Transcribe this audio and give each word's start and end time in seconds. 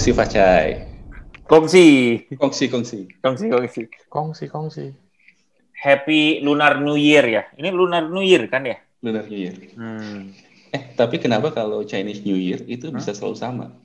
Kongsi 0.00 0.16
Facai. 0.16 0.80
Kongsi. 1.44 1.84
Kongsi, 2.40 2.72
kongsi. 2.72 2.98
Kongsi, 3.20 3.46
kongsi. 3.52 3.82
Kongsi, 4.08 4.44
kongsi. 4.48 4.86
Happy 5.76 6.40
Lunar 6.40 6.80
New 6.80 6.96
Year 6.96 7.28
ya. 7.28 7.44
Ini 7.60 7.68
Lunar 7.68 8.08
New 8.08 8.24
Year 8.24 8.48
kan 8.48 8.64
ya? 8.64 8.80
Lunar 9.04 9.28
New 9.28 9.36
Year. 9.36 9.60
Hmm. 9.76 10.32
Eh, 10.72 10.96
tapi 10.96 11.20
kenapa 11.20 11.52
kalau 11.52 11.84
Chinese 11.84 12.24
New 12.24 12.40
Year 12.40 12.64
itu 12.64 12.88
bisa 12.88 13.12
selalu 13.12 13.36
sama? 13.36 13.76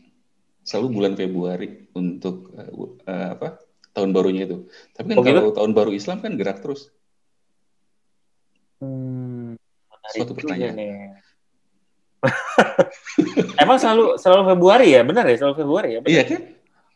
Selalu 0.64 0.88
bulan 0.96 1.14
Februari 1.20 1.84
untuk 1.92 2.48
uh, 2.56 2.96
uh, 3.12 3.36
apa? 3.36 3.60
Tahun 3.92 4.16
barunya 4.16 4.48
itu. 4.48 4.72
Tapi 4.96 5.12
kan 5.12 5.20
Oh, 5.20 5.24
gitu? 5.28 5.36
kalau 5.36 5.52
tahun 5.52 5.72
baru 5.76 5.92
Islam 5.92 6.24
kan 6.24 6.40
gerak 6.40 6.64
terus. 6.64 6.96
Hmm. 8.80 9.60
Suatu 10.16 10.32
pertanyaan. 10.32 10.80
nih. 10.80 10.96
Emang 13.62 13.78
selalu 13.80 14.20
selalu 14.20 14.44
Februari 14.56 14.88
ya? 14.94 15.02
Benar 15.04 15.26
ya? 15.28 15.36
Selalu 15.40 15.56
Februari 15.60 15.90
ya? 15.96 16.00
Benar. 16.04 16.12
Iya 16.14 16.24
kan? 16.28 16.42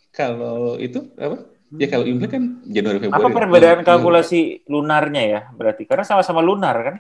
Kalau 0.09 0.75
itu 0.75 0.99
apa? 1.15 1.38
Ya 1.77 1.85
kalau 1.85 2.05
Imlek 2.09 2.33
kan 2.33 2.43
Januari 2.65 2.97
Februari. 2.97 3.21
Apa 3.21 3.29
perbedaan 3.29 3.77
Bulan- 3.79 3.88
kalkulasi 3.88 4.39
lunarnya 4.65 5.23
ya? 5.23 5.41
Berarti 5.53 5.85
karena 5.85 6.02
sama-sama 6.02 6.41
lunar 6.41 6.75
kan? 6.81 6.95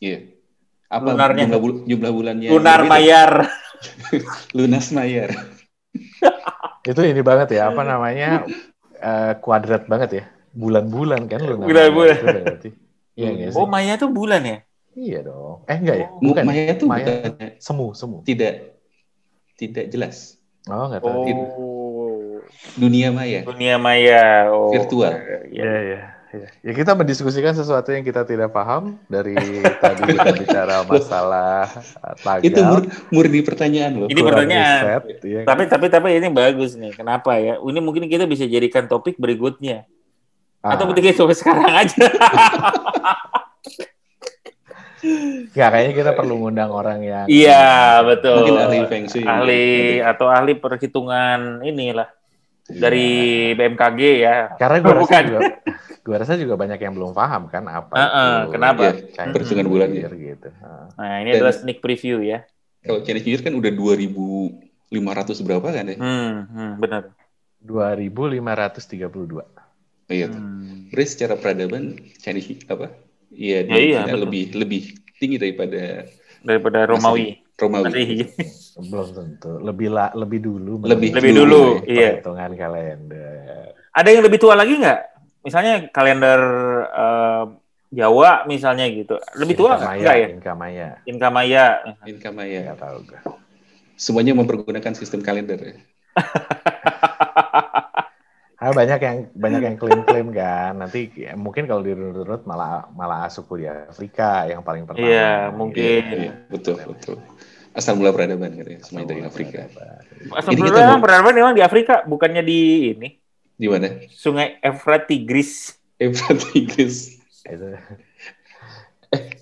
Iya. 0.00 0.32
Apa 0.90 1.14
Lunarnya. 1.14 1.46
jumlah, 1.46 1.60
bul- 1.62 1.84
jumlah 1.86 2.10
bulannya? 2.10 2.48
Lunar? 2.50 2.80
Mayar. 2.82 3.32
Lunas 4.58 4.90
Mayar. 4.90 5.30
Itu 6.90 7.00
ini 7.04 7.20
banget 7.22 7.54
ya, 7.60 7.70
apa 7.70 7.84
namanya? 7.86 8.42
eh, 8.98 9.32
kuadrat 9.38 9.86
banget 9.86 10.10
ya. 10.18 10.24
Bulan-bulan 10.50 11.30
kan 11.30 11.38
lu. 11.46 11.60
namanya. 11.62 11.68
Bulan-bulan. 11.68 12.16
Iya 13.14 13.52
sih? 13.52 13.58
Oh, 13.60 13.68
Maya 13.70 13.94
tuh 14.00 14.10
bulan 14.10 14.42
ya? 14.42 14.58
Iya 15.00 15.18
dong. 15.24 15.64
Eh 15.64 15.78
enggak 15.80 15.96
ya? 15.96 16.08
Mu- 16.20 16.36
Bukan. 16.36 16.44
Maya 16.44 16.62
itu 16.68 16.84
Maya. 16.84 17.04
bukannya 17.08 17.48
Semu, 17.56 17.96
semu. 17.96 18.20
tidak 18.20 18.76
tidak 19.56 19.88
jelas. 19.88 20.36
Oh, 20.68 20.92
enggak 20.92 21.00
tahu. 21.00 21.24
Oh. 21.56 22.36
Dunia 22.76 23.08
Maya. 23.08 23.40
Dunia 23.40 23.80
Maya. 23.80 24.52
Oh. 24.52 24.68
Virtual. 24.68 25.16
Iya. 25.48 25.64
Iya, 25.64 25.78
iya. 25.80 26.00
iya. 26.36 26.48
Ya 26.60 26.72
kita 26.76 26.92
mendiskusikan 26.92 27.56
sesuatu 27.56 27.90
yang 27.90 28.04
kita 28.04 28.28
tidak 28.28 28.52
paham 28.52 29.00
dari 29.08 29.32
tadi 29.82 30.02
kita 30.04 30.30
bicara 30.36 30.84
masalah 30.84 31.64
eh, 31.80 32.14
tagal. 32.20 32.44
Itu 32.44 32.60
mur- 32.60 32.90
murni 33.08 33.40
pertanyaan 33.40 34.04
loh. 34.04 34.08
Ini 34.12 34.20
pertanyaan. 34.20 34.82
riset, 34.84 35.04
iya. 35.24 35.40
Tapi 35.48 35.62
tapi 35.64 35.86
tapi 35.88 36.08
ini 36.12 36.28
bagus 36.28 36.76
nih. 36.76 36.92
Kenapa 36.92 37.40
ya? 37.40 37.56
Ini 37.56 37.80
mungkin 37.80 38.04
kita 38.04 38.28
bisa 38.28 38.44
jadikan 38.44 38.84
topik 38.84 39.16
berikutnya. 39.16 39.88
Ah, 40.60 40.76
Atau 40.76 40.92
mungkin 40.92 41.08
sampai 41.16 41.32
sekarang 41.32 41.72
aja. 41.72 42.04
nggak, 45.50 45.68
kayaknya 45.72 45.94
kita 45.96 46.10
perlu 46.12 46.34
ngundang 46.38 46.70
orang 46.70 47.00
yang 47.00 47.26
Iya, 47.26 48.00
betul. 48.04 48.36
Mungkin 48.44 48.56
ahli 48.60 48.78
Feng 48.86 49.06
Shui. 49.08 49.24
ahli 49.24 49.66
atau 49.98 50.26
ahli 50.28 50.52
perhitungan 50.54 51.64
inilah 51.64 52.08
dari 52.68 53.08
BMKG 53.54 54.00
ya. 54.20 54.54
Karena 54.54 54.78
gue 54.78 54.92
rasa 54.94 55.02
Bukan. 55.02 55.22
juga, 55.26 55.40
gue 56.00 56.16
rasa 56.16 56.32
juga 56.38 56.54
banyak 56.54 56.78
yang 56.78 56.94
belum 56.94 57.12
paham 57.12 57.50
kan 57.50 57.64
apa 57.66 57.94
Heeh, 57.98 58.32
itu. 58.46 58.50
kenapa? 58.54 58.80
Iya, 58.80 58.92
Chinese 59.10 59.34
perhitungan 59.34 59.66
bulan 59.66 59.90
Year 59.90 60.12
gitu. 60.14 60.48
Heeh. 60.54 60.84
Nah, 60.94 61.14
ini 61.18 61.28
Dan- 61.34 61.38
adalah 61.42 61.54
sneak 61.56 61.78
preview 61.82 62.22
ya. 62.22 62.46
Kalau 62.80 63.04
Chinese 63.04 63.24
New 63.26 63.34
Year 63.34 63.42
kan 63.44 63.52
udah 63.52 63.72
2500 63.74 65.44
berapa 65.44 65.68
kan 65.68 65.84
ya? 65.90 65.96
Hmm, 65.98 66.32
hmm 66.48 66.72
benar. 66.78 67.02
2532. 67.60 69.44
Iya. 70.10 70.26
Hmm. 70.32 70.88
Berarti 70.90 71.10
secara 71.10 71.34
peradaban 71.36 71.98
Chinese 72.18 72.64
apa? 72.66 72.88
Iya, 73.40 73.58
Ya, 73.64 73.76
iya, 73.80 74.00
betul. 74.04 74.20
lebih 74.28 74.44
lebih 74.52 74.82
tinggi 75.16 75.40
daripada 75.40 76.04
Daripada 76.40 76.84
Romawi. 76.84 77.40
Romawi. 77.56 77.84
Masih. 77.88 78.08
Belum 78.80 79.08
tentu. 79.12 79.52
Lebih 79.60 79.88
la, 79.88 80.08
lebih 80.12 80.40
dulu. 80.40 80.80
Lebih 80.80 81.12
Lebih 81.12 81.32
dulu, 81.36 81.44
dulu, 81.44 81.64
ya. 81.84 81.88
iya. 81.88 82.08
Perhitungan 82.16 82.50
kalender. 82.54 83.72
Ada 83.92 84.08
yang 84.08 84.24
lebih 84.24 84.38
tua 84.40 84.54
lagi 84.56 84.76
nggak? 84.76 85.00
Misalnya 85.40 85.88
kalender 85.88 86.40
eh, 86.88 87.44
Jawa 87.90 88.44
misalnya 88.44 88.88
gitu. 88.88 89.16
Lebih 89.36 89.54
tua 89.56 89.76
nggak? 89.76 89.84
Inka 89.84 89.92
Maya, 89.92 90.00
Nggak 90.00 90.16
ya? 90.16 90.28
Inka 90.30 90.52
Maya. 90.54 90.88
Inka 91.04 91.28
Maya. 91.28 91.66
Inka 92.06 92.30
Maya. 92.30 92.58
Nggak 92.64 92.78
tahu 92.78 92.98
gue. 93.04 93.20
Semuanya 93.96 94.32
mempergunakan 94.32 94.92
sistem 94.94 95.20
kalender 95.20 95.60
ya. 95.60 95.74
Ah, 98.60 98.76
banyak 98.76 99.00
yang 99.00 99.18
banyak 99.32 99.62
yang 99.64 99.76
klaim-klaim 99.80 100.28
kan. 100.36 100.76
Nanti 100.76 101.08
ya, 101.16 101.32
mungkin 101.32 101.64
kalau 101.64 101.80
dirunut-runut 101.80 102.44
malah 102.44 102.92
malah 102.92 103.24
suku 103.32 103.64
di 103.64 103.66
Afrika 103.66 104.44
yang 104.44 104.60
paling 104.60 104.84
pertama. 104.84 105.08
Iya, 105.08 105.48
mungkin. 105.48 106.02
Iya, 106.04 106.32
betul, 106.52 106.76
betul. 106.76 107.16
Asal 107.72 107.96
mula 107.96 108.12
peradaban 108.12 108.52
katanya, 108.52 108.84
semuanya 108.84 109.08
dari 109.16 109.22
Afrika. 109.24 109.64
Asal 110.36 110.52
kita 110.52 110.68
peradaban 110.76 110.92
mau- 110.92 111.00
peradaban 111.00 111.32
memang 111.32 111.52
di 111.56 111.62
Afrika, 111.64 112.04
bukannya 112.04 112.42
di 112.44 112.60
ini 112.92 113.08
Di 113.56 113.66
mana? 113.68 113.88
Sungai 114.12 114.60
Efrat 114.60 115.08
Tigris, 115.08 115.80
Efrat 115.96 116.36
Tigris. 116.52 117.16
Itu. 117.48 117.76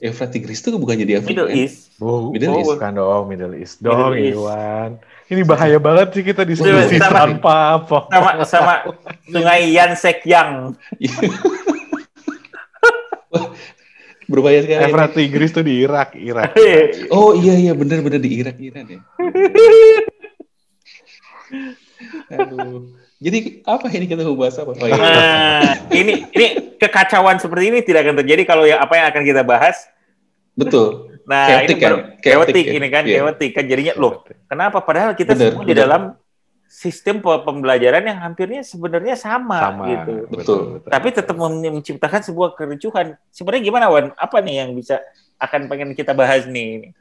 Efrat 0.00 0.32
Tigris 0.32 0.64
itu 0.64 0.72
bukannya 0.80 1.04
di 1.04 1.12
Afrika? 1.12 1.44
Middle? 1.44 1.52
East. 1.52 1.92
Bu, 2.00 2.32
Middle 2.32 2.56
oh, 2.56 2.60
East. 2.64 2.70
bukan 2.72 2.92
dong 2.96 3.24
Middle 3.28 3.54
East 3.60 3.76
dong, 3.84 4.16
Middle 4.16 4.32
East. 4.32 4.40
Iwan. 4.40 4.90
Ini 5.28 5.44
bahaya 5.44 5.76
banget 5.76 6.08
sih 6.16 6.24
kita 6.24 6.40
diskusi 6.48 6.96
Sama- 6.96 7.36
tanpa 7.36 7.76
apa. 7.76 8.08
Sama 8.08 8.30
sama 8.48 8.74
Sungai 9.28 9.68
Yansek 9.76 10.24
Yang. 10.24 10.72
Wah, 13.28 13.52
berbahaya 14.24 14.64
sekali. 14.64 14.88
Efrat 14.88 15.12
Tigris 15.12 15.52
tuh 15.52 15.60
di 15.60 15.84
Irak, 15.84 16.16
Irak. 16.16 16.56
Oh 17.16 17.36
iya 17.36 17.52
iya 17.60 17.76
benar-benar 17.76 18.24
di 18.24 18.40
Irak 18.40 18.56
Iran 18.56 18.88
ya. 18.88 19.04
Aduh. 22.40 22.88
Jadi 23.18 23.38
apa 23.66 23.90
ini 23.90 24.06
kita 24.06 24.22
mau 24.22 24.38
bahas 24.38 24.54
apa? 24.56 24.70
Oh, 24.70 24.86
iya. 24.86 24.94
Nah, 24.94 25.74
ini 25.90 26.22
ini 26.30 26.46
kekacauan 26.78 27.42
seperti 27.42 27.64
ini 27.66 27.78
tidak 27.82 28.06
akan 28.06 28.22
terjadi 28.22 28.42
kalau 28.46 28.62
ya 28.62 28.78
apa 28.78 28.94
yang 28.94 29.06
akan 29.10 29.22
kita 29.22 29.42
bahas. 29.42 29.90
Betul. 30.54 31.18
Nah, 31.26 31.44
Chaotic 31.44 31.66
ini 31.68 31.74
kan? 31.76 31.90
baru- 31.90 32.04
Chaotic 32.16 32.24
chaotic 32.24 32.64
ya? 32.64 32.72
ini 32.72 32.86
kan 32.88 33.02
Iya. 33.04 33.14
chaotic 33.18 33.50
kan 33.52 33.64
jadinya 33.66 33.94
loh. 33.94 34.12
Kenapa 34.46 34.78
padahal 34.80 35.12
kita 35.12 35.34
Benar, 35.34 35.50
semua 35.50 35.62
di 35.62 35.74
benar. 35.74 35.82
dalam 35.82 36.02
sistem 36.64 37.18
pe- 37.18 37.42
pembelajaran 37.42 38.02
yang 38.02 38.18
hampirnya 38.20 38.62
sebenarnya 38.62 39.14
sama, 39.14 39.58
Sama. 39.58 39.84
gitu. 39.88 40.14
Betul. 40.30 40.60
Tapi 40.84 41.08
tetap 41.10 41.34
men- 41.34 41.74
menciptakan 41.74 42.22
sebuah 42.22 42.54
kericuhan. 42.54 43.18
Sebenarnya 43.28 43.62
gimana 43.64 43.86
Wan? 43.88 44.06
Apa 44.14 44.38
nih 44.38 44.62
yang 44.62 44.70
bisa 44.72 45.02
akan 45.36 45.66
pengen 45.66 45.90
kita 45.92 46.12
bahas 46.12 46.46
nih? 46.46 46.94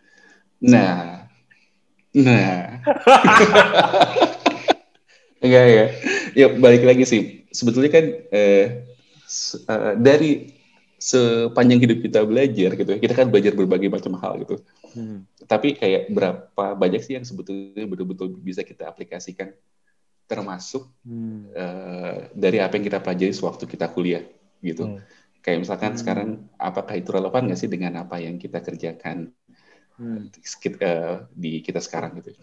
Nah. 0.58 1.30
Nah. 2.12 2.82
Enggak 5.47 5.66
ya. 5.72 5.85
Ya 6.35 6.47
balik 6.52 6.84
lagi 6.84 7.03
sih. 7.08 7.22
Sebetulnya 7.50 7.91
kan 7.91 8.06
eh, 8.30 8.66
se- 9.25 9.63
eh, 9.63 9.94
dari 9.97 10.31
sepanjang 10.97 11.80
hidup 11.80 12.00
kita 12.03 12.25
belajar 12.25 12.74
gitu, 12.74 12.90
ya, 12.90 13.00
kita 13.00 13.13
kan 13.13 13.30
belajar 13.30 13.53
berbagai 13.53 13.86
macam 13.88 14.18
hal 14.18 14.41
gitu. 14.41 14.59
Tapi 15.46 15.78
kayak 15.78 16.09
berapa 16.09 16.66
banyak 16.74 17.02
sih 17.06 17.13
yang 17.16 17.25
sebetulnya 17.25 17.86
betul-betul 17.86 18.34
bisa 18.41 18.66
kita 18.66 18.90
aplikasikan, 18.90 19.53
termasuk 20.25 20.90
eh, 21.53 22.34
dari 22.34 22.57
apa 22.59 22.75
yang 22.78 22.86
kita 22.86 23.00
pelajari 23.00 23.34
sewaktu 23.34 23.63
kita 23.69 23.88
kuliah 23.94 24.25
gitu. 24.59 24.97
Hmm. 24.97 25.02
Kayak 25.46 25.63
misalkan 25.63 25.91
Hmm. 25.96 26.02
sekarang 26.02 26.30
apakah 26.57 26.96
itu 26.97 27.09
relevan 27.13 27.46
nggak 27.47 27.59
sih 27.62 27.69
dengan 27.72 27.94
apa 28.03 28.18
yang 28.19 28.36
kita 28.41 28.59
kerjakan 28.59 29.31
Hmm. 29.97 30.30
eh, 30.30 31.16
di 31.34 31.62
kita 31.66 31.81
sekarang 31.81 32.18
gitu. 32.22 32.34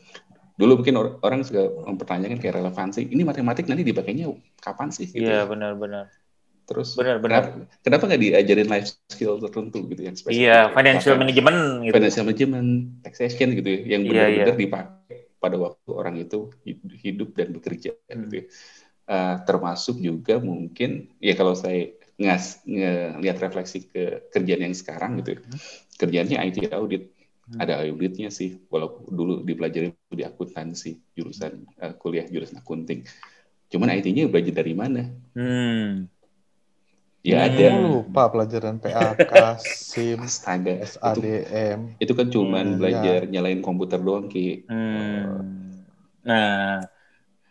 Dulu 0.55 0.73
mungkin 0.83 0.95
or- 0.95 1.19
orang 1.23 1.43
juga 1.43 1.67
mempertanyakan 1.91 2.39
kayak 2.39 2.55
relevansi. 2.63 3.11
Ini 3.11 3.23
matematik 3.27 3.67
nanti 3.67 3.83
dipakainya 3.83 4.31
kapan 4.63 4.89
sih? 4.95 5.11
Gitu. 5.11 5.27
Iya 5.27 5.45
benar-benar. 5.51 6.11
Terus 6.65 6.97
Benar-benar. 6.97 7.69
kenapa, 7.85 8.09
nggak 8.09 8.21
diajarin 8.25 8.69
life 8.73 8.89
skill 9.13 9.37
tertentu 9.37 9.85
gitu 9.85 10.01
yang 10.01 10.17
spesifik? 10.17 10.49
Iya, 10.49 10.73
financial 10.73 11.17
management 11.21 11.59
gitu. 11.85 11.93
financial 11.93 12.25
management, 12.25 12.69
taxation 13.05 13.49
gitu 13.53 13.69
ya, 13.69 13.81
yang 13.99 14.03
Iya, 14.03 14.09
benar-benar 14.09 14.49
iya. 14.49 14.63
dipakai 14.65 15.17
pada 15.37 15.57
waktu 15.61 15.91
orang 15.93 16.15
itu 16.17 16.49
hid- 16.65 16.97
hidup 17.05 17.37
dan 17.37 17.53
bekerja 17.53 17.93
Hmm. 18.09 18.25
gitu. 18.25 18.35
ya. 18.41 18.45
Eh, 19.05 19.35
termasuk 19.45 20.01
juga 20.01 20.41
mungkin 20.41 21.13
ya 21.21 21.37
kalau 21.37 21.53
saya 21.53 21.93
ngas 22.17 22.65
ngelihat 22.65 23.37
refleksi 23.45 23.85
ke 23.85 24.33
kerjaan 24.33 24.65
yang 24.65 24.73
sekarang 24.73 25.21
gitu, 25.21 25.37
ya. 25.37 25.39
Hmm. 25.45 25.59
kerjaannya 25.95 26.37
IT 26.49 26.57
audit, 26.73 27.14
Hmm. 27.45 27.61
ada 27.61 27.85
auditnya 27.85 28.33
sih, 28.33 28.57
walaupun 28.73 29.05
dulu 29.13 29.33
dipelajari 29.45 29.93
di 30.13 30.25
akuntansi 30.25 30.91
jurusan 31.13 31.53
eh, 31.85 31.95
kuliah 32.01 32.25
jurusan 32.25 32.57
akunting, 32.61 33.05
cuman 33.69 33.89
IT-nya 33.93 34.25
belajar 34.33 34.55
dari 34.65 34.73
mana? 34.73 35.03
Hmm. 35.35 36.07
Ya 37.25 37.41
Hmm. 37.41 37.49
ada 37.49 37.69
Oh, 37.73 38.05
lupa 38.05 38.23
pelajaran 38.33 38.77
PAK, 38.81 39.33
SIM, 39.61 40.21
astaga 40.25 40.73
itu 40.77 40.85
SADM. 40.93 41.81
itu 42.01 42.13
kan 42.13 42.27
cuman 42.29 42.65
Hmm, 42.65 42.79
belajar 42.81 43.19
nyalain 43.33 43.61
komputer 43.65 44.01
doang 44.01 44.29
ki. 44.29 44.69
Hmm. 44.69 45.25
Nah, 46.25 46.81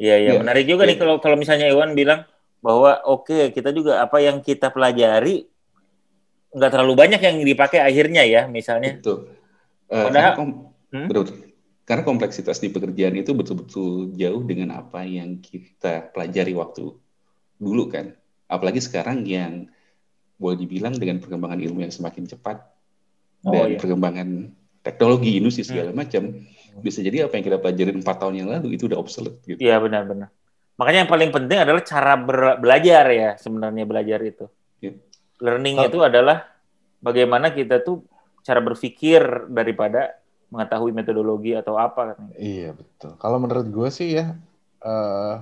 iya 0.02 0.16
iya 0.22 0.32
Iya. 0.34 0.40
menarik 0.42 0.66
juga 0.70 0.84
nih 0.86 0.96
Iya. 0.98 1.02
kalau 1.02 1.16
kalau 1.24 1.38
misalnya 1.42 1.68
Iwan 1.74 1.94
bilang 1.98 2.22
bahwa 2.66 3.02
oke 3.06 3.54
kita 3.56 3.70
juga 3.78 4.02
apa 4.06 4.18
yang 4.22 4.38
kita 4.46 4.68
pelajari 4.74 5.46
nggak 6.54 6.70
terlalu 6.70 6.94
banyak 6.94 7.22
yang 7.22 7.38
dipakai 7.42 7.80
akhirnya 7.82 8.24
ya 8.30 8.42
misalnya. 8.46 9.02
Betul. 9.02 9.18
Eh, 9.94 10.06
Padahal- 10.10 10.34
karena 10.34 10.40
kom- 10.42 10.60
Hmm? 10.90 11.08
betul. 11.10 11.26
karena 11.84 12.04
kompleksitas 12.08 12.64
di 12.64 12.72
pekerjaan 12.72 13.12
itu 13.20 13.36
betul-betul 13.36 14.16
jauh 14.16 14.42
dengan 14.48 14.72
apa 14.80 15.04
yang 15.04 15.44
kita 15.44 16.16
pelajari 16.16 16.56
waktu 16.56 16.96
dulu 17.60 17.84
kan. 17.92 18.16
Apalagi 18.48 18.80
sekarang 18.80 19.28
yang 19.28 19.68
boleh 20.40 20.64
dibilang 20.64 20.96
dengan 20.96 21.20
perkembangan 21.20 21.60
ilmu 21.60 21.84
yang 21.84 21.92
semakin 21.92 22.24
cepat 22.24 22.64
oh, 23.44 23.52
dan 23.52 23.76
iya. 23.76 23.80
perkembangan 23.84 24.56
teknologi 24.80 25.36
industri 25.36 25.68
segala 25.68 25.92
hmm. 25.92 26.00
macam, 26.00 26.24
bisa 26.80 27.04
jadi 27.04 27.28
apa 27.28 27.36
yang 27.36 27.46
kita 27.52 27.58
pelajari 27.60 27.92
empat 28.00 28.16
tahun 28.16 28.36
yang 28.40 28.48
lalu 28.48 28.80
itu 28.80 28.88
udah 28.88 29.00
obsolete. 29.00 29.44
Gitu. 29.44 29.60
Iya 29.60 29.84
benar-benar. 29.84 30.32
Makanya 30.80 31.00
yang 31.04 31.12
paling 31.12 31.32
penting 31.36 31.60
adalah 31.68 31.84
cara 31.84 32.14
belajar 32.58 33.06
ya 33.12 33.30
sebenarnya 33.36 33.84
belajar 33.84 34.20
itu. 34.24 34.46
Yeah. 34.80 35.04
Learning 35.44 35.84
oh. 35.84 35.88
itu 35.92 36.00
adalah 36.00 36.48
bagaimana 37.04 37.52
kita 37.52 37.84
tuh 37.84 38.08
cara 38.44 38.60
berpikir 38.60 39.48
daripada 39.50 40.20
mengetahui 40.54 40.94
metodologi 40.94 41.58
atau 41.58 41.80
apa. 41.80 42.14
Iya 42.38 42.78
betul. 42.78 43.18
Kalau 43.18 43.38
menurut 43.42 43.68
gue 43.74 43.90
sih 43.90 44.20
ya, 44.20 44.38
uh, 44.86 45.42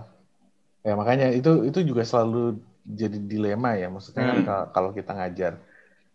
ya 0.86 0.94
makanya 0.96 1.34
itu 1.36 1.68
itu 1.68 1.84
juga 1.84 2.08
selalu 2.08 2.62
jadi 2.88 3.20
dilema 3.20 3.76
ya. 3.76 3.92
Maksudnya 3.92 4.24
kan 4.24 4.38
hmm. 4.40 4.48
kan 4.48 4.60
kalau 4.72 4.90
kita 4.96 5.12
ngajar, 5.12 5.54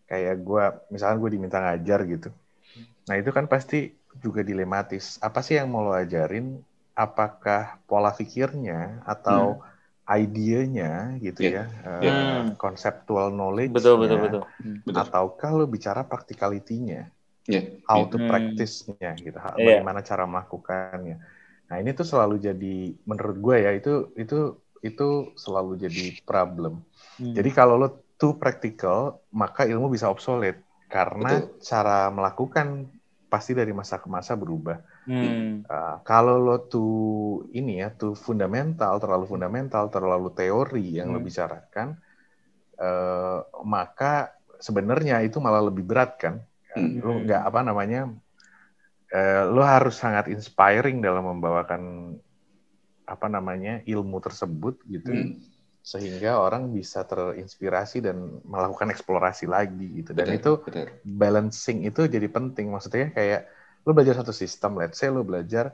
kayak 0.09 0.35
gue, 0.41 0.63
misalnya 0.89 1.17
gue 1.21 1.29
diminta 1.29 1.61
ngajar 1.61 1.99
gitu. 2.09 2.29
Nah 3.05 3.15
itu 3.19 3.29
kan 3.29 3.45
pasti 3.45 3.93
juga 4.17 4.41
dilematis. 4.41 5.21
Apa 5.21 5.45
sih 5.45 5.61
yang 5.61 5.69
mau 5.69 5.85
lo 5.85 5.93
ajarin? 5.93 6.57
Apakah 6.97 7.77
pola 7.85 8.09
pikirnya 8.09 9.05
atau 9.05 9.61
hmm 9.61 9.76
idenya 10.07 11.19
gitu 11.19 11.43
yeah. 11.43 11.67
ya, 11.83 11.93
yeah. 11.99 12.15
Uh, 12.47 12.55
konseptual 12.55 13.27
knowledge 13.27 13.75
betul 13.75 13.99
betul 13.99 14.23
betul. 14.23 14.43
Atau 14.95 15.35
kalau 15.35 15.67
bicara 15.67 16.07
practicality-nya, 16.07 17.11
yeah. 17.43 17.63
how 17.83 18.07
to 18.07 18.15
hmm. 18.15 18.31
practice-nya 18.31 19.19
gitu, 19.19 19.35
yeah. 19.35 19.83
bagaimana 19.83 19.99
cara 19.99 20.23
melakukannya. 20.23 21.19
Nah 21.67 21.75
ini 21.83 21.91
tuh 21.91 22.07
selalu 22.07 22.39
jadi 22.39 22.95
menurut 23.03 23.37
gue 23.43 23.55
ya 23.67 23.71
itu 23.75 24.15
itu 24.15 24.55
itu 24.79 25.35
selalu 25.35 25.75
jadi 25.75 26.15
problem. 26.23 26.79
Hmm. 27.19 27.35
Jadi 27.35 27.49
kalau 27.51 27.75
lo 27.75 27.89
too 28.15 28.39
practical 28.39 29.19
maka 29.35 29.67
ilmu 29.67 29.91
bisa 29.91 30.07
obsolete 30.07 30.63
karena 30.87 31.43
betul. 31.43 31.59
cara 31.59 32.07
melakukan 32.07 32.87
pasti 33.27 33.51
dari 33.51 33.75
masa 33.75 33.99
ke 33.99 34.07
masa 34.07 34.39
berubah. 34.39 34.79
Hmm. 35.07 35.63
Uh, 35.63 36.03
kalau 36.03 36.35
lo 36.35 36.67
tuh 36.67 37.47
ini 37.55 37.79
ya 37.79 37.95
tuh 37.95 38.11
fundamental, 38.11 38.99
terlalu 38.99 39.23
fundamental, 39.23 39.87
terlalu 39.87 40.35
teori 40.35 40.99
yang 40.99 41.09
hmm. 41.09 41.15
lo 41.15 41.19
bicarakan, 41.23 41.87
uh, 42.75 43.39
maka 43.63 44.35
sebenarnya 44.59 45.23
itu 45.23 45.39
malah 45.39 45.63
lebih 45.63 45.87
berat 45.87 46.19
kan. 46.19 46.43
Hmm. 46.75 46.99
Lo 46.99 47.23
nggak 47.23 47.39
apa 47.39 47.59
namanya, 47.63 48.11
uh, 49.15 49.43
lo 49.47 49.63
harus 49.63 49.95
sangat 49.95 50.27
inspiring 50.27 50.99
dalam 50.99 51.23
membawakan 51.23 52.13
apa 53.07 53.27
namanya 53.31 53.79
ilmu 53.87 54.19
tersebut 54.19 54.83
gitu. 54.91 55.07
Hmm 55.07 55.55
sehingga 55.87 56.35
orang 56.43 56.67
bisa 56.75 57.07
terinspirasi 57.07 58.03
dan 58.03 58.43
melakukan 58.43 58.91
eksplorasi 58.91 59.47
lagi 59.47 60.03
gitu 60.03 60.11
dan 60.11 60.35
betul, 60.35 60.35
itu 60.35 60.51
betul. 60.67 60.87
balancing 61.07 61.87
itu 61.87 62.11
jadi 62.11 62.27
penting 62.27 62.75
maksudnya 62.75 63.07
kayak 63.15 63.47
lo 63.87 63.95
belajar 63.95 64.19
satu 64.19 64.35
sistem 64.35 64.75
let's 64.75 64.99
say 64.99 65.07
lo 65.07 65.23
belajar 65.23 65.71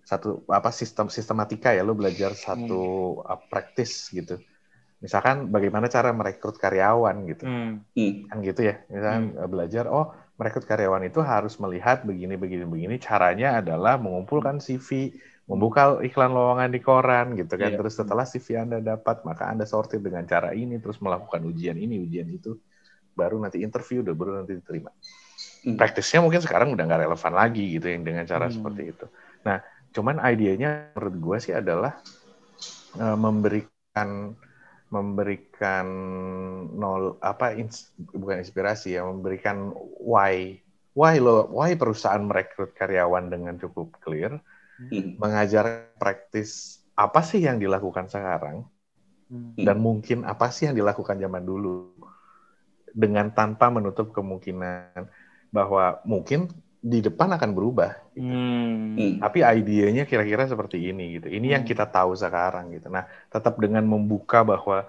satu 0.00 0.40
apa 0.48 0.72
sistem 0.72 1.12
sistematika 1.12 1.76
ya 1.76 1.84
lo 1.84 1.92
belajar 1.92 2.32
satu 2.32 3.20
hmm. 3.20 3.28
uh, 3.28 3.40
practice 3.52 4.08
gitu 4.08 4.40
misalkan 5.00 5.52
bagaimana 5.52 5.92
cara 5.92 6.08
merekrut 6.16 6.56
karyawan 6.56 7.28
gitu 7.28 7.44
hmm. 7.44 7.72
hmm. 7.92 8.12
kan 8.32 8.36
gitu 8.40 8.60
ya 8.64 8.80
misalkan 8.88 9.36
hmm. 9.36 9.48
belajar 9.52 9.84
oh 9.92 10.16
merekrut 10.40 10.64
karyawan 10.64 11.04
itu 11.04 11.20
harus 11.20 11.60
melihat 11.60 12.00
begini 12.08 12.40
begini 12.40 12.64
begini 12.64 12.96
caranya 12.96 13.60
adalah 13.60 14.00
mengumpulkan 14.00 14.56
CV 14.56 15.12
membuka 15.44 16.00
iklan 16.00 16.32
lowongan 16.32 16.72
di 16.72 16.80
koran 16.80 17.36
gitu 17.36 17.60
kan 17.60 17.76
yeah. 17.76 17.78
terus 17.80 18.00
setelah 18.00 18.24
CV 18.24 18.56
anda 18.56 18.80
dapat 18.80 19.20
maka 19.28 19.52
anda 19.52 19.68
sortir 19.68 20.00
dengan 20.00 20.24
cara 20.24 20.56
ini 20.56 20.80
terus 20.80 20.96
melakukan 21.04 21.44
ujian 21.44 21.76
ini 21.76 22.00
ujian 22.00 22.24
itu 22.32 22.56
baru 23.12 23.36
nanti 23.36 23.60
interview 23.60 24.00
udah 24.00 24.14
baru 24.16 24.32
nanti 24.40 24.56
diterima 24.56 24.88
hmm. 24.88 25.19
Praktisnya 25.64 26.24
mungkin 26.24 26.40
sekarang 26.40 26.72
udah 26.72 26.84
nggak 26.88 27.02
relevan 27.04 27.34
lagi 27.36 27.64
gitu 27.76 27.86
yang 27.92 28.02
dengan 28.04 28.24
cara 28.24 28.48
hmm. 28.48 28.54
seperti 28.54 28.82
itu. 28.96 29.06
Nah, 29.44 29.60
cuman 29.92 30.16
idenya 30.24 30.94
menurut 30.96 31.16
gue 31.18 31.36
sih 31.42 31.54
adalah 31.56 32.00
uh, 32.96 33.16
memberikan 33.18 34.34
memberikan 34.90 35.86
nol 36.74 37.14
apa 37.22 37.54
ins, 37.54 37.94
bukan 37.94 38.42
inspirasi 38.42 38.98
ya 38.98 39.06
memberikan 39.06 39.70
why 40.02 40.58
why 40.98 41.22
lo 41.22 41.46
why 41.54 41.78
perusahaan 41.78 42.22
merekrut 42.26 42.74
karyawan 42.74 43.30
dengan 43.30 43.54
cukup 43.54 43.94
clear 44.02 44.42
hmm. 44.90 45.20
mengajar 45.22 45.94
praktis 46.02 46.82
apa 46.98 47.22
sih 47.22 47.46
yang 47.46 47.62
dilakukan 47.62 48.10
sekarang 48.10 48.66
hmm. 49.30 49.62
dan 49.62 49.78
mungkin 49.78 50.26
apa 50.26 50.50
sih 50.50 50.66
yang 50.66 50.74
dilakukan 50.74 51.22
zaman 51.22 51.46
dulu 51.46 51.94
dengan 52.90 53.30
tanpa 53.30 53.70
menutup 53.70 54.10
kemungkinan 54.10 55.06
bahwa 55.50 55.98
mungkin 56.06 56.48
di 56.80 57.04
depan 57.04 57.28
akan 57.36 57.50
berubah. 57.52 57.92
Gitu. 58.16 58.24
Hmm. 58.24 58.96
hmm. 58.96 59.14
Tapi 59.20 59.38
idenya 59.44 60.08
kira-kira 60.08 60.48
seperti 60.48 60.80
ini 60.80 61.20
gitu. 61.20 61.28
Ini 61.28 61.46
hmm. 61.52 61.54
yang 61.60 61.64
kita 61.68 61.84
tahu 61.86 62.16
sekarang 62.16 62.72
gitu. 62.72 62.88
Nah, 62.88 63.04
tetap 63.28 63.60
dengan 63.60 63.84
membuka 63.84 64.40
bahwa 64.40 64.88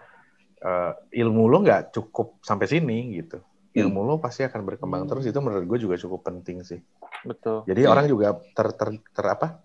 uh, 0.64 0.92
ilmu 1.12 1.44
lo 1.52 1.58
nggak 1.68 1.92
cukup 1.92 2.40
sampai 2.40 2.72
sini 2.72 3.20
gitu. 3.20 3.44
Hmm. 3.44 3.88
Ilmu 3.88 4.08
lo 4.08 4.16
pasti 4.24 4.48
akan 4.48 4.64
berkembang 4.64 5.04
hmm. 5.04 5.12
terus. 5.12 5.28
Itu 5.28 5.44
menurut 5.44 5.68
gue 5.68 5.80
juga 5.84 6.00
cukup 6.00 6.24
penting 6.24 6.64
sih. 6.64 6.80
Betul. 7.28 7.68
Jadi 7.68 7.84
hmm. 7.84 7.92
orang 7.92 8.06
juga 8.08 8.40
ter, 8.56 8.72
ter, 8.72 8.90
ter 9.12 9.26
apa? 9.28 9.60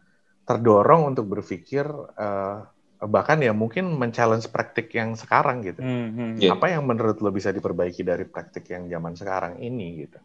Terdorong 0.47 1.15
untuk 1.15 1.31
berpikir 1.31 1.87
uh, 2.19 2.59
bahkan 2.97 3.39
ya 3.45 3.53
mungkin 3.53 3.93
men-challenge 3.93 4.51
praktik 4.51 4.91
yang 4.99 5.15
sekarang 5.15 5.63
gitu. 5.63 5.79
Hmm. 5.79 6.35
Hmm. 6.35 6.51
Apa 6.51 6.75
yang 6.75 6.83
menurut 6.83 7.23
lo 7.23 7.31
bisa 7.31 7.55
diperbaiki 7.55 8.03
dari 8.03 8.27
praktik 8.27 8.67
yang 8.67 8.91
zaman 8.91 9.15
sekarang 9.15 9.63
ini 9.63 10.07
gitu. 10.07 10.19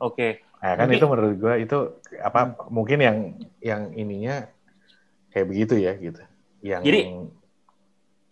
Oke. 0.00 0.16
Okay. 0.16 0.30
Nah, 0.60 0.72
kan 0.76 0.86
Jadi, 0.88 0.96
itu 1.00 1.06
menurut 1.08 1.34
gue 1.40 1.54
itu 1.64 1.78
apa 2.20 2.40
hmm. 2.44 2.68
mungkin 2.68 2.98
yang 3.00 3.16
yang 3.64 3.82
ininya 3.96 4.48
kayak 5.32 5.46
begitu 5.48 5.74
ya 5.80 5.92
gitu. 5.96 6.20
Yang 6.60 6.82
Jadi, 6.84 7.00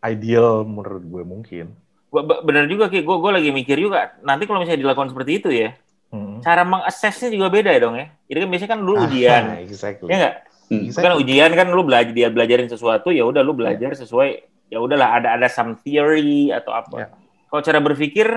ideal 0.05 0.65
menurut 0.69 1.05
gue 1.05 1.23
mungkin. 1.25 1.67
Gua 2.09 2.25
benar 2.25 2.65
juga 2.69 2.89
Ki, 2.89 3.05
gue 3.05 3.17
gue 3.21 3.33
lagi 3.33 3.51
mikir 3.53 3.77
juga 3.77 4.17
nanti 4.25 4.49
kalau 4.49 4.61
misalnya 4.65 4.81
dilakukan 4.81 5.13
seperti 5.13 5.33
itu 5.41 5.49
ya. 5.53 5.77
Hmm. 6.09 6.41
Cara 6.41 6.65
mengaksesnya 6.65 7.29
juga 7.33 7.53
beda 7.53 7.69
ya 7.73 7.81
dong 7.85 7.97
ya. 7.97 8.07
Jadi 8.29 8.39
kan 8.41 8.49
biasanya 8.49 8.71
kan 8.73 8.81
lu 8.81 8.95
ah, 8.97 9.05
ujian. 9.09 9.43
Ah, 9.45 9.61
exactly. 9.65 10.09
Ya 10.09 10.17
enggak? 10.17 10.35
Hmm. 10.69 10.83
Exactly. 10.89 11.05
Kan 11.05 11.13
ujian 11.21 11.51
kan 11.57 11.67
lu 11.73 11.83
belajar 11.85 12.13
dia 12.13 12.29
belajarin 12.29 12.69
sesuatu 12.69 13.09
ya 13.09 13.25
udah 13.25 13.41
lu 13.41 13.57
belajar 13.57 13.93
yeah. 13.93 14.01
sesuai 14.05 14.29
ya 14.69 14.79
udahlah 14.85 15.17
ada 15.17 15.29
ada 15.37 15.49
some 15.49 15.81
theory 15.81 16.53
atau 16.53 16.77
apa. 16.77 16.97
Yeah. 16.97 17.11
Kalau 17.49 17.63
cara 17.65 17.81
berpikir 17.81 18.29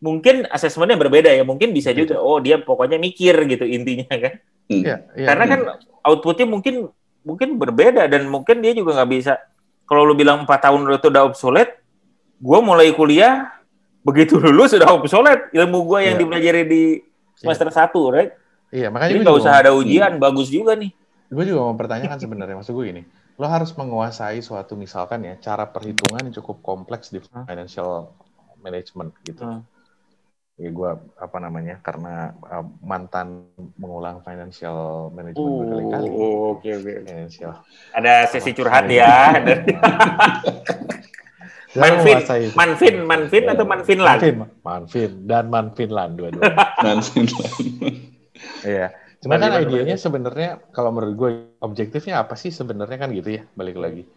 mungkin 0.00 0.44
asesmennya 0.52 1.00
berbeda 1.00 1.32
ya 1.32 1.42
mungkin 1.42 1.72
bisa 1.72 1.92
juga 1.96 2.20
oh 2.20 2.36
dia 2.36 2.60
pokoknya 2.60 3.00
mikir 3.00 3.32
gitu 3.48 3.64
intinya 3.64 4.12
kan 4.12 4.34
hmm. 4.68 4.82
ya, 4.84 4.96
ya, 5.16 5.26
karena 5.32 5.44
ya. 5.44 5.50
kan 5.50 5.60
outputnya 6.04 6.46
mungkin 6.48 6.74
mungkin 7.24 7.48
berbeda 7.56 8.06
dan 8.06 8.28
mungkin 8.28 8.60
dia 8.60 8.76
juga 8.76 9.00
nggak 9.00 9.10
bisa 9.10 9.40
kalau 9.88 10.04
lu 10.04 10.14
bilang 10.14 10.44
empat 10.44 10.68
tahun 10.68 10.84
itu 10.92 11.08
udah 11.08 11.24
obsolete 11.26 11.80
gue 12.36 12.58
mulai 12.60 12.92
kuliah 12.92 13.56
begitu 14.04 14.36
dulu 14.44 14.68
sudah 14.68 14.92
obsolete 14.92 15.48
ilmu 15.56 15.88
gue 15.88 15.98
yang 16.12 16.16
ya. 16.16 16.20
dipelajari 16.20 16.62
di 16.68 16.82
semester 17.34 17.72
iya. 17.72 17.74
satu 17.74 18.00
right 18.12 18.32
iya 18.68 18.92
makanya 18.92 19.24
nggak 19.24 19.36
usah 19.40 19.64
ada 19.64 19.70
ujian 19.72 20.20
hmm. 20.20 20.22
bagus 20.22 20.52
juga 20.52 20.76
nih 20.76 20.92
gue 21.26 21.44
juga 21.48 21.60
mau 21.66 21.74
pertanyakan 21.74 22.20
sebenarnya 22.20 22.54
maksud 22.60 22.76
gue 22.76 22.86
ini 22.92 23.02
lo 23.36 23.48
harus 23.48 23.72
menguasai 23.76 24.40
suatu 24.44 24.76
misalkan 24.76 25.24
ya 25.24 25.34
cara 25.40 25.68
perhitungan 25.68 26.20
yang 26.24 26.36
cukup 26.40 26.60
kompleks 26.60 27.12
di 27.12 27.20
financial 27.20 28.12
management 28.60 29.12
gitu 29.24 29.40
hmm 29.40 29.75
ya 30.56 30.72
gue 30.72 30.90
apa 31.20 31.36
namanya 31.36 31.84
karena 31.84 32.32
uh, 32.48 32.64
mantan 32.80 33.52
mengulang 33.76 34.24
financial 34.24 35.12
management 35.12 35.52
uh, 35.52 35.60
berkali-kali. 35.60 36.08
Oh, 36.08 36.56
oke 36.56 36.64
okay, 36.64 36.72
oke. 36.80 36.88
Okay. 36.88 36.96
Financial. 37.04 37.52
Ada 37.92 38.12
sesi 38.32 38.50
curhat 38.56 38.88
ya. 38.88 39.36
Manfin, 41.76 42.16
Manfin, 42.56 42.96
Manfin 43.04 43.44
atau 43.52 43.68
Manfinland? 43.68 44.16
Manfin, 44.16 44.36
Manfin 44.64 45.12
dan 45.28 45.44
Manfinland 45.52 46.12
dua-dua. 46.16 46.48
Manfinland. 46.84 47.56
Iya. 48.64 48.96
Cuma 49.20 49.36
kan 49.36 49.60
idenya 49.60 49.96
sebenarnya 50.00 50.60
kalau 50.72 50.92
menurut 50.92 51.14
gue 51.16 51.30
objektifnya 51.60 52.24
apa 52.24 52.32
sih 52.32 52.48
sebenarnya 52.48 52.96
kan 52.96 53.12
gitu 53.12 53.40
ya 53.40 53.42
balik 53.52 53.76
lagi. 53.76 54.08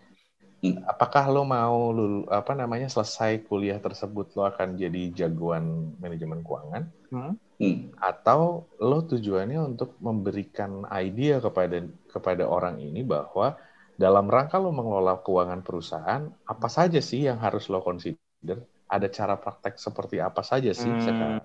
Hmm. 0.60 0.84
Apakah 0.84 1.32
lo 1.32 1.48
mau 1.48 1.96
lulu, 1.96 2.28
apa 2.28 2.52
namanya 2.52 2.92
selesai 2.92 3.48
kuliah 3.48 3.80
tersebut 3.80 4.36
lo 4.36 4.44
akan 4.44 4.76
jadi 4.76 5.08
jagoan 5.16 5.96
manajemen 6.04 6.44
keuangan? 6.44 6.84
Hmm. 7.16 7.34
Hmm. 7.60 7.96
Atau 7.96 8.68
lo 8.80 9.00
tujuannya 9.08 9.56
untuk 9.56 9.96
memberikan 10.04 10.84
ide 11.00 11.40
kepada 11.40 11.80
kepada 12.12 12.44
orang 12.44 12.76
ini 12.84 13.08
bahwa 13.08 13.56
dalam 13.96 14.28
rangka 14.28 14.60
lo 14.60 14.76
mengelola 14.76 15.24
keuangan 15.24 15.64
perusahaan, 15.64 16.24
apa 16.28 16.68
saja 16.68 17.00
sih 17.00 17.28
yang 17.28 17.40
harus 17.40 17.72
lo 17.72 17.80
consider? 17.80 18.64
Ada 18.90 19.08
cara 19.08 19.36
praktek 19.40 19.80
seperti 19.80 20.20
apa 20.20 20.44
saja 20.44 20.76
sih 20.76 20.92
hmm. 20.92 21.04
sekarang? 21.04 21.44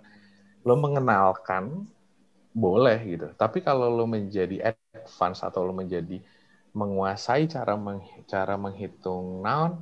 Lo 0.67 0.75
mengenalkan 0.75 1.87
boleh 2.55 2.99
gitu. 3.07 3.27
Tapi 3.35 3.63
kalau 3.63 3.91
lo 3.91 4.07
menjadi 4.11 4.75
advance 4.75 5.43
atau 5.43 5.67
lo 5.67 5.75
menjadi 5.75 6.23
menguasai 6.75 7.47
cara 7.47 7.79
meng, 7.79 8.03
cara 8.27 8.59
menghitung 8.59 9.41
naon 9.47 9.81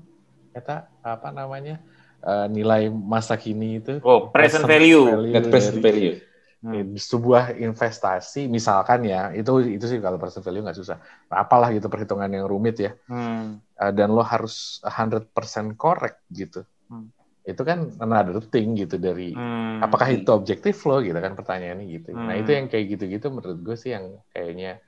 eta 0.52 0.92
apa 1.00 1.32
namanya 1.32 1.80
uh, 2.20 2.46
nilai 2.46 2.92
masa 2.92 3.40
kini 3.40 3.80
itu 3.80 3.98
oh 4.04 4.28
present, 4.28 4.62
present 4.62 4.64
value, 4.68 5.04
value 5.08 5.32
net 5.32 5.46
present 5.48 5.80
value 5.80 6.16
hmm. 6.62 6.94
sebuah 6.94 7.56
investasi 7.56 8.46
misalkan 8.46 9.08
ya 9.08 9.32
itu 9.32 9.50
itu 9.64 9.84
sih 9.88 9.98
kalau 9.98 10.20
present 10.20 10.44
value 10.44 10.62
nggak 10.62 10.78
susah 10.78 11.00
apalah 11.32 11.72
gitu 11.74 11.88
perhitungan 11.88 12.30
yang 12.30 12.46
rumit 12.46 12.76
ya 12.78 12.92
hmm. 13.08 13.58
uh, 13.80 13.92
dan 13.92 14.12
lo 14.14 14.22
harus 14.22 14.78
100% 14.84 15.32
correct 15.74 16.22
gitu 16.28 16.62
hmm. 16.92 17.08
itu 17.48 17.62
kan 17.64 17.88
another 18.04 18.38
thing 18.44 18.76
gitu 18.76 19.00
dari 19.00 19.34
hmm. 19.34 19.82
apakah 19.82 20.12
itu 20.12 20.30
objektif 20.30 20.78
lo 20.84 21.02
gitu 21.02 21.16
kan 21.16 21.34
pertanyaannya 21.34 21.86
gitu 21.88 22.14
hmm. 22.14 22.26
nah 22.28 22.34
itu 22.38 22.52
hmm. 22.52 22.58
yang 22.60 22.66
kayak 22.70 22.86
gitu-gitu 22.96 23.26
menurut 23.32 23.58
gue 23.64 23.76
sih 23.80 23.96
yang 23.96 24.20
kayaknya 24.30 24.78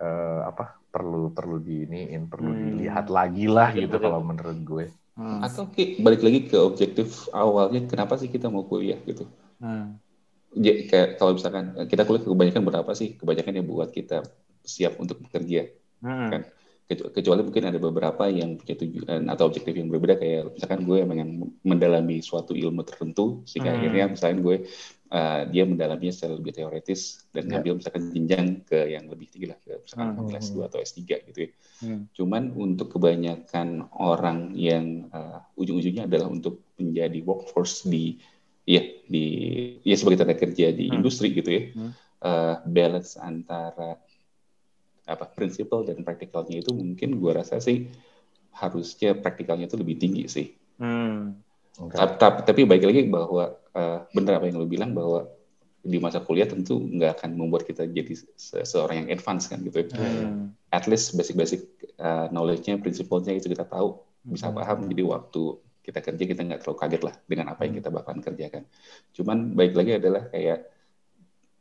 uh, 0.00 0.48
apa 0.48 0.78
perlu 0.88 1.34
perlu 1.34 1.58
diiniin 1.58 2.30
perlu 2.30 2.54
hmm. 2.54 2.62
dilihat 2.70 3.06
lagi 3.10 3.50
lah 3.50 3.74
gitu 3.74 3.98
kalau 3.98 4.22
menurut 4.22 4.58
gue 4.62 4.84
hmm. 5.18 5.40
atau 5.42 5.66
Ki, 5.74 5.98
balik 5.98 6.22
lagi 6.22 6.46
ke 6.46 6.56
objektif 6.58 7.26
awalnya 7.34 7.82
kenapa 7.90 8.14
sih 8.14 8.30
kita 8.30 8.46
mau 8.46 8.62
kuliah 8.66 8.98
gitu 9.02 9.26
hmm. 9.58 9.98
ya, 10.54 10.72
kayak 10.86 11.08
kalau 11.18 11.34
misalkan 11.34 11.74
kita 11.90 12.06
kuliah 12.06 12.22
kebanyakan 12.22 12.62
berapa 12.62 12.90
sih 12.94 13.18
kebanyakan 13.18 13.54
yang 13.58 13.66
buat 13.66 13.90
kita 13.90 14.22
siap 14.62 14.96
untuk 15.02 15.18
bekerja 15.26 15.68
hmm. 16.02 16.30
kan 16.30 16.42
kecuali 16.84 17.40
mungkin 17.40 17.64
ada 17.64 17.80
beberapa 17.80 18.28
yang 18.28 18.60
punya 18.60 18.76
tujuan 18.76 19.24
atau 19.32 19.48
objektif 19.48 19.72
yang 19.72 19.88
berbeda 19.88 20.20
kayak 20.20 20.52
misalkan 20.52 20.84
gue 20.84 21.00
yang 21.00 21.10
mendalami 21.64 22.20
suatu 22.20 22.52
ilmu 22.52 22.84
tertentu 22.84 23.40
sehingga 23.48 23.72
hmm. 23.72 23.78
akhirnya 23.80 24.04
misalkan 24.12 24.40
gue 24.44 24.56
uh, 25.14 25.42
dia 25.46 25.62
mendalaminya 25.62 26.10
secara 26.10 26.34
lebih 26.34 26.52
teoritis 26.58 27.22
dan 27.30 27.46
yeah. 27.46 27.50
ngambil 27.56 27.72
misalkan 27.78 28.02
jenjang 28.10 28.46
ke 28.66 28.78
yang 28.90 29.06
lebih 29.06 29.30
tinggi 29.30 29.46
lah 29.46 29.58
misalkan 29.62 30.18
hmm. 30.18 30.26
kelas 30.26 30.46
2 30.50 30.68
atau 30.68 30.78
S3 30.82 31.00
gitu 31.30 31.38
ya. 31.38 31.50
Hmm. 31.86 32.00
Cuman 32.10 32.42
untuk 32.58 32.90
kebanyakan 32.98 33.94
orang 33.94 34.58
yang 34.58 35.06
uh, 35.14 35.46
ujung-ujungnya 35.54 36.10
adalah 36.10 36.26
untuk 36.26 36.66
menjadi 36.76 37.18
workforce 37.22 37.86
di 37.86 38.18
ya 38.66 38.82
di 39.06 39.26
ya 39.84 39.94
sebagai 39.94 40.26
tenaga 40.26 40.42
kerja 40.42 40.74
di 40.74 40.90
hmm. 40.90 40.96
industri 40.98 41.30
gitu 41.30 41.50
ya. 41.50 41.62
Hmm. 41.70 41.92
Uh, 42.24 42.56
balance 42.64 43.20
antara 43.20 44.00
apa 45.04 45.28
prinsipal 45.28 45.84
dan 45.84 46.00
praktikalnya 46.00 46.64
itu 46.64 46.72
mungkin 46.72 47.20
gue 47.20 47.32
rasa 47.36 47.60
sih 47.60 47.92
harusnya 48.56 49.12
praktikalnya 49.12 49.68
itu 49.68 49.76
lebih 49.76 49.96
tinggi 50.00 50.24
sih. 50.26 50.46
Hmm. 50.80 51.38
Okay. 51.74 51.98
Tapi, 51.98 52.46
tapi 52.46 52.60
baik 52.64 52.86
lagi 52.86 53.02
bahwa 53.10 53.63
uh, 53.74 54.06
benar 54.14 54.40
apa 54.40 54.46
yang 54.48 54.62
lo 54.62 54.66
bilang 54.66 54.94
bahwa 54.94 55.28
di 55.84 56.00
masa 56.00 56.24
kuliah 56.24 56.48
tentu 56.48 56.80
nggak 56.80 57.20
akan 57.20 57.36
membuat 57.36 57.68
kita 57.68 57.84
jadi 57.84 58.16
se 58.16 58.56
seorang 58.64 59.04
yang 59.04 59.08
advance 59.12 59.52
kan 59.52 59.60
gitu. 59.60 59.84
Hmm. 59.92 60.56
At 60.72 60.88
least 60.88 61.12
basic-basic 61.12 61.92
uh, 62.00 62.32
knowledge-nya, 62.32 62.80
prinsipalnya 62.80 63.36
itu 63.36 63.52
kita 63.52 63.68
tahu, 63.68 64.00
bisa 64.24 64.48
hmm. 64.48 64.56
paham. 64.56 64.78
Jadi 64.88 65.02
waktu 65.04 65.42
kita 65.84 66.00
kerja 66.00 66.24
kita 66.24 66.40
nggak 66.40 66.60
terlalu 66.64 66.78
kaget 66.80 67.02
lah 67.04 67.14
dengan 67.28 67.46
apa 67.52 67.68
yang 67.68 67.76
hmm. 67.76 67.80
kita 67.84 67.90
bakalan 67.92 68.20
kerjakan. 68.24 68.62
Cuman 69.12 69.52
baik 69.52 69.76
lagi 69.76 69.92
adalah 70.00 70.22
kayak 70.32 70.72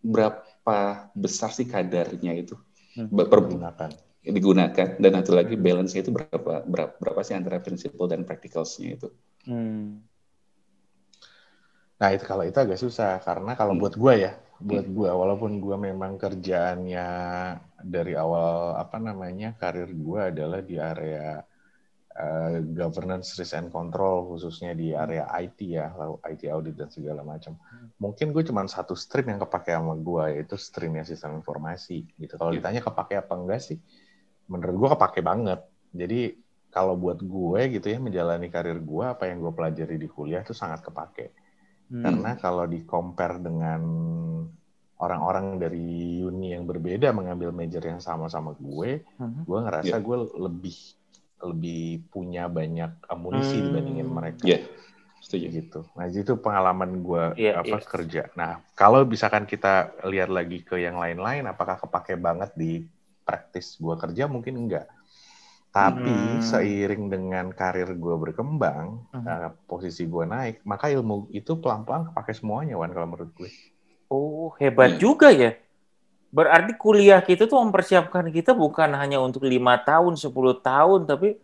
berapa 0.03 0.79
besar 1.15 1.51
sih 1.51 1.67
kadarnya 1.67 2.31
itu 2.35 2.55
hmm. 2.95 3.11
pergunakan 3.27 3.91
digunakan 4.23 4.87
dan 5.03 5.11
satu 5.19 5.35
lagi 5.35 5.59
hmm. 5.59 5.63
balance 5.63 5.99
itu 5.99 6.15
berapa, 6.15 6.63
berapa 6.63 6.95
berapa 6.95 7.19
sih 7.27 7.35
antara 7.35 7.59
prinsipal 7.59 8.07
dan 8.07 8.23
practicalsnya 8.23 8.95
itu. 8.95 9.11
Hmm. 9.43 9.99
Nah 12.03 12.11
itu 12.11 12.27
kalau 12.27 12.43
itu 12.43 12.59
agak 12.59 12.75
susah 12.75 13.23
karena 13.23 13.55
kalau 13.55 13.79
hmm. 13.79 13.81
buat 13.87 13.95
gue 13.95 14.13
ya, 14.27 14.35
buat 14.59 14.83
gue 14.91 15.07
walaupun 15.07 15.63
gue 15.63 15.77
memang 15.79 16.19
kerjaannya 16.19 17.07
dari 17.79 18.11
awal 18.19 18.75
apa 18.75 18.99
namanya 18.99 19.55
karir 19.55 19.87
gue 19.87 20.19
adalah 20.19 20.59
di 20.59 20.75
area 20.75 21.39
uh, 22.19 22.59
governance 22.75 23.39
risk 23.39 23.55
and 23.55 23.71
control 23.71 24.35
khususnya 24.35 24.75
di 24.75 24.91
area 24.91 25.31
IT 25.31 25.63
ya, 25.63 25.95
lalu 25.95 26.19
IT 26.27 26.43
audit 26.51 26.75
dan 26.75 26.91
segala 26.91 27.23
macam. 27.23 27.55
Mungkin 28.03 28.35
gue 28.35 28.43
cuma 28.51 28.67
satu 28.67 28.99
stream 28.99 29.31
yang 29.31 29.39
kepake 29.39 29.71
sama 29.71 29.95
gue 29.95 30.43
yaitu 30.43 30.59
streamnya 30.59 31.07
sistem 31.07 31.39
informasi 31.39 32.03
gitu. 32.19 32.35
Kalau 32.35 32.51
iya. 32.51 32.59
ditanya 32.59 32.83
kepake 32.83 33.15
apa 33.15 33.31
enggak 33.39 33.63
sih, 33.63 33.79
menurut 34.51 34.75
gue 34.75 34.89
kepake 34.99 35.23
banget. 35.23 35.63
Jadi 35.95 36.35
kalau 36.67 36.99
buat 36.99 37.23
gue 37.23 37.79
gitu 37.79 37.87
ya 37.87 37.95
menjalani 37.95 38.51
karir 38.51 38.83
gue 38.83 39.05
apa 39.07 39.31
yang 39.31 39.39
gue 39.39 39.55
pelajari 39.55 39.95
di 39.95 40.11
kuliah 40.11 40.43
itu 40.43 40.51
sangat 40.51 40.83
kepake. 40.83 41.42
Hmm. 41.91 42.03
Karena 42.03 42.31
kalau 42.39 42.65
di 42.67 42.83
compare 42.87 43.41
dengan 43.41 43.81
orang-orang 45.03 45.59
dari 45.59 46.23
uni 46.23 46.55
yang 46.55 46.63
berbeda 46.63 47.11
mengambil 47.11 47.51
major 47.51 47.83
yang 47.83 47.99
sama-sama 47.99 48.55
gue, 48.55 49.03
hmm. 49.19 49.43
gue 49.43 49.59
ngerasa 49.59 49.95
yeah. 49.99 50.03
gue 50.03 50.17
lebih 50.39 50.77
lebih 51.43 52.07
punya 52.07 52.47
banyak 52.47 53.03
amunisi 53.11 53.59
hmm. 53.59 53.65
dibandingin 53.67 54.07
mereka. 54.07 54.45
Yeah. 54.47 54.63
Setuju. 55.23 55.47
Gitu. 55.51 55.79
Nah, 55.95 56.07
itu 56.07 56.35
pengalaman 56.39 57.03
gue 57.03 57.23
yeah, 57.39 57.59
apa 57.59 57.79
yeah. 57.79 57.87
kerja. 57.87 58.23
Nah, 58.35 58.63
kalau 58.75 59.03
misalkan 59.03 59.43
kita 59.43 59.91
lihat 60.07 60.31
lagi 60.31 60.63
ke 60.63 60.79
yang 60.79 60.99
lain-lain, 60.99 61.47
apakah 61.47 61.79
kepake 61.79 62.15
banget 62.19 62.51
di 62.55 62.83
praktis 63.23 63.75
gue 63.79 63.95
kerja? 63.95 64.27
Mungkin 64.27 64.55
enggak. 64.55 64.87
Tapi 65.73 66.05
hmm. 66.05 66.45
seiring 66.45 67.09
dengan 67.09 67.49
karir 67.49 67.97
gue 67.97 68.15
berkembang, 68.21 69.09
hmm. 69.09 69.25
nah, 69.25 69.49
posisi 69.65 70.05
gue 70.05 70.21
naik, 70.21 70.61
maka 70.69 70.93
ilmu 70.93 71.33
itu 71.33 71.57
pelan-pelan 71.57 72.13
kepake 72.13 72.29
semuanya, 72.37 72.77
Wan, 72.77 72.93
kalau 72.93 73.09
menurut 73.09 73.33
gue. 73.33 73.49
Oh, 74.05 74.53
hebat 74.61 74.93
hmm. 74.93 75.01
juga 75.01 75.33
ya. 75.33 75.57
Berarti 76.29 76.77
kuliah 76.77 77.25
kita 77.25 77.49
tuh 77.49 77.57
mempersiapkan 77.57 78.29
kita 78.29 78.53
bukan 78.53 78.93
hanya 78.93 79.17
untuk 79.17 79.49
lima 79.49 79.81
tahun, 79.81 80.13
10 80.13 80.29
tahun, 80.61 80.99
tapi 81.09 81.41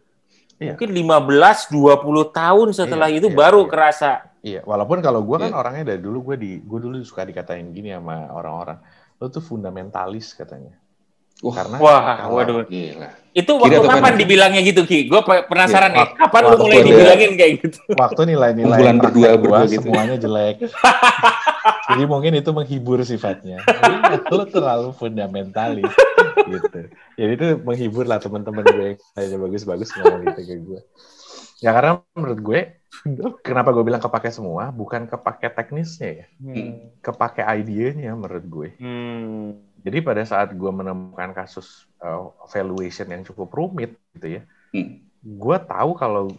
iya. 0.62 0.78
mungkin 0.78 0.90
15, 0.94 1.74
20 1.74 2.30
tahun 2.30 2.68
setelah 2.70 3.10
iya, 3.10 3.18
itu 3.18 3.34
iya, 3.34 3.38
baru 3.38 3.66
iya. 3.66 3.70
kerasa. 3.74 4.12
Iya, 4.46 4.62
walaupun 4.62 5.02
kalau 5.02 5.26
gue 5.26 5.38
kan 5.42 5.50
iya. 5.50 5.58
orangnya 5.58 5.84
dari 5.94 6.02
dulu 6.06 6.34
gue 6.34 6.36
di 6.38 6.52
gue 6.62 6.80
dulu 6.86 7.02
suka 7.02 7.26
dikatain 7.26 7.74
gini 7.74 7.98
sama 7.98 8.30
orang-orang, 8.30 8.78
lo 9.18 9.26
tuh 9.34 9.42
fundamentalis 9.42 10.38
katanya. 10.38 10.78
Wah, 11.40 11.54
karena 11.56 11.76
wah, 11.80 12.00
kalau, 12.20 12.36
waduh. 12.36 12.68
Gila. 12.68 13.10
Itu 13.32 13.52
waktu 13.62 13.80
Kira 13.80 13.88
kapan 13.96 14.14
dibilangnya 14.20 14.62
gitu 14.66 14.82
Ki? 14.84 15.08
Gue 15.08 15.22
penasaran 15.24 15.94
ya, 15.96 16.04
nih, 16.04 16.08
kapan 16.18 16.42
lu 16.44 16.56
mulai 16.60 16.80
dibilangin 16.84 17.32
kayak 17.40 17.52
gitu? 17.64 17.80
Waktu 17.96 18.22
nilai-nilai 18.36 18.80
bulan 18.82 18.96
berdua 19.00 19.30
berdua 19.40 19.60
gitu. 19.70 19.86
semuanya 19.88 20.16
jelek. 20.20 20.66
Jadi 21.90 22.04
mungkin 22.10 22.34
itu 22.36 22.50
menghibur 22.52 23.00
sifatnya. 23.06 23.64
Lo 24.34 24.44
terlalu 24.50 24.92
fundamentalis 24.98 25.94
gitu. 26.50 26.80
Jadi 27.16 27.32
itu 27.38 27.48
menghibur 27.64 28.04
lah 28.10 28.20
teman-teman 28.20 28.66
gue 28.66 28.86
yang 28.94 28.98
kayaknya 29.16 29.38
bagus-bagus 29.40 29.90
ngomong 29.96 30.22
gitu 30.28 30.42
ke 30.44 30.56
gue. 30.60 30.82
Ya 31.64 31.72
karena 31.72 32.02
menurut 32.18 32.40
gue, 32.44 32.60
kenapa 33.46 33.70
gue 33.72 33.84
bilang 33.86 34.02
kepake 34.02 34.34
semua, 34.34 34.74
bukan 34.74 35.06
kepake 35.06 35.54
teknisnya 35.54 36.10
ya. 36.24 36.26
Hmm. 36.42 36.92
Kepake 37.00 37.46
idenya 37.46 38.18
menurut 38.18 38.46
gue. 38.50 38.70
Hmm 38.82 39.69
jadi 39.80 40.04
pada 40.04 40.24
saat 40.28 40.52
gue 40.52 40.72
menemukan 40.72 41.32
kasus 41.32 41.88
uh, 42.04 42.32
valuation 42.52 43.08
yang 43.08 43.24
cukup 43.24 43.48
rumit 43.56 43.96
gitu 44.16 44.40
ya, 44.40 44.42
hmm. 44.76 44.90
gue 45.24 45.58
tahu 45.64 45.92
kalau 45.96 46.32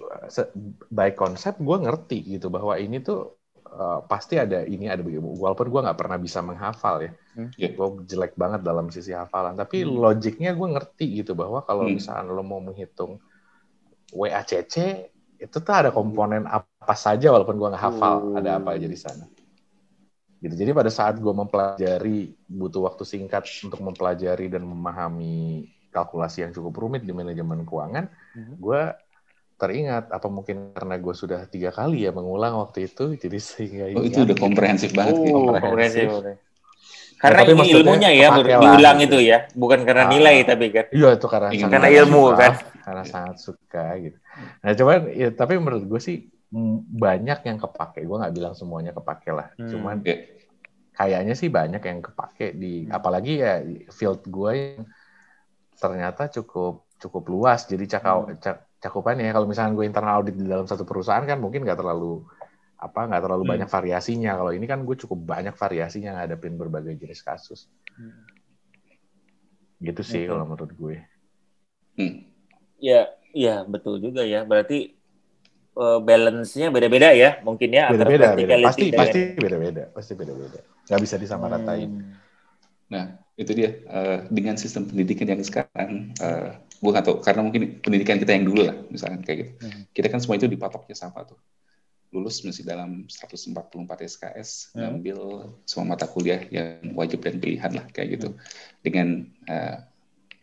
by 0.92 1.16
konsep 1.16 1.56
gue 1.56 1.76
ngerti 1.80 2.36
gitu 2.36 2.52
bahwa 2.52 2.76
ini 2.76 3.00
tuh 3.00 3.40
uh, 3.72 4.04
pasti 4.04 4.36
ada 4.36 4.66
ini 4.68 4.92
ada 4.92 5.00
begitu. 5.00 5.24
Walaupun 5.24 5.72
gue 5.72 5.80
nggak 5.88 5.98
pernah 5.98 6.18
bisa 6.20 6.44
menghafal 6.44 7.00
ya, 7.00 7.12
hmm. 7.40 7.50
yeah. 7.56 7.72
gue 7.72 7.88
jelek 8.04 8.36
banget 8.36 8.60
dalam 8.60 8.92
sisi 8.92 9.16
hafalan. 9.16 9.56
Tapi 9.56 9.84
hmm. 9.84 9.90
logiknya 9.96 10.52
gue 10.52 10.68
ngerti 10.76 11.24
gitu 11.24 11.32
bahwa 11.32 11.64
kalau 11.64 11.88
hmm. 11.88 11.96
misalnya 11.96 12.28
lo 12.28 12.44
mau 12.44 12.60
menghitung 12.60 13.16
WACC 14.12 14.76
itu 15.40 15.56
tuh 15.56 15.72
ada 15.72 15.88
komponen 15.88 16.44
apa 16.44 16.92
saja 16.92 17.32
walaupun 17.32 17.56
gue 17.56 17.68
nggak 17.72 17.84
hafal 17.88 18.36
uh. 18.36 18.38
ada 18.38 18.60
apa 18.60 18.76
aja 18.76 18.84
di 18.84 18.98
sana 18.98 19.24
gitu 20.40 20.54
jadi 20.56 20.72
pada 20.72 20.88
saat 20.88 21.20
gue 21.20 21.32
mempelajari 21.32 22.32
butuh 22.48 22.88
waktu 22.88 23.04
singkat 23.04 23.44
untuk 23.60 23.80
mempelajari 23.84 24.48
dan 24.48 24.64
memahami 24.64 25.68
kalkulasi 25.92 26.48
yang 26.48 26.52
cukup 26.56 26.80
rumit 26.80 27.04
di 27.04 27.12
manajemen 27.12 27.68
keuangan 27.68 28.08
mm-hmm. 28.08 28.56
gue 28.56 28.82
teringat 29.60 30.08
apa 30.08 30.28
mungkin 30.32 30.72
karena 30.72 30.96
gue 30.96 31.12
sudah 31.12 31.44
tiga 31.44 31.68
kali 31.68 32.08
ya 32.08 32.10
mengulang 32.16 32.56
waktu 32.56 32.88
itu 32.88 33.20
jadi 33.20 33.36
sehingga 33.36 33.84
oh, 33.92 34.00
itu 34.00 34.24
udah 34.24 34.36
komprehensif 34.40 34.96
banget 34.96 35.20
oh, 35.20 35.52
komprehensif. 35.52 36.08
Karena 37.20 37.44
ya, 37.44 37.52
ini 37.52 37.64
ilmunya 37.76 38.10
ya 38.16 38.28
diulang 38.32 38.96
gitu. 39.04 39.20
itu 39.20 39.28
ya, 39.28 39.44
bukan 39.52 39.84
karena 39.84 40.08
ah, 40.08 40.10
nilai 40.16 40.40
tapi 40.40 40.72
kan. 40.72 40.88
Iya 40.88 41.20
itu 41.20 41.26
karena 41.28 41.52
karena 41.52 41.88
ilmu 42.00 42.32
suka, 42.32 42.40
kan. 42.40 42.52
Karena 42.80 43.02
sangat 43.04 43.36
suka 43.36 43.84
gitu. 44.00 44.16
Nah 44.64 44.72
cuman 44.72 44.98
ya, 45.12 45.28
tapi 45.36 45.60
menurut 45.60 45.84
gue 45.84 46.00
sih 46.00 46.32
banyak 46.90 47.40
yang 47.46 47.58
kepake. 47.62 48.02
Gue 48.02 48.16
nggak 48.18 48.34
bilang 48.34 48.54
semuanya 48.58 48.90
kepake 48.90 49.30
lah. 49.30 49.54
Hmm. 49.54 49.70
Cuman 49.70 49.96
kayaknya 50.90 51.34
sih 51.38 51.48
banyak 51.48 51.80
yang 51.80 51.98
kepake 52.02 52.58
di 52.58 52.84
hmm. 52.84 52.92
apalagi 52.92 53.32
ya 53.40 53.62
field 53.94 54.26
gue 54.26 54.52
yang 54.52 54.84
ternyata 55.78 56.28
cukup 56.28 56.90
cukup 57.00 57.24
luas. 57.30 57.64
Jadi 57.64 57.86
cakau, 57.86 58.28
hmm. 58.28 58.42
cakupannya 58.82 59.30
kalau 59.32 59.46
misalnya 59.48 59.72
gue 59.78 59.86
internal 59.86 60.20
audit 60.20 60.36
di 60.36 60.44
dalam 60.44 60.66
satu 60.66 60.82
perusahaan 60.84 61.24
kan 61.24 61.38
mungkin 61.40 61.64
nggak 61.64 61.78
terlalu 61.78 62.26
apa 62.80 63.00
nggak 63.08 63.22
terlalu 63.22 63.44
hmm. 63.46 63.52
banyak 63.56 63.68
variasinya. 63.70 64.32
Kalau 64.36 64.52
ini 64.52 64.66
kan 64.66 64.82
gue 64.82 64.96
cukup 64.98 65.18
banyak 65.22 65.54
variasinya 65.54 66.20
ngadepin 66.20 66.58
berbagai 66.58 66.98
jenis 66.98 67.22
kasus. 67.22 67.70
Hmm. 67.96 68.26
Gitu 69.80 70.02
sih 70.04 70.26
okay. 70.26 70.28
kalau 70.28 70.44
menurut 70.44 70.72
gue. 70.74 70.96
Hmm. 71.96 72.28
Ya, 72.82 73.08
ya 73.32 73.64
betul 73.64 74.02
juga 74.02 74.26
ya. 74.26 74.44
Berarti 74.44 74.99
uh, 75.76 75.98
balance-nya 76.02 76.72
beda-beda 76.72 77.12
ya, 77.12 77.38
mungkin 77.44 77.70
ya. 77.70 77.90
Beda-beda, 77.92 78.34
beda. 78.34 78.54
pasti 78.64 78.90
pasti 78.94 79.20
beda-beda, 79.36 79.82
pasti 79.94 80.12
beda-beda. 80.16 80.60
Gak 80.86 81.00
bisa 81.02 81.14
disamaratain. 81.20 81.90
Hmm. 81.90 82.14
Nah, 82.90 83.04
itu 83.40 83.56
dia 83.56 83.80
uh, 83.88 84.28
dengan 84.28 84.60
sistem 84.60 84.84
pendidikan 84.84 85.24
yang 85.24 85.40
sekarang 85.40 86.12
uh, 86.20 86.60
gue 86.80 86.90
nggak 86.92 87.04
tahu 87.08 87.16
karena 87.24 87.40
mungkin 87.40 87.80
pendidikan 87.80 88.20
kita 88.20 88.36
yang 88.36 88.44
dulu 88.44 88.68
lah 88.68 88.76
misalkan 88.92 89.24
kayak 89.24 89.38
gitu 89.44 89.52
hmm. 89.64 89.82
kita 89.96 90.12
kan 90.12 90.20
semua 90.20 90.36
itu 90.36 90.44
dipatoknya 90.44 90.92
sama 90.92 91.24
tuh 91.24 91.40
lulus 92.12 92.44
masih 92.44 92.68
dalam 92.68 93.08
144 93.08 93.54
SKS 93.86 94.74
hmm. 94.74 94.76
ngambil 94.76 95.18
semua 95.64 95.96
mata 95.96 96.04
kuliah 96.04 96.44
yang 96.52 96.92
wajib 96.92 97.24
dan 97.24 97.40
pilihan 97.40 97.72
lah 97.72 97.84
kayak 97.88 98.20
gitu 98.20 98.28
hmm. 98.32 98.40
dengan 98.84 99.08
uh, 99.48 99.76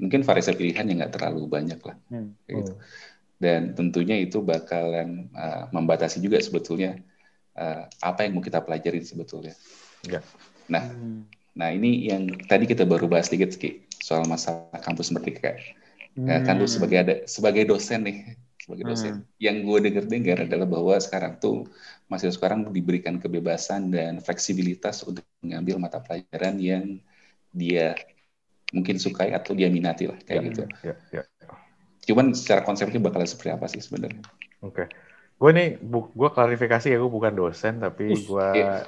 mungkin 0.01 0.21
variasi 0.25 0.57
pilihan 0.57 0.85
yang 0.89 0.97
nggak 1.05 1.13
terlalu 1.17 1.45
banyak 1.45 1.77
lah 1.81 1.97
hmm. 2.09 2.33
kayak 2.49 2.55
gitu 2.65 2.73
oh. 2.73 2.81
Dan 3.37 3.77
tentunya 3.77 4.17
itu 4.17 4.41
bakalan 4.41 5.29
uh, 5.37 5.69
membatasi 5.69 6.21
juga 6.21 6.41
sebetulnya 6.41 6.97
uh, 7.53 7.85
apa 8.01 8.25
yang 8.25 8.37
mau 8.37 8.43
kita 8.43 8.61
pelajarin 8.65 9.05
sebetulnya 9.05 9.53
ya. 10.05 10.25
nah 10.65 10.83
hmm. 10.83 11.21
nah 11.53 11.69
ini 11.69 12.09
yang 12.09 12.27
tadi 12.49 12.65
kita 12.65 12.85
baru 12.85 13.05
bahas 13.05 13.29
dikit 13.29 13.53
Ki, 13.57 13.85
soal 14.01 14.25
masalah 14.25 14.81
kampus 14.81 15.13
merdeka 15.13 15.53
Hmm. 16.17 16.25
Ya, 16.25 16.41
kan 16.41 16.57
lu 16.57 16.65
sebagai 16.65 16.97
ada 16.97 17.15
sebagai 17.29 17.69
dosen 17.69 18.01
nih, 18.01 18.17
sebagai 18.57 18.83
hmm. 18.83 18.91
dosen. 18.91 19.13
Hmm. 19.21 19.25
Yang 19.37 19.57
gue 19.61 19.77
dengar-dengar 19.85 20.37
adalah 20.49 20.67
bahwa 20.67 20.95
sekarang 20.97 21.37
tuh 21.37 21.69
masih 22.09 22.33
sekarang 22.33 22.65
diberikan 22.73 23.21
kebebasan 23.21 23.93
dan 23.93 24.17
fleksibilitas 24.17 25.05
untuk 25.05 25.21
mengambil 25.45 25.77
mata 25.77 26.01
pelajaran 26.01 26.57
yang 26.57 26.97
dia 27.53 27.93
mungkin 28.73 28.97
sukai 28.97 29.31
atau 29.31 29.53
dia 29.53 29.69
minati 29.69 30.09
lah 30.09 30.17
kayak 30.25 30.41
ya, 30.41 30.47
gitu. 30.49 30.61
Ya, 30.65 30.73
ya, 30.81 31.21
ya. 31.21 31.23
Cuman 32.07 32.31
secara 32.31 32.63
konsepnya 32.63 33.03
bakal 33.03 33.27
seperti 33.27 33.51
apa 33.51 33.67
sih 33.67 33.83
sebenarnya? 33.83 34.23
Oke. 34.63 34.87
Okay 34.87 34.87
gue 35.37 35.51
nih 35.53 35.69
bu, 35.77 36.09
gue 36.17 36.29
klarifikasi 36.33 36.89
ya 36.89 36.97
gue 36.97 37.11
bukan 37.13 37.29
dosen 37.37 37.77
tapi 37.77 38.09
gue 38.09 38.47
iya. 38.57 38.81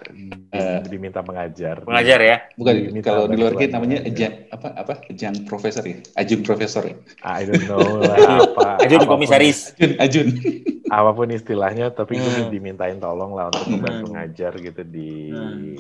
uh, 0.50 0.82
diminta 0.90 1.22
mengajar 1.22 1.86
mengajar 1.86 2.20
ya 2.26 2.38
bukan 2.58 2.74
kalau 3.06 3.30
di 3.30 3.38
luar 3.38 3.54
kita 3.54 3.78
namanya 3.78 4.02
ajang 4.02 4.50
apa 4.50 4.68
apa 4.74 4.94
ajang 5.14 5.46
profesor 5.46 5.86
ya 5.86 6.02
ajun 6.18 6.42
profesor 6.42 6.90
ya 6.90 6.98
I 7.22 7.46
don't 7.46 7.70
know 7.70 8.02
lah 8.02 8.18
apa 8.50 8.70
ajun 8.90 9.06
komisaris 9.06 9.78
ajun 9.78 9.94
ajun 10.02 10.28
apa 10.98 11.10
pun 11.14 11.30
istilahnya 11.30 11.94
tapi 11.94 12.18
gue 12.18 12.26
hmm. 12.26 12.50
dimintain 12.50 12.98
tolong 12.98 13.38
lah 13.38 13.54
untuk 13.54 13.70
membantu 13.70 14.10
hmm. 14.10 14.14
ngajar 14.18 14.54
gitu 14.58 14.82
di 14.90 15.30
hmm. 15.30 15.78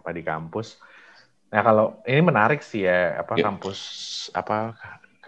apa 0.00 0.08
di 0.16 0.24
kampus 0.24 0.80
nah 1.52 1.60
kalau 1.60 2.00
ini 2.08 2.24
menarik 2.24 2.64
sih 2.64 2.88
ya 2.88 3.20
apa 3.20 3.36
yeah. 3.36 3.52
kampus 3.52 3.78
apa 4.32 4.80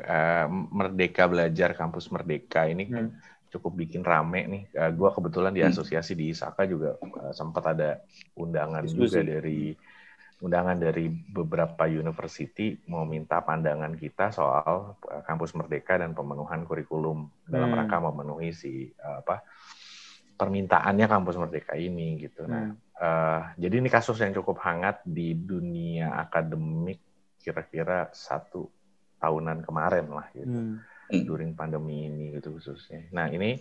uh, 0.05 0.47
merdeka 0.51 1.29
belajar 1.31 1.73
kampus 1.73 2.13
merdeka 2.13 2.69
ini 2.69 2.85
kan 2.91 3.07
hmm 3.13 3.35
cukup 3.57 3.73
bikin 3.79 4.03
rame 4.05 4.45
nih. 4.47 4.63
Uh, 4.77 4.93
gua 4.93 5.15
kebetulan 5.15 5.55
di 5.57 5.63
hmm. 5.65 5.73
asosiasi 5.73 6.13
hmm. 6.13 6.21
di 6.21 6.25
Isaka 6.35 6.63
juga 6.69 7.01
uh, 7.01 7.33
sempat 7.33 7.65
ada 7.73 8.05
undangan 8.37 8.85
Diskusi. 8.85 9.01
juga 9.17 9.21
dari 9.25 9.73
undangan 10.37 10.77
dari 10.77 11.09
beberapa 11.09 11.89
university 11.89 12.77
mau 12.93 13.09
minta 13.09 13.41
pandangan 13.41 13.97
kita 13.97 14.29
soal 14.35 15.01
uh, 15.01 15.23
kampus 15.25 15.57
merdeka 15.57 15.97
dan 15.97 16.13
pemenuhan 16.13 16.69
kurikulum 16.69 17.25
hmm. 17.25 17.49
dalam 17.49 17.73
rangka 17.73 17.97
memenuhi 18.03 18.53
si 18.53 18.93
uh, 19.01 19.25
apa 19.25 19.41
permintaannya 20.37 21.07
kampus 21.09 21.41
merdeka 21.41 21.73
ini 21.81 22.21
gitu. 22.21 22.45
Nah, 22.45 22.69
hmm. 22.69 22.73
Nah, 22.77 23.01
uh, 23.01 23.41
jadi 23.57 23.81
ini 23.81 23.89
kasus 23.89 24.21
yang 24.21 24.37
cukup 24.37 24.61
hangat 24.61 25.01
di 25.09 25.33
dunia 25.33 26.13
akademik 26.21 27.01
kira-kira 27.41 28.11
satu 28.13 28.76
tahunan 29.27 29.67
kemarin 29.67 30.07
lah 30.07 30.31
gitu. 30.31 30.55
Hmm 30.55 30.87
hmm. 31.11 31.25
during 31.27 31.53
pandemi 31.55 32.11
ini 32.11 32.35
gitu 32.39 32.59
khususnya. 32.59 33.07
Nah 33.15 33.31
ini 33.31 33.59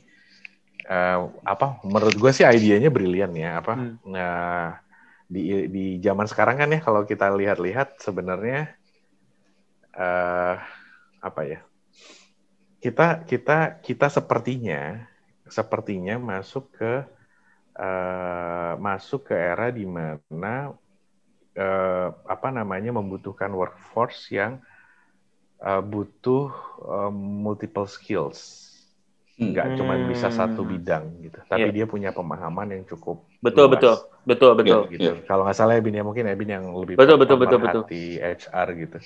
uh, 0.90 1.30
apa? 1.46 1.82
Menurut 1.86 2.16
gue 2.18 2.32
sih 2.34 2.46
idenya 2.46 2.90
brilian 2.90 3.32
ya. 3.34 3.62
Apa? 3.62 3.74
Hmm. 3.78 3.96
Nah 4.06 4.80
di 5.26 5.70
di 5.70 5.86
zaman 6.02 6.30
sekarang 6.30 6.62
kan 6.62 6.70
ya 6.70 6.80
kalau 6.82 7.02
kita 7.06 7.34
lihat-lihat 7.34 8.02
sebenarnya 8.02 8.74
uh, 9.98 10.56
apa 11.22 11.42
ya? 11.46 11.60
Kita 12.82 13.26
kita 13.26 13.82
kita 13.82 14.08
sepertinya 14.14 15.10
sepertinya 15.46 16.18
masuk 16.18 16.74
ke 16.74 16.94
uh, 17.78 18.74
masuk 18.78 19.30
ke 19.30 19.36
era 19.38 19.70
di 19.70 19.86
mana 19.86 20.74
uh, 21.58 22.10
apa 22.26 22.50
namanya 22.54 22.94
membutuhkan 22.94 23.50
workforce 23.54 24.30
yang 24.34 24.62
uh, 25.62 25.82
butuh 25.84 26.52
uh, 26.84 27.12
multiple 27.14 27.88
skills. 27.88 28.72
Nggak 29.36 29.76
hmm. 29.76 29.78
cuma 29.80 29.94
bisa 30.08 30.32
satu 30.32 30.64
bidang 30.64 31.12
gitu. 31.20 31.44
Tapi 31.44 31.68
yeah. 31.68 31.76
dia 31.76 31.86
punya 31.86 32.16
pemahaman 32.16 32.72
yang 32.72 32.84
cukup 32.88 33.28
betul 33.44 33.68
luas. 33.68 33.76
betul. 33.76 33.96
Betul 34.26 34.52
betul. 34.58 34.82
gitu. 34.96 35.12
Yeah. 35.12 35.18
kalau 35.28 35.44
nggak 35.44 35.58
salah 35.60 35.76
Ebin 35.76 36.00
ya 36.00 36.04
mungkin 36.08 36.26
Ebin 36.32 36.50
yang 36.56 36.66
lebih 36.72 36.96
betul 36.96 37.20
betul 37.20 37.38
betul 37.44 37.60
betul. 37.60 37.84
HR 37.92 38.68
gitu. 38.80 38.98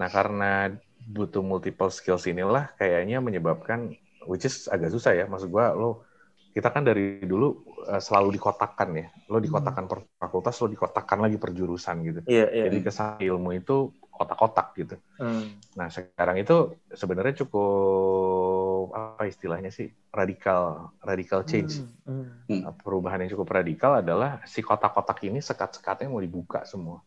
Nah 0.00 0.08
karena 0.08 0.72
butuh 1.04 1.44
multiple 1.44 1.92
skills 1.92 2.24
inilah 2.24 2.72
kayaknya 2.80 3.20
menyebabkan 3.20 3.92
which 4.24 4.48
is 4.48 4.72
agak 4.72 4.88
susah 4.88 5.12
ya. 5.12 5.28
Maksud 5.28 5.52
gua 5.52 5.76
lo 5.76 6.08
kita 6.56 6.68
kan 6.72 6.84
dari 6.84 7.20
dulu 7.20 7.64
uh, 7.92 8.00
selalu 8.00 8.40
dikotakkan 8.40 8.88
ya. 8.96 9.06
Lo 9.28 9.36
dikotakkan 9.36 9.84
per 9.84 10.08
fakultas 10.16 10.56
lo 10.64 10.72
dikotakkan 10.72 11.20
lagi 11.20 11.36
per 11.36 11.52
jurusan 11.52 12.00
gitu. 12.08 12.20
Yeah, 12.24 12.48
yeah. 12.48 12.72
jadi 12.72 12.88
kesan 12.88 13.20
ilmu 13.20 13.52
itu 13.52 13.92
kotak-kotak 14.22 14.78
gitu. 14.78 14.96
Hmm. 15.18 15.58
Nah 15.74 15.90
sekarang 15.90 16.38
itu 16.38 16.78
sebenarnya 16.94 17.42
cukup 17.42 18.94
apa 18.94 19.26
istilahnya 19.26 19.74
sih 19.74 19.90
radikal 20.14 20.94
radikal 21.02 21.42
change. 21.42 21.82
Hmm. 22.06 22.46
Hmm. 22.46 22.62
Nah, 22.62 22.74
perubahan 22.78 23.26
yang 23.26 23.34
cukup 23.34 23.58
radikal 23.58 23.98
adalah 23.98 24.38
si 24.46 24.62
kotak-kotak 24.62 25.18
ini 25.26 25.42
sekat-sekatnya 25.42 26.06
mau 26.06 26.22
dibuka 26.22 26.62
semua. 26.62 27.02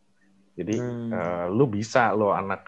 Jadi 0.60 0.76
hmm. 0.76 1.12
uh, 1.16 1.46
lu 1.52 1.72
bisa 1.72 2.12
lo 2.12 2.36
anak 2.36 2.68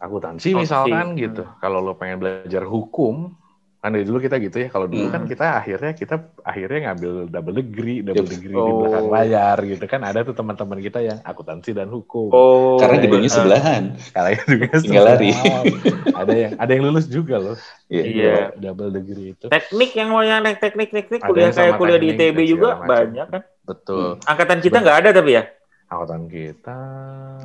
akuntansi 0.00 0.56
oh, 0.56 0.60
misalkan 0.60 1.16
gitu. 1.16 1.44
Hmm. 1.44 1.56
Kalau 1.60 1.80
lo 1.80 1.96
pengen 1.96 2.20
belajar 2.20 2.64
hukum, 2.68 3.36
kan 3.80 3.96
dari 3.96 4.04
dulu 4.04 4.20
kita 4.20 4.36
gitu 4.44 4.60
ya 4.60 4.68
kalau 4.68 4.84
dulu 4.84 5.08
kan 5.08 5.08
hmm. 5.08 5.16
kan 5.16 5.22
kita 5.24 5.46
akhirnya 5.56 5.92
kita 5.96 6.14
akhirnya 6.44 6.78
ngambil 6.92 7.12
double 7.32 7.56
degree 7.64 8.04
double 8.04 8.28
degree 8.28 8.52
oh. 8.52 8.68
di 8.68 8.72
belakang 8.76 9.08
layar 9.08 9.56
gitu 9.64 9.84
kan. 9.88 10.00
Ada 10.04 10.20
tuh 10.20 10.36
teman-teman 10.36 10.78
kita 10.84 11.00
yang 11.00 11.18
akuntansi 11.24 11.72
dan 11.72 11.88
hukum. 11.88 12.28
Oh, 12.28 12.76
karena 12.76 13.00
gedungnya 13.00 13.32
sebelahan. 13.32 13.96
Karena 14.12 14.30
gedungnya 14.36 14.78
tinggal 14.84 15.04
lari. 15.08 15.32
Ada 16.20 16.34
yang 16.36 16.52
ada 16.60 16.70
yang 16.76 16.82
lulus 16.84 17.08
juga 17.08 17.40
loh. 17.40 17.56
Iya. 17.88 18.04
Yeah. 18.04 18.44
double 18.60 18.92
degree 18.92 19.32
itu. 19.32 19.48
Teknik 19.48 19.96
yang 19.96 20.12
mau 20.12 20.20
yang 20.20 20.44
teknik 20.60 20.92
teknik 20.92 21.24
kuliah 21.24 21.48
kayak 21.48 21.80
kuliah 21.80 21.96
di 21.96 22.12
ITB 22.12 22.38
juga 22.44 22.84
banyak 22.84 23.26
kan. 23.32 23.42
Betul. 23.64 24.20
Angkatan 24.28 24.60
kita 24.60 24.84
nggak 24.84 24.98
ada 25.00 25.10
tapi 25.16 25.40
ya? 25.40 25.48
Angkatan 25.88 26.28
kita 26.28 26.78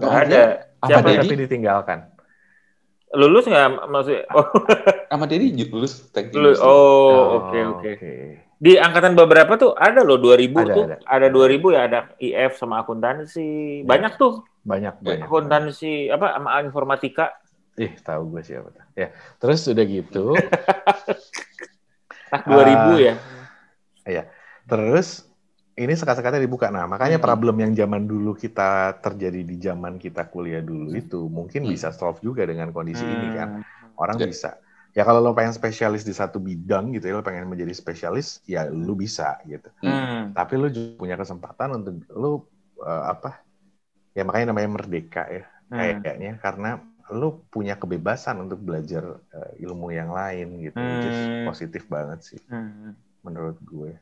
nggak 0.03 0.15
ada. 0.27 0.41
siapa 0.85 1.07
tapi 1.17 1.33
ditinggalkan 1.33 2.14
lulus 3.15 3.47
nggak 3.47 3.87
maksudnya? 3.89 4.23
Oh. 4.35 4.47
Sama 5.11 5.25
Dedi 5.25 5.51
lulus 5.67 6.11
teknik. 6.11 6.35
Lulus. 6.35 6.59
Oh, 6.61 6.69
oke 6.69 6.71
oh, 6.71 7.25
oke. 7.39 7.51
Okay, 7.81 7.93
okay. 7.95 8.19
Di 8.55 8.79
angkatan 8.79 9.19
beberapa 9.19 9.59
tuh 9.59 9.75
ada 9.75 10.03
loh 10.03 10.15
2000 10.19 10.55
ada, 10.55 10.73
tuh. 10.73 10.83
Ada. 10.87 10.97
ada 11.03 11.27
2000 11.27 11.75
ya 11.75 11.81
ada 11.87 11.99
IF 12.19 12.53
sama 12.55 12.83
akuntansi. 12.83 13.83
Ya. 13.83 13.87
Banyak 13.87 14.13
tuh. 14.15 14.43
Banyak 14.63 14.95
banyak. 15.03 15.25
Akuntansi 15.27 16.07
apa 16.07 16.39
sama 16.39 16.59
informatika. 16.63 17.35
Ih, 17.75 17.91
tahu 17.99 18.31
gue 18.31 18.41
siapa 18.47 18.71
tuh. 18.71 18.83
Ya, 18.95 19.11
terus 19.43 19.67
udah 19.67 19.83
gitu. 19.83 20.31
Nah, 22.31 22.41
2000 22.41 22.51
uh, 22.51 22.99
ya. 22.99 23.15
Iya. 24.07 24.23
Terus 24.65 25.27
ini 25.75 25.93
sekat-sekatnya 25.93 26.39
dibuka. 26.39 26.71
Nah, 26.71 26.87
makanya 26.87 27.19
hmm. 27.19 27.27
problem 27.27 27.55
yang 27.59 27.71
zaman 27.75 28.07
dulu 28.07 28.31
kita 28.31 28.95
terjadi 29.03 29.43
di 29.43 29.55
zaman 29.59 29.99
kita 29.99 30.31
kuliah 30.31 30.63
dulu 30.63 30.95
hmm. 30.95 31.01
itu 31.03 31.27
mungkin 31.27 31.67
hmm. 31.67 31.71
bisa 31.75 31.91
solve 31.91 32.23
juga 32.23 32.47
dengan 32.47 32.71
kondisi 32.71 33.03
hmm. 33.03 33.15
ini 33.19 33.27
kan. 33.35 33.49
Hmm. 33.59 33.99
Orang 33.99 34.17
yeah. 34.19 34.31
bisa. 34.31 34.51
Ya 34.95 35.03
kalau 35.03 35.19
lo 35.19 35.35
pengen 35.35 35.51
spesialis 35.51 36.07
di 36.07 36.15
satu 36.15 36.39
bidang 36.39 36.95
gitu 36.95 37.11
ya, 37.11 37.19
lo 37.19 37.23
pengen 37.27 37.51
menjadi 37.51 37.75
spesialis, 37.75 38.39
ya 38.47 38.63
lo 38.71 38.95
bisa 38.95 39.43
gitu. 39.43 39.67
Hmm. 39.83 40.31
Tapi 40.31 40.55
lo 40.55 40.71
juga 40.71 40.95
punya 40.95 41.19
kesempatan 41.19 41.83
untuk 41.83 41.95
lo 42.15 42.47
uh, 42.79 43.11
apa? 43.11 43.43
Ya 44.15 44.23
makanya 44.23 44.55
namanya 44.55 44.79
merdeka 44.79 45.27
ya, 45.27 45.43
hmm. 45.67 45.99
kayaknya 45.99 46.31
karena 46.39 46.79
lo 47.11 47.43
punya 47.51 47.75
kebebasan 47.75 48.47
untuk 48.47 48.63
belajar 48.63 49.19
uh, 49.19 49.51
ilmu 49.59 49.91
yang 49.91 50.15
lain 50.15 50.63
gitu, 50.63 50.79
hmm. 50.79 51.03
hmm. 51.03 51.43
positif 51.43 51.83
banget 51.91 52.23
sih, 52.23 52.39
hmm. 52.47 52.95
menurut 53.27 53.59
gue. 53.67 53.99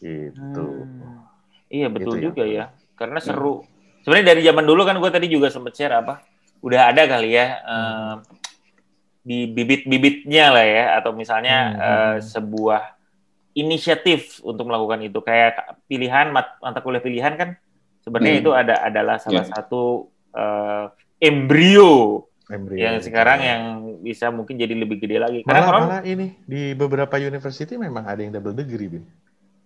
Itu. 0.00 0.66
Hmm. 0.84 1.24
Iya 1.70 1.86
betul 1.92 2.18
gitu 2.18 2.32
juga 2.32 2.42
ya. 2.44 2.72
ya. 2.72 2.96
Karena 2.98 3.18
seru. 3.22 3.62
Hmm. 3.62 3.68
Sebenarnya 4.02 4.26
dari 4.32 4.40
zaman 4.42 4.64
dulu 4.64 4.82
kan 4.88 4.96
gue 4.96 5.10
tadi 5.12 5.26
juga 5.28 5.52
sempat 5.52 5.76
share 5.76 5.94
apa? 6.00 6.24
Udah 6.60 6.92
ada 6.92 7.08
kali 7.08 7.36
ya 7.36 7.46
hmm. 7.64 8.14
di 9.24 9.48
bibit-bibitnya 9.48 10.52
lah 10.52 10.66
ya 10.66 10.84
atau 11.00 11.16
misalnya 11.16 11.56
hmm. 11.56 11.80
uh, 11.80 12.16
sebuah 12.20 12.82
inisiatif 13.56 14.44
untuk 14.44 14.68
melakukan 14.68 15.00
itu 15.04 15.20
kayak 15.24 15.80
pilihan 15.88 16.30
mata 16.32 16.78
kuliah 16.84 17.02
pilihan 17.02 17.34
kan 17.34 17.56
sebenarnya 18.04 18.34
hmm. 18.38 18.42
itu 18.44 18.50
ada 18.52 18.74
adalah 18.84 19.16
salah 19.16 19.42
yeah. 19.42 19.52
satu 19.56 20.12
uh, 20.36 20.92
embrio 21.16 22.24
Embrio. 22.50 22.82
Yang 22.82 23.06
sekarang 23.06 23.38
yang 23.38 23.62
bisa 24.02 24.26
mungkin 24.34 24.58
jadi 24.58 24.74
lebih 24.74 24.98
gede 24.98 25.22
lagi. 25.22 25.40
Karena 25.46 25.62
malah, 25.62 25.70
orang, 25.70 25.82
malah 25.86 26.02
ini 26.02 26.34
di 26.42 26.74
beberapa 26.74 27.14
university 27.14 27.78
memang 27.78 28.02
ada 28.02 28.26
yang 28.26 28.34
double 28.34 28.58
degree, 28.58 28.90
Bin. 28.90 29.06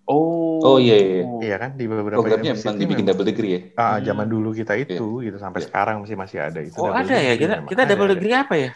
Oh. 0.05 0.61
Oh 0.61 0.77
iya 0.77 0.97
iya. 0.97 1.23
Iya 1.41 1.57
kan 1.57 1.71
di 1.81 1.85
beberapa 1.89 2.21
Programnya 2.21 2.53
university 2.53 2.77
dibikin 2.77 3.05
double 3.09 3.27
degree 3.27 3.53
ya. 3.53 3.61
Ah, 3.77 3.97
hmm. 3.97 4.05
zaman 4.05 4.27
dulu 4.29 4.53
kita 4.53 4.77
iya. 4.77 4.85
itu 4.85 5.09
yeah. 5.21 5.27
gitu 5.33 5.37
sampai 5.41 5.61
yeah. 5.65 5.69
sekarang 5.69 5.97
masih 6.05 6.17
masih 6.17 6.39
ada 6.45 6.61
itu. 6.61 6.77
Oh, 6.77 6.93
ada 6.93 7.17
ya. 7.17 7.35
Kita 7.41 7.55
kita 7.65 7.83
double 7.89 8.09
ada. 8.09 8.15
degree 8.17 8.37
apa 8.37 8.55
ya? 8.57 8.71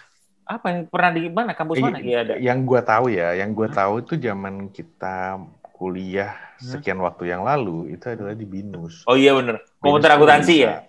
Apa 0.48 0.66
yang 0.72 0.80
pernah 0.88 1.10
di 1.12 1.22
mana 1.28 1.52
kampus 1.52 1.76
eh, 1.76 1.84
mana 1.84 1.98
ya 2.00 2.18
ada? 2.24 2.34
Yang 2.40 2.58
gua 2.64 2.80
tahu 2.80 3.06
ya, 3.12 3.36
yang 3.36 3.52
gua 3.52 3.68
hmm. 3.68 3.76
tahu 3.76 3.94
itu 4.00 4.14
zaman 4.16 4.54
kita 4.72 5.16
kuliah 5.76 6.32
hmm. 6.58 6.68
sekian 6.74 6.98
waktu 7.04 7.30
yang 7.30 7.44
lalu 7.44 7.92
itu 7.92 8.08
adalah 8.08 8.32
di 8.32 8.48
BINUS. 8.48 9.04
Oh 9.04 9.14
iya 9.14 9.36
benar. 9.36 9.60
Komputer 9.78 10.16
akuntansi 10.16 10.54
ya? 10.64 10.88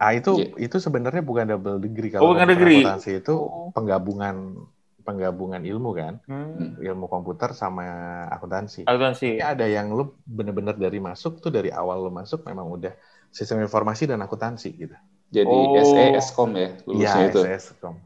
Ah 0.00 0.16
itu 0.16 0.40
yeah. 0.40 0.64
itu 0.64 0.76
sebenarnya 0.80 1.20
bukan 1.20 1.44
double 1.44 1.78
degree 1.78 2.10
kalau 2.10 2.24
oh, 2.24 2.30
bukan 2.32 2.48
degree. 2.56 2.80
akuntansi 2.82 3.20
itu 3.20 3.34
oh. 3.36 3.68
penggabungan 3.76 4.64
penggabungan 5.04 5.60
ilmu 5.60 5.90
kan, 5.92 6.14
hmm. 6.24 6.80
ilmu 6.80 7.06
komputer 7.06 7.52
sama 7.52 7.84
akuntansi. 8.32 8.88
Akuntansi. 8.88 9.38
Ini 9.38 9.44
ada 9.44 9.68
yang 9.68 9.92
lu 9.92 10.16
bener-bener 10.24 10.74
dari 10.74 10.96
masuk 10.98 11.44
tuh 11.44 11.52
dari 11.52 11.68
awal 11.68 12.08
lu 12.08 12.10
masuk 12.10 12.42
memang 12.48 12.66
udah 12.72 12.96
sistem 13.28 13.60
informasi 13.60 14.08
dan 14.08 14.24
akuntansi 14.24 14.72
gitu. 14.74 14.96
Jadi 15.28 15.52
oh. 15.52 15.76
SE 15.84 16.04
Eskom 16.16 16.50
ya 16.56 16.70
lulusnya 16.88 17.20
ya, 17.20 17.30
itu. 17.30 17.40
SE 17.44 17.52
Eskom. 17.52 17.96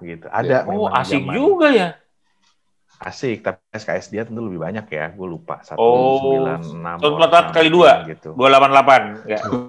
Gitu. 0.00 0.26
Ada. 0.32 0.64
Oh 0.68 0.88
asik 0.88 1.20
zaman. 1.20 1.34
juga 1.36 1.68
ya. 1.72 1.88
Asik, 2.96 3.44
tapi 3.44 3.60
SKS 3.76 4.08
dia 4.08 4.22
tentu 4.24 4.40
lebih 4.40 4.64
banyak 4.64 4.88
ya. 4.88 5.12
Gue 5.12 5.28
lupa. 5.28 5.60
Satu 5.60 5.76
sembilan 5.84 6.60
enam. 6.64 6.96
Satu 6.96 7.52
kali 7.52 7.68
dua. 7.68 8.08
Gitu. 8.08 8.32
Dua 8.32 8.48
delapan 8.48 8.70
delapan. 8.72 9.02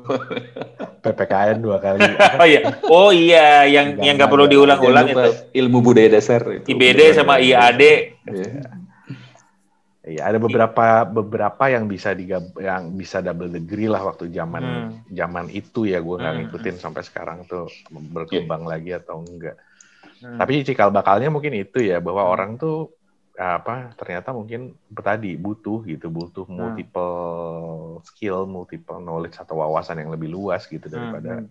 PPKN 1.03 1.57
dua 1.59 1.77
kali. 1.83 1.99
oh 2.41 2.47
iya, 2.47 2.59
oh 2.87 3.11
iya, 3.11 3.47
yang 3.67 3.99
yang 3.99 4.15
nggak 4.15 4.31
perlu 4.31 4.47
diulang-ulang 4.47 5.11
itu. 5.11 5.31
Ilmu 5.59 5.79
budaya 5.83 6.07
dasar. 6.07 6.39
Itu. 6.47 6.71
IBD 6.71 7.19
sama 7.19 7.43
IAD. 7.43 7.83
Iya. 8.31 8.51
Iya, 10.07 10.23
ada 10.23 10.39
beberapa 10.39 11.03
beberapa 11.03 11.63
yang 11.67 11.83
bisa 11.91 12.15
digab 12.15 12.55
yang 12.55 12.95
bisa 12.95 13.19
double 13.19 13.51
degree 13.51 13.91
lah 13.91 14.07
waktu 14.07 14.31
zaman 14.31 14.63
hmm. 14.63 15.11
zaman 15.11 15.51
itu 15.51 15.83
ya 15.83 15.99
gue 15.99 16.15
nggak 16.15 16.31
hmm. 16.31 16.41
ngikutin 16.47 16.75
sampai 16.79 17.03
sekarang 17.03 17.43
tuh 17.43 17.67
berkembang 17.91 18.63
yeah. 18.63 18.71
lagi 18.71 18.91
atau 18.95 19.27
enggak. 19.27 19.59
Hmm. 20.23 20.39
Tapi 20.39 20.63
cikal 20.63 20.95
bakalnya 20.95 21.27
mungkin 21.27 21.59
itu 21.59 21.83
ya 21.83 21.99
bahwa 21.99 22.23
hmm. 22.23 22.33
orang 22.39 22.51
tuh 22.55 22.95
apa 23.37 23.93
ternyata 23.93 24.33
mungkin 24.33 24.73
tadi 24.97 25.37
butuh 25.37 25.85
gitu 25.85 26.09
butuh 26.09 26.49
hmm. 26.49 26.57
multiple 26.57 27.15
skill 28.01 28.49
multiple 28.49 28.97
knowledge 28.97 29.37
atau 29.37 29.61
wawasan 29.61 30.01
yang 30.01 30.09
lebih 30.09 30.33
luas 30.33 30.65
gitu 30.65 30.89
daripada 30.89 31.45
hmm. 31.45 31.49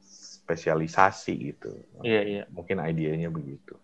spesialisasi 0.00 1.52
gitu. 1.52 1.84
Iya 2.00 2.20
iya. 2.24 2.42
Mungkin 2.48 2.80
idenya 2.80 3.28
begitu. 3.28 3.76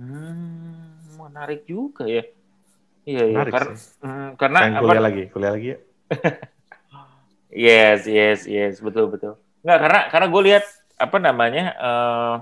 Hmm, 0.00 0.96
menarik 1.20 1.68
juga 1.68 2.08
ya. 2.08 2.24
Iya 3.04 3.22
iya. 3.28 3.36
Menarik 3.36 3.52
Kar 3.52 3.64
hmm, 3.76 4.28
karena 4.40 4.58
kuliah 4.80 4.96
apa... 4.96 5.06
lagi 5.12 5.24
kuliah 5.28 5.52
lagi 5.52 5.68
ya 5.68 5.78
yes 7.68 8.00
yes 8.08 8.40
yes. 8.48 8.80
Betul 8.80 9.12
betul. 9.12 9.36
Nggak 9.60 9.78
karena 9.84 10.00
karena 10.08 10.26
gue 10.32 10.42
lihat 10.48 10.64
apa 10.96 11.16
namanya 11.20 11.64
uh, 11.76 12.34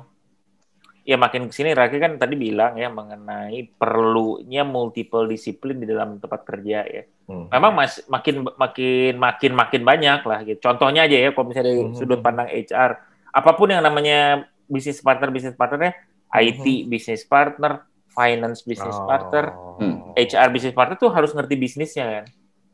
ya 1.08 1.16
makin 1.16 1.48
ke 1.48 1.56
sini 1.56 1.72
Raki 1.72 1.96
kan 1.96 2.20
tadi 2.20 2.36
bilang 2.36 2.76
ya 2.76 2.92
mengenai 2.92 3.64
perlunya 3.80 4.60
multiple 4.60 5.24
disiplin 5.24 5.80
di 5.80 5.88
dalam 5.88 6.20
tempat 6.20 6.44
kerja 6.44 6.84
ya. 6.84 7.02
Hmm. 7.24 7.48
Memang 7.48 7.72
mas, 7.72 8.04
makin 8.12 8.44
makin 8.44 9.16
makin 9.16 9.52
makin 9.56 9.82
banyak 9.88 10.20
lah 10.20 10.44
gitu. 10.44 10.60
Contohnya 10.60 11.08
aja 11.08 11.16
ya 11.16 11.32
kalau 11.32 11.48
misalnya 11.48 11.72
dari 11.72 11.84
hmm. 11.88 11.96
sudut 11.96 12.20
pandang 12.20 12.52
HR, 12.52 13.00
apa 13.32 13.50
pun 13.56 13.72
yang 13.72 13.80
namanya 13.80 14.44
bisnis 14.68 15.00
partner 15.00 15.32
bisnis 15.32 15.56
partnernya, 15.56 15.96
hmm. 15.96 16.44
IT 16.44 16.66
bisnis 16.92 17.24
partner, 17.24 17.88
finance 18.12 18.60
bisnis 18.68 18.92
oh. 18.92 19.08
partner, 19.08 19.56
hmm. 19.80 20.12
HR 20.12 20.48
bisnis 20.52 20.76
partner 20.76 21.00
tuh 21.00 21.08
harus 21.08 21.32
ngerti 21.32 21.56
bisnisnya 21.56 22.04
kan. 22.04 22.24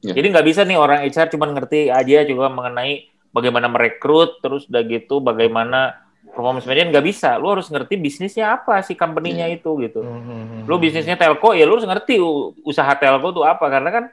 Yeah. 0.03 0.19
Jadi 0.19 0.27
nggak 0.35 0.47
bisa 0.51 0.67
nih 0.67 0.75
orang 0.75 1.07
HR 1.07 1.31
cuma 1.39 1.47
ngerti 1.55 1.87
aja 1.87 2.27
juga 2.27 2.51
mengenai 2.51 3.15
bagaimana 3.31 3.71
merekrut, 3.71 4.43
terus 4.43 4.67
udah 4.67 4.83
gitu 4.91 5.23
bagaimana 5.23 6.03
performance 6.35 6.67
management 6.67 6.91
nggak 6.99 7.07
bisa. 7.07 7.39
Lu 7.39 7.55
harus 7.55 7.71
ngerti 7.71 7.95
bisnisnya 7.97 8.59
apa 8.59 8.83
sih 8.83 8.99
company-nya 8.99 9.47
yeah. 9.49 9.57
itu 9.57 9.71
gitu. 9.81 10.03
Mm-hmm. 10.03 10.67
Lu 10.67 10.77
bisnisnya 10.77 11.15
telco 11.15 11.55
ya 11.55 11.65
lu 11.65 11.79
harus 11.79 11.87
ngerti 11.87 12.19
usaha 12.67 12.93
telco 12.99 13.31
itu 13.31 13.43
apa 13.47 13.67
karena 13.71 13.91
kan 13.95 14.05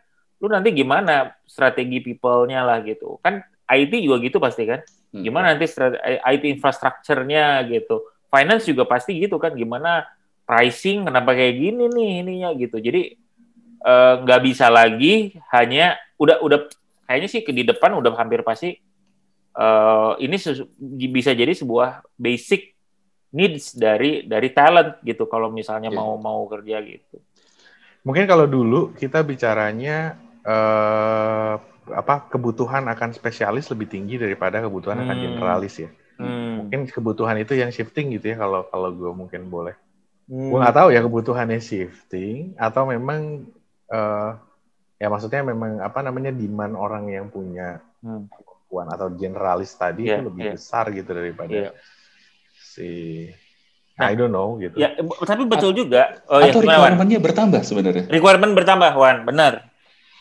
lu 0.42 0.48
nanti 0.50 0.70
gimana 0.74 1.34
strategi 1.50 2.02
people-nya 2.02 2.62
lah 2.62 2.80
gitu. 2.86 3.18
Kan 3.26 3.42
IT 3.66 3.94
juga 4.02 4.18
gitu 4.22 4.38
pasti 4.38 4.64
kan. 4.70 4.80
Hmm. 5.12 5.24
Gimana 5.26 5.54
nanti 5.54 5.66
IT 6.26 6.44
infrastructure-nya 6.48 7.66
gitu. 7.68 8.06
Finance 8.32 8.64
juga 8.70 8.88
pasti 8.88 9.20
gitu 9.20 9.36
kan 9.42 9.52
gimana 9.58 10.08
pricing 10.48 11.08
kenapa 11.08 11.36
kayak 11.36 11.56
gini 11.58 11.84
nih 11.92 12.10
ininya 12.24 12.50
gitu. 12.56 12.80
Jadi 12.80 13.16
eh, 13.82 14.14
nggak 14.24 14.40
uh, 14.42 14.44
bisa 14.44 14.72
lagi 14.72 15.36
hanya 15.54 16.00
udah 16.18 16.42
udah 16.42 16.60
kayaknya 17.06 17.28
sih 17.28 17.42
di 17.44 17.64
depan 17.68 17.92
udah 17.98 18.16
hampir 18.16 18.42
pasti 18.42 18.80
uh, 19.56 20.14
ini 20.20 20.36
bisa 21.12 21.32
jadi 21.36 21.52
sebuah 21.52 22.06
basic 22.16 22.72
needs 23.32 23.76
dari 23.76 24.28
dari 24.28 24.52
talent 24.52 25.00
gitu 25.08 25.28
kalau 25.28 25.48
misalnya 25.48 25.88
yeah. 25.92 26.00
mau 26.00 26.20
mau 26.20 26.44
kerja 26.52 26.84
gitu. 26.84 27.18
Mungkin 28.04 28.26
kalau 28.28 28.50
dulu 28.50 28.92
kita 28.98 29.24
bicaranya 29.24 30.18
uh, 30.44 31.56
apa 31.92 32.28
kebutuhan 32.30 32.88
akan 32.92 33.14
spesialis 33.16 33.70
lebih 33.72 33.88
tinggi 33.88 34.16
daripada 34.20 34.60
kebutuhan 34.64 35.00
hmm. 35.00 35.06
akan 35.08 35.18
generalis 35.18 35.76
ya. 35.80 35.90
Hmm. 36.20 36.66
Mungkin 36.66 36.92
kebutuhan 36.92 37.40
itu 37.40 37.56
yang 37.56 37.72
shifting 37.72 38.14
gitu 38.16 38.36
ya 38.36 38.38
kalau 38.42 38.68
kalau 38.68 38.90
gue 38.92 39.12
mungkin 39.16 39.48
boleh. 39.48 39.76
Hmm. 40.28 40.52
Gue 40.52 40.60
nggak 40.60 40.76
tahu 40.76 40.90
ya 40.92 41.02
kebutuhannya 41.04 41.60
shifting 41.62 42.58
atau 42.60 42.90
memang 42.90 43.48
uh, 43.88 44.36
ya 45.00 45.08
maksudnya 45.08 45.42
memang 45.46 45.80
apa 45.82 46.04
namanya 46.04 46.30
demand 46.36 46.78
orang 46.78 47.10
yang 47.10 47.26
punya 47.32 47.82
hmm 48.06 48.51
kemampuan 48.72 48.88
atau 48.88 49.08
generalis 49.12 49.76
tadi 49.76 50.08
yeah, 50.08 50.24
itu 50.24 50.32
lebih 50.32 50.44
yeah. 50.48 50.56
besar 50.56 50.86
gitu 50.96 51.12
daripada 51.12 51.52
yeah. 51.52 51.72
si 52.56 52.90
nah, 54.00 54.08
I 54.08 54.16
don't 54.16 54.32
know 54.32 54.56
gitu. 54.64 54.80
Ya, 54.80 54.96
tapi 55.28 55.44
betul 55.44 55.76
juga. 55.76 56.24
Oh, 56.32 56.40
atau 56.40 56.64
ya, 56.64 56.80
requirement-nya 56.80 57.20
bertambah 57.20 57.62
sebenarnya. 57.68 58.08
Requirement 58.08 58.56
bertambah, 58.56 58.92
Wan, 58.96 59.28
benar. 59.28 59.68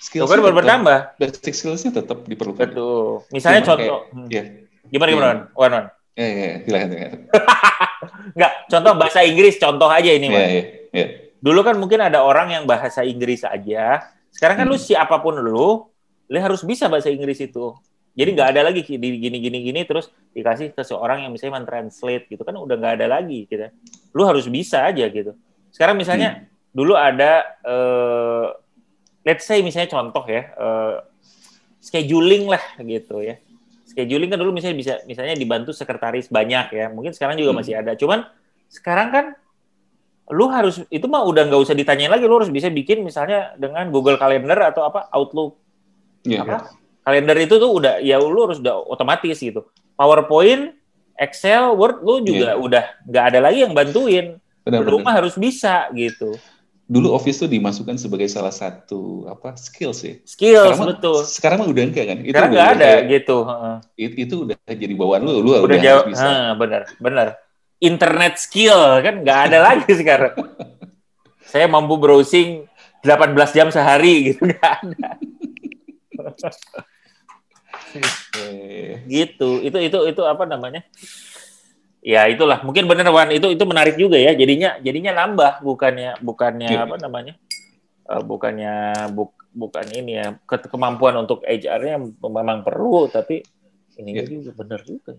Skill 0.02 0.26
baru 0.26 0.50
bertambah. 0.50 1.16
Basic 1.22 1.54
skills-nya 1.54 1.94
tetap 1.94 2.26
diperlukan. 2.26 2.74
Betul. 2.74 3.22
Misalnya 3.30 3.62
Cuma 3.62 3.68
contoh. 3.70 3.98
Kayak, 4.10 4.12
hmm. 4.18 4.26
yeah. 4.28 4.44
Gimana 4.90 5.08
gimana, 5.14 5.28
yeah. 5.30 5.40
Wan, 5.54 5.70
Wan? 5.70 5.84
Ya, 6.18 6.26
ya, 6.26 6.52
silakan, 6.66 6.88
silakan. 6.90 7.20
Enggak, 8.34 8.52
contoh 8.74 8.92
bahasa 8.98 9.20
Inggris, 9.22 9.54
contoh 9.62 9.88
aja 9.88 10.10
ini, 10.10 10.26
Wan. 10.28 10.42
Yeah, 10.42 10.50
yeah, 10.50 10.66
yeah. 10.90 11.08
Dulu 11.40 11.60
kan 11.64 11.76
mungkin 11.78 12.02
ada 12.02 12.20
orang 12.20 12.52
yang 12.52 12.64
bahasa 12.66 13.06
Inggris 13.06 13.46
aja. 13.46 14.04
Sekarang 14.28 14.60
kan 14.60 14.66
hmm. 14.68 14.74
lu 14.74 14.76
siapa 14.76 15.16
pun 15.24 15.38
lu, 15.40 15.88
lu 16.28 16.36
harus 16.36 16.60
bisa 16.66 16.90
bahasa 16.90 17.08
Inggris 17.08 17.40
itu. 17.40 17.72
Jadi 18.20 18.36
nggak 18.36 18.48
ada 18.52 18.60
lagi 18.68 18.84
di 18.84 19.08
gini 19.16 19.40
gini 19.40 19.58
gini 19.64 19.80
terus 19.88 20.12
dikasih 20.36 20.76
ke 20.76 20.84
seorang 20.84 21.24
yang 21.24 21.32
misalnya 21.32 21.64
mentranslate 21.64 22.28
gitu 22.28 22.44
kan 22.44 22.52
udah 22.52 22.76
nggak 22.76 23.00
ada 23.00 23.06
lagi 23.08 23.48
gitu. 23.48 23.72
Lu 24.12 24.28
harus 24.28 24.44
bisa 24.44 24.84
aja 24.84 25.08
gitu. 25.08 25.32
Sekarang 25.72 25.96
misalnya 25.96 26.44
hmm. 26.44 26.76
dulu 26.76 27.00
ada 27.00 27.48
uh, 27.64 28.52
let's 29.24 29.48
say 29.48 29.64
misalnya 29.64 29.88
contoh 29.88 30.20
ya 30.28 30.52
uh, 30.52 31.00
scheduling 31.80 32.44
lah 32.44 32.60
gitu 32.84 33.24
ya. 33.24 33.40
Scheduling 33.88 34.28
kan 34.28 34.36
dulu 34.36 34.52
misalnya 34.52 34.76
bisa 34.76 34.92
misalnya 35.08 35.32
dibantu 35.32 35.72
sekretaris 35.72 36.28
banyak 36.28 36.76
ya. 36.76 36.92
Mungkin 36.92 37.16
sekarang 37.16 37.40
juga 37.40 37.56
hmm. 37.56 37.58
masih 37.64 37.72
ada. 37.80 37.96
Cuman 37.96 38.28
sekarang 38.68 39.08
kan 39.16 39.24
lu 40.28 40.44
harus 40.52 40.84
itu 40.92 41.08
mah 41.08 41.24
udah 41.24 41.48
nggak 41.48 41.62
usah 41.64 41.72
ditanyain 41.72 42.12
lagi 42.12 42.28
lu 42.28 42.36
harus 42.36 42.52
bisa 42.52 42.68
bikin 42.68 43.00
misalnya 43.00 43.56
dengan 43.56 43.88
Google 43.88 44.20
Calendar 44.20 44.70
atau 44.70 44.86
apa 44.86 45.08
Outlook 45.10 45.56
yeah, 46.22 46.44
apa 46.44 46.68
yeah 46.68 46.78
kalender 47.10 47.36
itu 47.42 47.58
tuh 47.58 47.70
udah 47.74 47.98
ya 47.98 48.22
lu 48.22 48.46
harus 48.46 48.62
udah 48.62 48.86
otomatis 48.86 49.42
gitu. 49.42 49.66
PowerPoint, 49.98 50.78
Excel, 51.18 51.74
Word 51.74 52.06
lu 52.06 52.22
juga 52.22 52.54
yeah. 52.54 52.62
udah 52.62 52.84
nggak 53.10 53.24
ada 53.34 53.38
lagi 53.42 53.58
yang 53.66 53.74
bantuin. 53.74 54.38
Benar, 54.62 54.86
lu 54.86 55.02
mah 55.02 55.18
harus 55.18 55.34
bisa 55.34 55.90
gitu. 55.98 56.38
Dulu 56.86 57.14
Office 57.14 57.42
tuh 57.42 57.50
dimasukkan 57.50 57.98
sebagai 57.98 58.30
salah 58.30 58.54
satu 58.54 59.26
apa 59.26 59.58
skill 59.58 59.90
sih. 59.90 60.22
Skills 60.22 60.78
sekarang 60.78 60.90
betul. 60.94 61.18
Sekarang 61.26 61.58
mah 61.66 61.68
udah 61.70 61.82
enggak 61.90 62.06
kan? 62.06 62.18
Itu 62.22 62.30
sekarang 62.30 62.50
nggak 62.54 62.68
ada 62.78 62.90
kayak, 62.94 63.02
gitu. 63.10 63.36
Itu, 63.98 64.14
itu 64.14 64.34
udah 64.46 64.56
jadi 64.70 64.94
bawaan 64.94 65.22
lu, 65.26 65.42
lu 65.42 65.50
udah, 65.58 65.66
udah 65.66 65.78
jauh, 65.82 66.04
bisa. 66.06 66.26
Ha, 66.26 66.54
benar, 66.54 66.82
benar. 67.02 67.28
Internet 67.82 68.38
skill 68.38 68.78
kan 69.02 69.14
nggak 69.26 69.38
ada 69.50 69.58
lagi 69.74 69.90
sekarang. 69.90 70.34
Saya 71.50 71.66
mampu 71.66 71.98
browsing 71.98 72.70
18 73.00 73.56
jam 73.56 73.68
sehari 73.72 74.32
gitu 74.32 74.44
nggak 74.44 74.72
ada 74.84 75.08
gitu. 79.10 79.62
Itu 79.62 79.78
itu 79.80 79.98
itu 80.06 80.22
apa 80.24 80.44
namanya? 80.46 80.84
Ya 82.00 82.24
itulah. 82.30 82.64
Mungkin 82.64 82.88
benar 82.88 83.08
Wan. 83.12 83.30
Itu 83.30 83.52
itu 83.52 83.64
menarik 83.68 83.96
juga 84.00 84.16
ya. 84.16 84.32
Jadinya 84.32 84.80
jadinya 84.80 85.12
nambah. 85.24 85.60
Bukannya 85.64 86.20
bukannya 86.24 86.68
ya. 86.68 86.88
apa 86.88 86.96
namanya? 86.96 87.34
Uh, 88.10 88.22
bukannya 88.24 89.06
buk, 89.12 89.36
bukan 89.52 89.86
ini 89.92 90.18
ya. 90.18 90.34
Ke, 90.48 90.58
kemampuan 90.66 91.14
untuk 91.20 91.44
HR-nya 91.44 92.00
memang 92.22 92.64
perlu 92.64 93.06
tapi 93.12 93.44
ini 94.00 94.16
ya. 94.16 94.24
juga 94.24 94.50
benar 94.56 94.80
juga. 94.82 95.14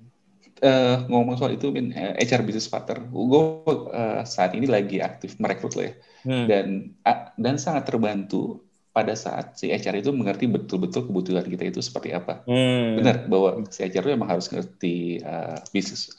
Uh, 0.61 1.09
ngomong 1.09 1.41
soal 1.41 1.57
itu, 1.57 1.73
Min, 1.73 1.89
uh, 1.89 2.13
eh, 2.13 2.21
HR 2.21 2.45
business 2.45 2.69
partner, 2.69 3.01
gue 3.01 3.43
uh, 3.89 4.21
saat 4.21 4.53
ini 4.53 4.69
lagi 4.69 5.01
aktif 5.01 5.41
merekrut 5.41 5.73
lah 5.73 5.89
ya, 5.89 5.93
hmm. 6.21 6.45
dan 6.45 6.65
uh, 7.01 7.33
dan 7.33 7.57
sangat 7.57 7.89
terbantu 7.89 8.61
pada 8.91 9.15
saat 9.15 9.55
si 9.55 9.71
HR 9.71 10.03
itu 10.03 10.11
mengerti 10.11 10.51
betul-betul 10.51 11.07
kebutuhan 11.07 11.47
kita 11.47 11.71
itu 11.71 11.79
seperti 11.79 12.11
apa. 12.11 12.43
Hmm. 12.43 12.99
Benar 12.99 13.31
bahwa 13.31 13.63
si 13.71 13.87
HR 13.87 14.03
itu 14.03 14.13
memang 14.19 14.29
harus 14.35 14.51
ngerti 14.51 15.23
uh, 15.23 15.55
bisnis 15.71 16.11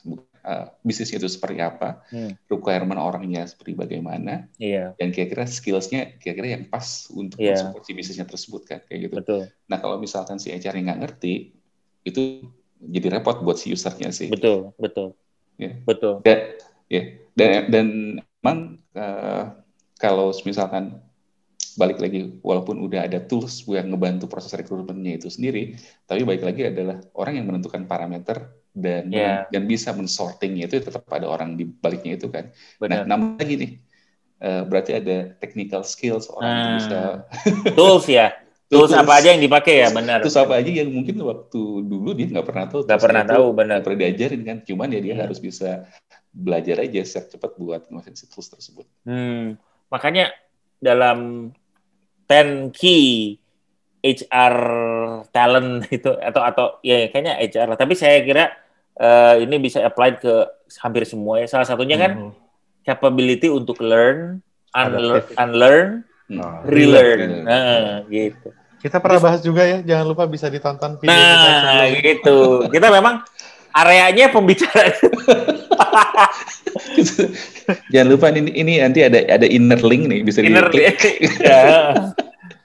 uh, 0.43 0.73
bisnisnya 0.81 1.21
itu 1.21 1.29
seperti 1.29 1.61
apa, 1.61 2.01
hmm. 2.09 2.49
requirement 2.49 2.97
orangnya 2.97 3.45
seperti 3.45 3.77
bagaimana, 3.77 4.49
yeah. 4.57 4.97
dan 4.97 5.13
kira-kira 5.13 5.45
skillsnya 5.45 6.17
kira-kira 6.17 6.59
yang 6.59 6.65
pas 6.73 7.13
untuk 7.13 7.39
yeah. 7.39 7.61
support 7.61 7.85
si 7.85 7.93
bisnisnya 7.93 8.25
tersebut 8.25 8.63
kan 8.65 8.81
kayak 8.89 9.11
gitu. 9.11 9.15
Betul. 9.21 9.43
Nah 9.69 9.79
kalau 9.79 10.01
misalkan 10.01 10.41
si 10.41 10.49
HR 10.49 10.81
yang 10.81 10.93
nggak 10.93 11.01
ngerti, 11.09 11.53
itu 12.09 12.49
jadi 12.83 13.21
repot 13.21 13.45
buat 13.47 13.61
si 13.61 13.71
usernya 13.71 14.11
sih. 14.11 14.33
Betul, 14.33 14.75
betul. 14.81 15.15
Ya. 15.61 15.77
Betul. 15.87 16.25
Dan, 16.27 16.59
ya. 16.91 17.03
dan, 17.39 17.51
dan 17.71 17.87
emang 18.43 18.59
uh, 18.99 19.55
kalau 20.03 20.35
misalkan 20.43 20.99
balik 21.77 21.99
lagi 22.01 22.37
walaupun 22.45 22.81
udah 22.85 23.09
ada 23.09 23.23
tools 23.23 23.65
yang 23.69 23.89
ngebantu 23.93 24.29
proses 24.29 24.53
rekrutmennya 24.53 25.17
itu 25.17 25.29
sendiri 25.33 25.77
tapi 26.05 26.25
balik 26.27 26.45
lagi 26.45 26.69
adalah 26.69 27.01
orang 27.17 27.41
yang 27.41 27.47
menentukan 27.49 27.89
parameter 27.89 28.53
dan 28.73 29.13
yeah. 29.13 29.45
dan 29.53 29.69
bisa 29.69 29.93
mensortingnya 29.93 30.69
itu 30.69 30.81
tetap 30.81 31.05
ada 31.13 31.29
orang 31.29 31.57
di 31.57 31.69
baliknya 31.69 32.17
itu 32.17 32.33
kan 32.33 32.49
Benar. 32.81 33.05
nah 33.05 33.17
namun 33.17 33.37
lagi 33.37 33.55
nih 33.57 33.73
uh, 34.41 34.63
berarti 34.65 34.97
ada 34.97 35.37
technical 35.41 35.85
skills 35.85 36.29
orang 36.33 36.53
hmm. 36.53 36.73
bisa 36.81 37.01
tools 37.79 38.09
ya 38.09 38.33
tools, 38.69 38.89
tools 38.89 38.97
apa 38.97 39.13
aja 39.21 39.29
yang 39.37 39.43
dipakai 39.45 39.75
ya 39.85 39.89
benar 39.93 40.25
tools 40.25 40.41
apa 40.41 40.57
aja 40.57 40.71
yang 40.73 40.89
mungkin 40.89 41.21
waktu 41.21 41.63
dulu 41.85 42.17
dia 42.17 42.27
nggak 42.33 42.47
pernah 42.49 42.65
tahu 42.69 42.81
nggak 42.89 43.03
pernah 43.05 43.25
tahu 43.29 43.47
benar 43.53 43.79
pernah 43.85 43.99
diajarin 44.09 44.43
kan 44.45 44.57
cuman 44.65 44.89
ya 44.93 45.01
dia 45.05 45.15
hmm. 45.17 45.25
harus 45.29 45.39
bisa 45.41 45.85
belajar 46.33 46.81
aja 46.81 47.01
secara 47.05 47.29
cepat 47.37 47.53
buat 47.61 47.83
ngasihin 47.93 48.29
tools 48.33 48.49
tersebut 48.49 48.87
hmm. 49.05 49.61
makanya 49.93 50.33
dalam 50.83 51.53
10 52.33 52.73
key 52.73 53.37
HR 54.03 54.57
talent 55.31 55.87
itu 55.97 56.11
atau 56.11 56.43
atau 56.43 56.67
ya 56.81 57.13
kayaknya 57.13 57.39
HR 57.39 57.67
lah. 57.75 57.79
Tapi 57.79 57.95
saya 57.95 58.25
kira 58.25 58.51
uh, 58.99 59.37
ini 59.39 59.61
bisa 59.61 59.85
apply 59.85 60.19
ke 60.19 60.35
hampir 60.81 61.05
semua 61.05 61.45
ya. 61.45 61.47
Salah 61.47 61.69
satunya 61.69 62.01
kan 62.01 62.13
mm 62.17 62.23
-hmm. 62.33 62.33
capability 62.89 63.53
untuk 63.53 63.79
learn, 63.85 64.41
unlearn, 64.75 65.25
unlearn 65.39 65.89
oh, 66.41 66.59
relearn. 66.67 67.45
Nah, 67.47 68.03
gitu. 68.09 68.51
Kita 68.83 68.99
pernah 68.99 69.23
bahas 69.23 69.39
juga 69.47 69.63
ya, 69.63 69.79
jangan 69.79 70.11
lupa 70.11 70.27
bisa 70.27 70.51
ditonton 70.51 70.99
video 70.99 71.15
Nah, 71.15 71.87
kita 71.87 72.03
gitu. 72.03 72.67
Kita 72.67 72.91
memang 72.91 73.23
areanya 73.71 74.29
pembicaraan. 74.35 74.93
Jangan 77.93 78.09
lupa 78.11 78.27
ini 78.35 78.53
ini 78.53 78.73
nanti 78.83 79.01
ada 79.07 79.23
ada 79.23 79.47
inner 79.47 79.81
link 79.81 80.11
nih 80.11 80.21
bisa 80.27 80.43
inner 80.45 80.69
di 80.69 80.83
ya. 81.47 81.95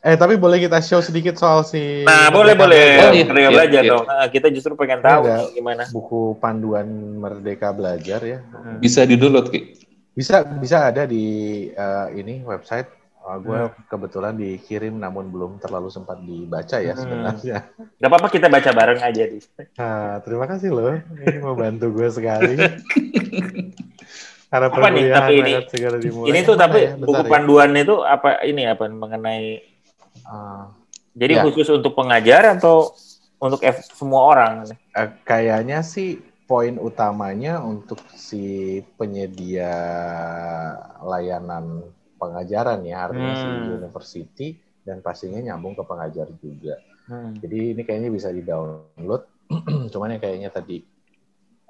Eh 0.08 0.16
tapi 0.16 0.40
boleh 0.40 0.64
kita 0.64 0.80
show 0.80 1.04
sedikit 1.04 1.36
soal 1.36 1.68
si 1.68 2.08
Nah, 2.08 2.32
boleh 2.32 2.56
boleh. 2.56 2.86
Oh, 3.04 3.12
iya, 3.12 3.28
Merdeka 3.28 3.44
iya, 3.44 3.52
Belajar 3.52 3.82
iya. 3.84 3.92
dong. 3.92 4.06
Nah, 4.08 4.28
kita 4.32 4.48
justru 4.56 4.72
pengen 4.80 5.04
tahu 5.04 5.28
ada 5.28 5.52
gimana. 5.52 5.84
Buku 5.92 6.40
panduan 6.40 6.88
Merdeka 7.20 7.76
Belajar 7.76 8.24
ya. 8.24 8.40
Hmm. 8.40 8.80
Bisa 8.80 9.04
di-download, 9.04 9.52
Ki. 9.52 9.76
Bisa 10.16 10.48
bisa 10.48 10.88
ada 10.88 11.04
di 11.04 11.68
uh, 11.76 12.08
ini 12.16 12.40
website 12.48 12.96
Uh, 13.28 13.44
gue 13.44 13.60
hmm. 13.60 13.92
kebetulan 13.92 14.40
dikirim 14.40 14.96
namun 15.04 15.28
belum 15.28 15.60
terlalu 15.60 15.92
sempat 15.92 16.16
dibaca 16.24 16.80
ya 16.80 16.96
hmm. 16.96 17.02
sebenarnya. 17.04 17.58
Gak 18.00 18.08
apa-apa 18.08 18.28
kita 18.32 18.48
baca 18.48 18.72
bareng 18.72 19.04
aja 19.04 19.24
di. 19.28 19.44
Nah, 19.76 20.24
terima 20.24 20.48
kasih 20.48 20.72
loh. 20.72 20.96
Ini 20.96 21.44
membantu 21.44 21.92
gue 21.92 22.08
sekali. 22.08 22.56
Karena 24.48 24.72
apa 24.72 24.88
nih 24.96 25.06
tapi 25.12 25.34
ini 25.44 25.54
dimulai. 26.00 26.28
ini 26.32 26.40
tuh 26.48 26.56
tapi 26.56 26.80
ya, 26.88 26.96
buku 26.96 27.20
ya. 27.20 27.28
panduan 27.28 27.76
itu 27.76 28.00
apa 28.00 28.40
ini 28.48 28.64
apa 28.64 28.88
mengenai 28.88 29.60
uh, 30.26 30.72
jadi 31.18 31.42
ya. 31.42 31.44
khusus 31.46 31.68
untuk 31.74 31.98
pengajar 31.98 32.58
atau 32.58 32.94
untuk 33.38 33.62
F, 33.62 33.86
semua 33.94 34.22
orang? 34.34 34.54
Uh, 34.94 35.10
kayaknya 35.26 35.82
sih 35.86 36.22
poin 36.48 36.80
utamanya 36.80 37.60
untuk 37.60 38.00
si 38.16 38.80
penyedia 38.96 39.76
layanan 41.04 41.84
pengajaran 42.18 42.82
ya 42.88 43.06
artinya 43.06 43.34
hmm. 43.36 43.42
si 43.44 43.50
university 43.78 44.48
dan 44.88 45.04
pastinya 45.04 45.44
nyambung 45.44 45.76
ke 45.76 45.84
pengajar 45.84 46.32
juga. 46.40 46.80
Hmm. 47.12 47.36
Jadi 47.38 47.76
ini 47.76 47.82
kayaknya 47.84 48.10
bisa 48.10 48.32
di 48.32 48.42
download. 48.42 49.28
Cuman 49.94 50.16
yang 50.16 50.22
kayaknya 50.24 50.50
tadi 50.50 50.84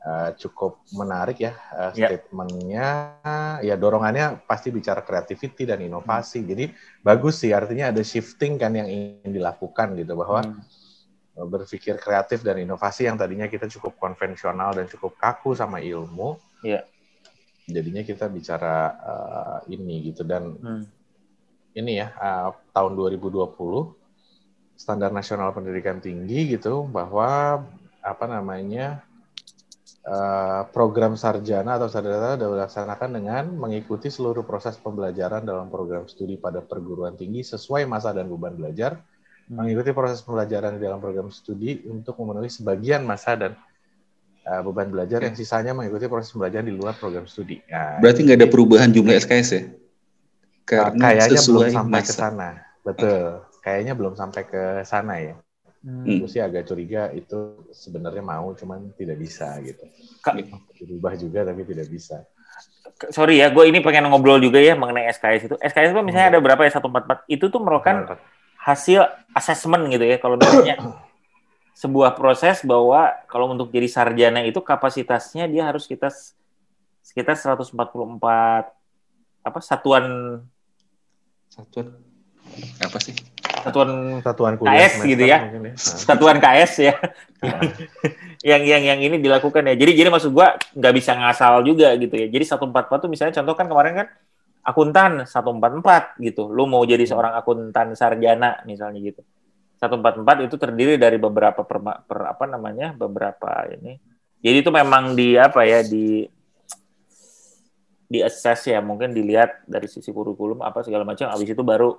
uh, 0.03 0.35
cukup 0.37 0.83
menarik 0.93 1.41
ya 1.41 1.53
uh, 1.73 1.91
statementnya. 1.95 3.17
Ya 3.63 3.75
dorongannya 3.79 4.43
pasti 4.45 4.69
bicara 4.69 5.01
creativity 5.01 5.65
dan 5.65 5.81
inovasi. 5.81 6.43
Hmm. 6.43 6.49
Jadi 6.53 6.65
bagus 7.01 7.41
sih 7.41 7.55
artinya 7.55 7.89
ada 7.89 8.03
shifting 8.03 8.59
kan 8.61 8.75
yang 8.75 8.89
ingin 8.89 9.31
dilakukan 9.31 9.97
gitu 9.97 10.13
bahwa 10.13 10.43
hmm. 10.43 11.47
berpikir 11.47 11.97
kreatif 11.97 12.43
dan 12.43 12.61
inovasi 12.61 13.09
yang 13.09 13.17
tadinya 13.17 13.49
kita 13.49 13.65
cukup 13.65 13.97
konvensional 13.97 14.73
dan 14.77 14.85
cukup 14.85 15.17
kaku 15.17 15.57
sama 15.57 15.81
ilmu. 15.81 16.37
Yeah 16.61 16.85
jadinya 17.67 18.01
kita 18.01 18.31
bicara 18.31 18.95
uh, 18.95 19.59
ini 19.67 20.09
gitu 20.09 20.23
dan 20.23 20.55
hmm. 20.55 20.83
ini 21.75 21.99
ya 21.99 22.15
uh, 22.15 22.55
tahun 22.71 22.95
2020 22.95 23.51
standar 24.79 25.11
nasional 25.11 25.51
pendidikan 25.51 25.99
tinggi 25.99 26.55
gitu 26.55 26.87
bahwa 26.87 27.59
apa 27.99 28.25
namanya 28.25 29.03
uh, 30.07 30.61
program 30.71 31.19
sarjana 31.19 31.75
atau 31.75 31.91
sarjana 31.91 32.39
dilaksanakan 32.39 33.09
dengan 33.11 33.43
mengikuti 33.51 34.07
seluruh 34.07 34.47
proses 34.47 34.79
pembelajaran 34.79 35.43
dalam 35.43 35.67
program 35.67 36.07
studi 36.07 36.39
pada 36.39 36.63
perguruan 36.63 37.13
tinggi 37.19 37.43
sesuai 37.43 37.83
masa 37.85 38.15
dan 38.15 38.31
beban 38.31 38.55
belajar 38.55 38.97
hmm. 39.51 39.59
mengikuti 39.59 39.91
proses 39.91 40.23
pembelajaran 40.23 40.79
di 40.79 40.81
dalam 40.81 41.03
program 41.03 41.27
studi 41.29 41.83
untuk 41.85 42.15
memenuhi 42.23 42.47
sebagian 42.47 43.03
masa 43.03 43.35
dan 43.35 43.51
uh, 44.47 44.61
beban 44.63 44.87
belajar 44.87 45.19
yang 45.21 45.35
sisanya 45.35 45.75
mengikuti 45.75 46.07
proses 46.07 46.31
pembelajaran 46.31 46.67
di 46.71 46.75
luar 46.75 46.95
program 46.95 47.27
studi. 47.27 47.59
Nah, 47.67 47.99
Berarti 47.99 48.23
nggak 48.23 48.37
ada 48.39 48.49
perubahan 48.49 48.89
jumlah 48.95 49.19
SKS 49.19 49.49
ya? 49.51 49.63
Karena 50.67 51.15
kayaknya 51.15 51.41
belum 51.47 51.67
sampai 51.71 52.01
ke 52.03 52.11
sana. 52.11 52.49
Betul. 52.83 53.23
Kayaknya 53.63 53.93
belum 53.95 54.13
sampai 54.15 54.41
ke 54.47 54.63
sana 54.83 55.13
ya. 55.19 55.35
Hmm. 55.85 56.19
Gue 56.19 56.29
sih 56.29 56.41
agak 56.41 56.67
curiga 56.67 57.13
itu 57.13 57.69
sebenarnya 57.71 58.23
mau, 58.25 58.51
cuman 58.57 58.91
tidak 58.97 59.17
bisa 59.21 59.55
gitu. 59.61 59.85
Kak, 60.19 60.35
berubah 60.81 61.13
juga 61.15 61.47
tapi 61.47 61.61
tidak 61.63 61.87
bisa. 61.87 62.25
Sorry 63.13 63.39
ya, 63.39 63.53
gue 63.53 63.63
ini 63.69 63.79
pengen 63.79 64.09
ngobrol 64.09 64.41
juga 64.41 64.57
ya 64.57 64.73
mengenai 64.73 65.05
SKS 65.13 65.53
itu. 65.53 65.55
SKS 65.61 65.93
itu 65.93 66.01
misalnya 66.01 66.33
hmm. 66.33 66.33
ada 66.37 66.39
berapa 66.41 66.61
ya? 66.65 66.71
144. 66.81 67.29
Itu 67.29 67.45
tuh 67.53 67.61
merupakan 67.61 68.17
hasil 68.57 69.05
assessment 69.37 69.85
gitu 69.93 70.03
ya. 70.03 70.17
Kalau 70.17 70.35
misalnya 70.35 70.75
sebuah 71.81 72.17
proses 72.17 72.65
bahwa 72.65 73.13
kalau 73.29 73.53
untuk 73.53 73.69
jadi 73.69 73.85
sarjana 73.85 74.41
itu 74.49 74.57
kapasitasnya 74.65 75.45
dia 75.45 75.69
harus 75.69 75.85
kita 75.85 76.09
sekitar 77.05 77.37
144 77.37 77.77
apa 79.45 79.59
satuan 79.63 80.05
satuan 81.47 81.95
apa 82.83 82.97
sih 82.99 83.15
satuan 83.67 83.89
satuan 84.23 84.53
kuliah 84.55 84.87
KS 84.87 84.93
gitu 85.03 85.23
ya. 85.27 85.37
ya. 85.51 85.71
Satuan 85.75 86.37
KS 86.39 86.73
ya. 86.79 86.95
Nah. 87.43 87.61
yang 88.41 88.63
yang 88.63 88.83
yang 88.83 88.99
ini 89.03 89.19
dilakukan 89.19 89.61
ya. 89.67 89.75
Jadi 89.75 89.91
jadi 89.93 90.09
maksud 90.09 90.31
gua 90.31 90.55
nggak 90.55 90.93
bisa 90.95 91.13
ngasal 91.19 91.61
juga 91.67 91.91
gitu 91.99 92.15
ya. 92.15 92.27
Jadi 92.31 92.43
144 92.47 93.03
tuh 93.03 93.09
misalnya 93.11 93.33
contoh 93.43 93.53
kan 93.53 93.65
kemarin 93.67 93.93
kan 93.93 94.07
akuntan 94.67 95.11
144 95.27 96.19
gitu. 96.23 96.51
Lu 96.51 96.67
mau 96.67 96.83
jadi 96.83 97.03
seorang 97.07 97.35
akuntan 97.35 97.95
sarjana 97.95 98.63
misalnya 98.67 98.99
gitu. 98.99 99.21
144 99.77 100.49
itu 100.49 100.55
terdiri 100.57 100.97
dari 100.97 101.21
beberapa 101.21 101.61
per, 101.61 101.77
per 102.03 102.19
apa 102.33 102.45
namanya 102.49 102.97
beberapa 102.97 103.63
ini. 103.69 104.01
Jadi 104.41 104.57
itu 104.65 104.71
memang 104.73 105.13
di 105.13 105.37
apa 105.37 105.61
ya 105.65 105.85
di 105.85 106.25
di 108.07 108.19
assess 108.25 108.67
ya. 108.67 108.81
Mungkin 108.81 109.13
dilihat 109.13 109.69
dari 109.69 109.85
sisi 109.85 110.09
kurikulum 110.09 110.65
apa 110.65 110.81
segala 110.81 111.05
macam. 111.05 111.29
Habis 111.29 111.53
itu 111.53 111.61
baru 111.61 111.93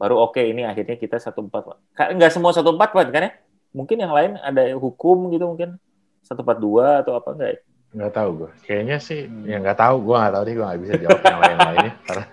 baru 0.00 0.16
oke 0.16 0.40
okay, 0.40 0.48
ini 0.48 0.64
akhirnya 0.64 0.96
kita 0.96 1.20
satu 1.20 1.44
empat 1.44 1.76
nggak 2.16 2.32
semua 2.32 2.56
satu 2.56 2.72
empat 2.72 2.96
kan 3.12 3.28
ya 3.28 3.32
mungkin 3.76 4.00
yang 4.00 4.16
lain 4.16 4.40
ada 4.40 4.72
hukum 4.80 5.28
gitu 5.28 5.44
mungkin 5.44 5.76
satu 6.24 6.40
empat 6.40 6.58
dua 6.58 7.04
atau 7.04 7.20
apa 7.20 7.36
enggak 7.36 7.50
ya? 7.52 7.58
nggak 7.90 8.12
tahu 8.16 8.30
gue 8.40 8.50
kayaknya 8.64 8.96
sih 8.96 9.28
hmm. 9.28 9.44
ya 9.44 9.60
nggak 9.60 9.76
tahu 9.76 9.96
gue 10.08 10.16
nggak 10.16 10.34
tahu 10.34 10.42
deh 10.48 10.54
gue 10.56 10.64
nggak 10.64 10.80
bisa 10.80 10.94
jawab 11.04 11.20
yang 11.20 11.40
lain 11.44 11.58
lainnya 11.58 11.92
karena 12.08 12.24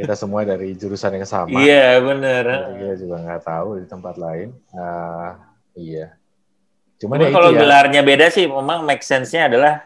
kita 0.00 0.14
semua 0.16 0.40
dari 0.48 0.72
jurusan 0.72 1.12
yang 1.12 1.28
sama. 1.28 1.60
Iya 1.60 2.00
benar. 2.00 2.44
Kita 2.72 2.94
juga 2.96 3.16
nggak 3.20 3.42
tahu 3.44 3.68
di 3.82 3.86
tempat 3.90 4.14
lain. 4.16 4.48
Uh, 4.72 5.30
iya. 5.76 6.16
Cuman 6.96 7.20
ya 7.20 7.28
kalau 7.28 7.50
ya, 7.52 7.58
gelarnya 7.60 8.00
beda 8.00 8.26
sih, 8.32 8.48
memang 8.48 8.84
make 8.88 9.04
sense-nya 9.04 9.52
adalah 9.52 9.84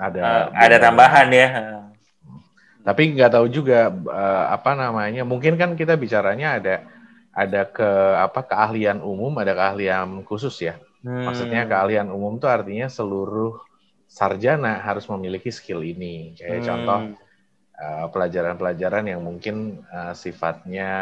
ada 0.00 0.20
uh, 0.20 0.44
ada 0.56 0.76
tambahan 0.80 1.28
ya. 1.28 1.48
Tapi 2.84 3.16
nggak 3.16 3.32
tahu 3.32 3.46
juga 3.48 3.88
uh, 3.88 4.46
apa 4.52 4.76
namanya. 4.76 5.24
Mungkin 5.24 5.56
kan 5.56 5.72
kita 5.72 5.96
bicaranya 5.96 6.60
ada 6.60 6.74
ada 7.34 7.66
ke 7.66 7.90
apa 8.20 8.46
keahlian 8.46 9.00
umum, 9.00 9.32
ada 9.40 9.56
keahlian 9.56 10.22
khusus 10.22 10.54
ya. 10.60 10.76
Hmm. 11.00 11.26
Maksudnya 11.26 11.64
keahlian 11.64 12.12
umum 12.12 12.36
tuh 12.36 12.52
artinya 12.52 12.86
seluruh 12.86 13.58
sarjana 14.04 14.84
harus 14.84 15.08
memiliki 15.08 15.48
skill 15.48 15.80
ini. 15.80 16.36
Kayak 16.36 16.60
hmm. 16.60 16.68
contoh 16.68 17.00
eh, 17.74 18.06
pelajaran-pelajaran 18.12 19.04
uh, 19.04 19.10
yang 19.16 19.20
mungkin 19.24 19.82
uh, 19.90 20.12
sifatnya 20.14 20.92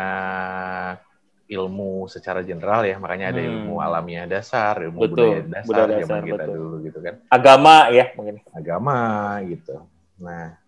ilmu 1.52 2.08
secara 2.08 2.40
general 2.40 2.80
ya, 2.88 2.96
makanya 2.96 3.36
ada 3.36 3.40
hmm. 3.44 3.50
ilmu 3.52 3.74
alamiah 3.84 4.24
dasar, 4.24 4.80
ilmu 4.80 5.04
betul. 5.04 5.12
budaya 5.12 5.40
dasar, 5.44 5.68
budaya 5.68 5.86
dasar 5.90 6.00
zaman 6.08 6.22
kita 6.24 6.44
betul. 6.46 6.56
dulu 6.56 6.76
gitu 6.88 6.98
kan. 7.04 7.14
Agama 7.28 7.74
ya 7.92 8.04
mungkin. 8.16 8.36
Agama 8.56 8.96
gitu. 9.44 9.76
Nah, 10.16 10.61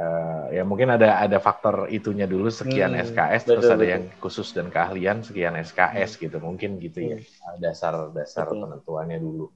uh, 0.00 0.44
ya 0.48 0.62
mungkin 0.64 0.96
ada 0.96 1.20
ada 1.20 1.38
faktor 1.38 1.86
itunya 1.92 2.24
dulu 2.24 2.48
sekian 2.48 2.96
hmm, 2.96 3.12
SKS 3.12 3.42
betul, 3.44 3.52
terus 3.60 3.68
ada 3.68 3.76
betul. 3.76 3.92
yang 3.92 4.02
khusus 4.18 4.48
dan 4.56 4.66
keahlian 4.72 5.20
sekian 5.20 5.54
SKS 5.60 6.16
hmm. 6.16 6.20
gitu 6.26 6.36
mungkin 6.40 6.70
gitu 6.80 6.98
ya 7.04 7.16
hmm. 7.20 7.60
dasar-dasar 7.60 8.48
penentuannya 8.48 9.18
dulu. 9.20 9.46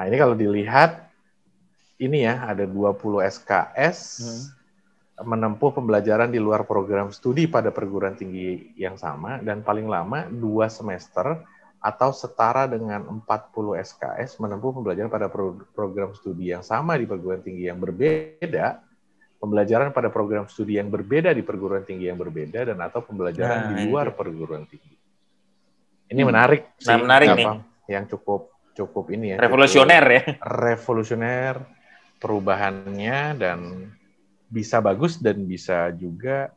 Nah 0.00 0.04
ini 0.08 0.16
kalau 0.16 0.34
dilihat 0.34 1.12
ini 2.00 2.24
ya 2.24 2.48
ada 2.48 2.64
20 2.64 2.96
SKS 3.28 3.98
hmm. 4.24 4.44
menempuh 5.28 5.70
pembelajaran 5.76 6.32
di 6.32 6.40
luar 6.40 6.64
program 6.64 7.12
studi 7.12 7.44
pada 7.44 7.68
perguruan 7.68 8.16
tinggi 8.16 8.72
yang 8.80 8.96
sama 8.96 9.36
dan 9.44 9.60
paling 9.60 9.84
lama 9.84 10.24
dua 10.32 10.72
semester 10.72 11.44
atau 11.80 12.12
setara 12.12 12.68
dengan 12.68 13.24
40 13.24 13.24
SKS 13.80 14.36
menempuh 14.36 14.80
pembelajaran 14.80 15.08
pada 15.08 15.32
program 15.72 16.12
studi 16.12 16.52
yang 16.52 16.60
sama 16.60 16.96
di 17.00 17.08
perguruan 17.08 17.40
tinggi 17.40 17.72
yang 17.72 17.80
berbeda 17.80 18.89
pembelajaran 19.40 19.88
pada 19.96 20.12
program 20.12 20.44
studi 20.46 20.76
yang 20.76 20.92
berbeda 20.92 21.32
di 21.32 21.40
perguruan 21.40 21.80
tinggi 21.82 22.12
yang 22.12 22.20
berbeda 22.20 22.68
dan 22.68 22.78
atau 22.84 23.00
pembelajaran 23.00 23.58
nah, 23.58 23.68
di 23.72 23.88
luar 23.88 24.12
perguruan 24.12 24.68
tinggi. 24.68 24.94
Ini 26.12 26.20
hmm. 26.20 26.28
menarik 26.28 26.62
nah, 26.84 26.84
sih, 26.84 27.00
menarik 27.00 27.28
apa, 27.32 27.38
nih. 27.40 27.48
yang 27.88 28.04
cukup 28.04 28.52
cukup 28.76 29.04
ini 29.16 29.34
ya. 29.34 29.36
Revolusioner 29.40 30.04
ya. 30.04 30.22
Revolusioner 30.44 31.54
perubahannya 32.20 33.18
dan 33.40 33.58
bisa 34.52 34.84
bagus 34.84 35.16
dan 35.16 35.48
bisa 35.48 35.88
juga 35.96 36.52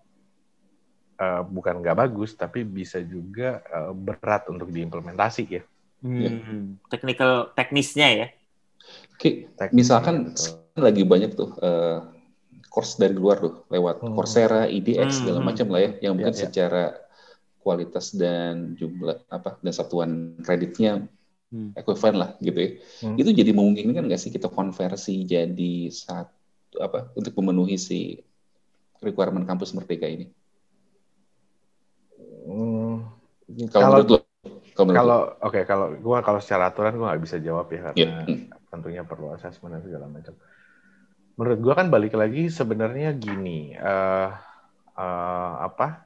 uh, 1.24 1.42
bukan 1.48 1.80
nggak 1.80 1.98
bagus 2.04 2.36
tapi 2.36 2.68
bisa 2.68 3.00
juga 3.00 3.64
uh, 3.72 3.96
berat 3.96 4.52
untuk 4.52 4.68
diimplementasi 4.68 5.44
ya. 5.48 5.64
Hmm. 6.04 6.76
Teknikal 6.92 7.56
teknisnya 7.56 8.12
ya. 8.12 8.28
Oke, 9.16 9.48
misalkan 9.72 10.36
lagi 10.76 11.08
banyak 11.08 11.32
tuh 11.32 11.56
uh, 11.64 12.13
course 12.74 12.98
dari 12.98 13.14
luar 13.14 13.38
tuh 13.38 13.70
lewat 13.70 14.02
hmm. 14.02 14.18
Coursera, 14.18 14.66
IDX 14.66 14.98
hmm. 14.98 15.20
segala 15.22 15.40
hmm. 15.40 15.46
macam 15.46 15.68
lah 15.70 15.82
ya 15.86 15.92
yang 16.10 16.18
mungkin 16.18 16.34
yeah, 16.34 16.42
yeah. 16.42 16.50
secara 16.50 16.84
kualitas 17.62 18.12
dan 18.18 18.74
jumlah 18.74 19.30
apa 19.30 19.62
dan 19.62 19.74
satuan 19.78 20.10
kreditnya 20.42 21.06
hmm. 21.54 21.78
equivalent 21.78 22.18
lah 22.18 22.30
gitu 22.42 22.58
ya. 22.58 22.70
Hmm. 23.06 23.16
Itu 23.22 23.30
jadi 23.30 23.54
memungkinkan 23.54 24.10
nggak 24.10 24.18
sih 24.18 24.34
kita 24.34 24.50
konversi 24.50 25.22
jadi 25.22 25.94
satu 25.94 26.82
apa 26.82 27.14
untuk 27.14 27.38
memenuhi 27.38 27.78
si 27.78 28.18
requirement 29.06 29.46
kampus 29.46 29.78
merdeka 29.78 30.10
ini? 30.10 30.26
Hmm. 32.50 33.06
Kalau 33.70 34.02
menurut 34.02 34.10
lo, 34.10 34.20
kalau 34.74 35.20
oke 35.38 35.54
okay, 35.54 35.64
kalau 35.70 35.94
gua 36.02 36.26
kalau 36.26 36.42
secara 36.42 36.74
aturan 36.74 36.98
gua 36.98 37.14
nggak 37.14 37.22
bisa 37.22 37.38
jawab 37.38 37.70
ya 37.70 37.94
karena 37.94 38.02
yeah. 38.02 38.26
hmm. 38.26 38.50
tentunya 38.74 39.06
perlu 39.06 39.30
asesmen 39.38 39.78
dan 39.78 39.86
segala 39.86 40.10
macam 40.10 40.34
menurut 41.34 41.60
gua 41.62 41.74
kan 41.78 41.88
balik 41.90 42.14
lagi 42.14 42.50
sebenarnya 42.50 43.14
gini 43.18 43.74
uh, 43.78 44.30
uh, 44.98 45.54
apa 45.66 46.06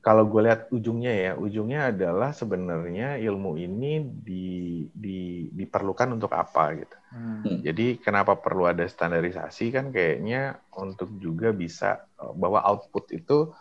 kalau 0.00 0.24
gue 0.24 0.48
lihat 0.48 0.72
ujungnya 0.72 1.12
ya 1.12 1.32
ujungnya 1.36 1.92
adalah 1.92 2.32
sebenarnya 2.32 3.20
ilmu 3.20 3.60
ini 3.60 4.00
di, 4.00 4.48
di, 4.88 5.52
diperlukan 5.52 6.16
untuk 6.16 6.32
apa 6.32 6.72
gitu 6.72 6.96
hmm. 7.12 7.60
jadi 7.60 7.86
kenapa 8.00 8.40
perlu 8.40 8.64
ada 8.64 8.88
standarisasi 8.88 9.68
kan 9.68 9.92
kayaknya 9.92 10.56
untuk 10.80 11.12
juga 11.20 11.52
bisa 11.52 12.08
eh, 12.16 12.32
bahwa 12.32 12.64
output 12.64 13.12
itu 13.12 13.52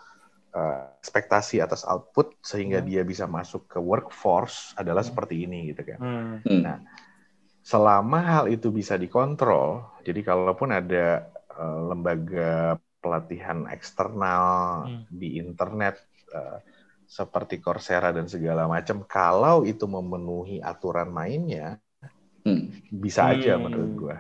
uh, 0.56 0.84
ekspektasi 1.04 1.60
atas 1.60 1.84
output 1.84 2.40
sehingga 2.40 2.80
hmm. 2.80 2.88
dia 2.88 3.02
bisa 3.04 3.28
masuk 3.28 3.68
ke 3.68 3.80
workforce 3.84 4.72
adalah 4.80 5.04
hmm. 5.04 5.12
seperti 5.12 5.36
ini 5.44 5.76
gitu 5.76 5.84
kan 5.92 6.00
hmm. 6.00 6.60
nah 6.64 6.80
selama 7.70 8.18
hal 8.26 8.46
itu 8.50 8.74
bisa 8.74 8.98
dikontrol, 8.98 9.86
jadi 10.02 10.26
kalaupun 10.26 10.74
ada 10.74 11.30
uh, 11.54 11.94
lembaga 11.94 12.82
pelatihan 12.98 13.70
eksternal 13.70 14.44
hmm. 14.90 15.06
di 15.14 15.38
internet 15.38 16.02
uh, 16.34 16.58
seperti 17.06 17.62
Coursera 17.62 18.10
dan 18.10 18.26
segala 18.26 18.66
macam, 18.66 19.06
kalau 19.06 19.70
itu 19.70 19.86
memenuhi 19.86 20.58
aturan 20.66 21.14
mainnya, 21.14 21.78
hmm. 22.42 22.90
bisa 22.90 23.38
aja 23.38 23.54
hmm. 23.54 23.62
menurut 23.62 23.92
gua. 23.94 24.18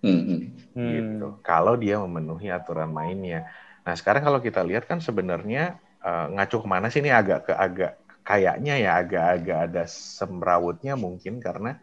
Hmm. 0.00 0.56
Gitu. 0.72 1.28
Kalau 1.44 1.76
dia 1.76 2.00
memenuhi 2.00 2.48
aturan 2.48 2.88
mainnya. 2.88 3.44
Nah 3.84 3.92
sekarang 3.92 4.24
kalau 4.24 4.40
kita 4.40 4.64
lihat 4.64 4.88
kan 4.88 5.04
sebenarnya 5.04 5.76
uh, 6.00 6.32
ngacu 6.32 6.64
ke 6.64 6.68
mana 6.68 6.88
sih 6.88 7.04
ini 7.04 7.12
agak 7.12 7.50
ke 7.50 7.52
agak 7.52 7.92
kayaknya 8.24 8.74
ya 8.80 8.90
agak-agak 9.04 9.58
ada 9.70 9.84
semrawutnya 9.86 10.96
mungkin 10.96 11.38
karena 11.38 11.78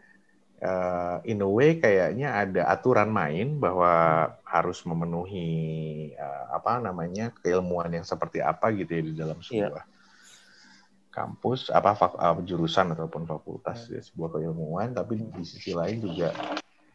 uh, 0.64 1.16
in 1.28 1.44
a 1.44 1.48
way 1.48 1.76
kayaknya 1.76 2.32
ada 2.32 2.62
aturan 2.72 3.12
main 3.12 3.60
bahwa 3.60 4.26
harus 4.48 4.80
memenuhi 4.88 6.10
uh, 6.16 6.56
apa 6.56 6.80
namanya 6.80 7.30
keilmuan 7.44 7.92
yang 7.92 8.06
seperti 8.08 8.40
apa 8.40 8.72
gitu 8.72 8.90
ya 8.90 9.02
di 9.04 9.12
dalam 9.12 9.38
iya. 9.38 9.46
sebuah 9.68 9.84
yeah. 9.84 9.92
kampus 11.12 11.68
apa 11.68 11.92
uh, 12.16 12.40
jurusan 12.40 12.96
ataupun 12.96 13.28
fakultas 13.28 13.86
yeah. 13.92 14.00
ya, 14.00 14.08
sebuah 14.08 14.40
keilmuan 14.40 14.96
tapi 14.96 15.20
di 15.20 15.44
sisi 15.44 15.76
lain 15.76 16.00
juga 16.00 16.32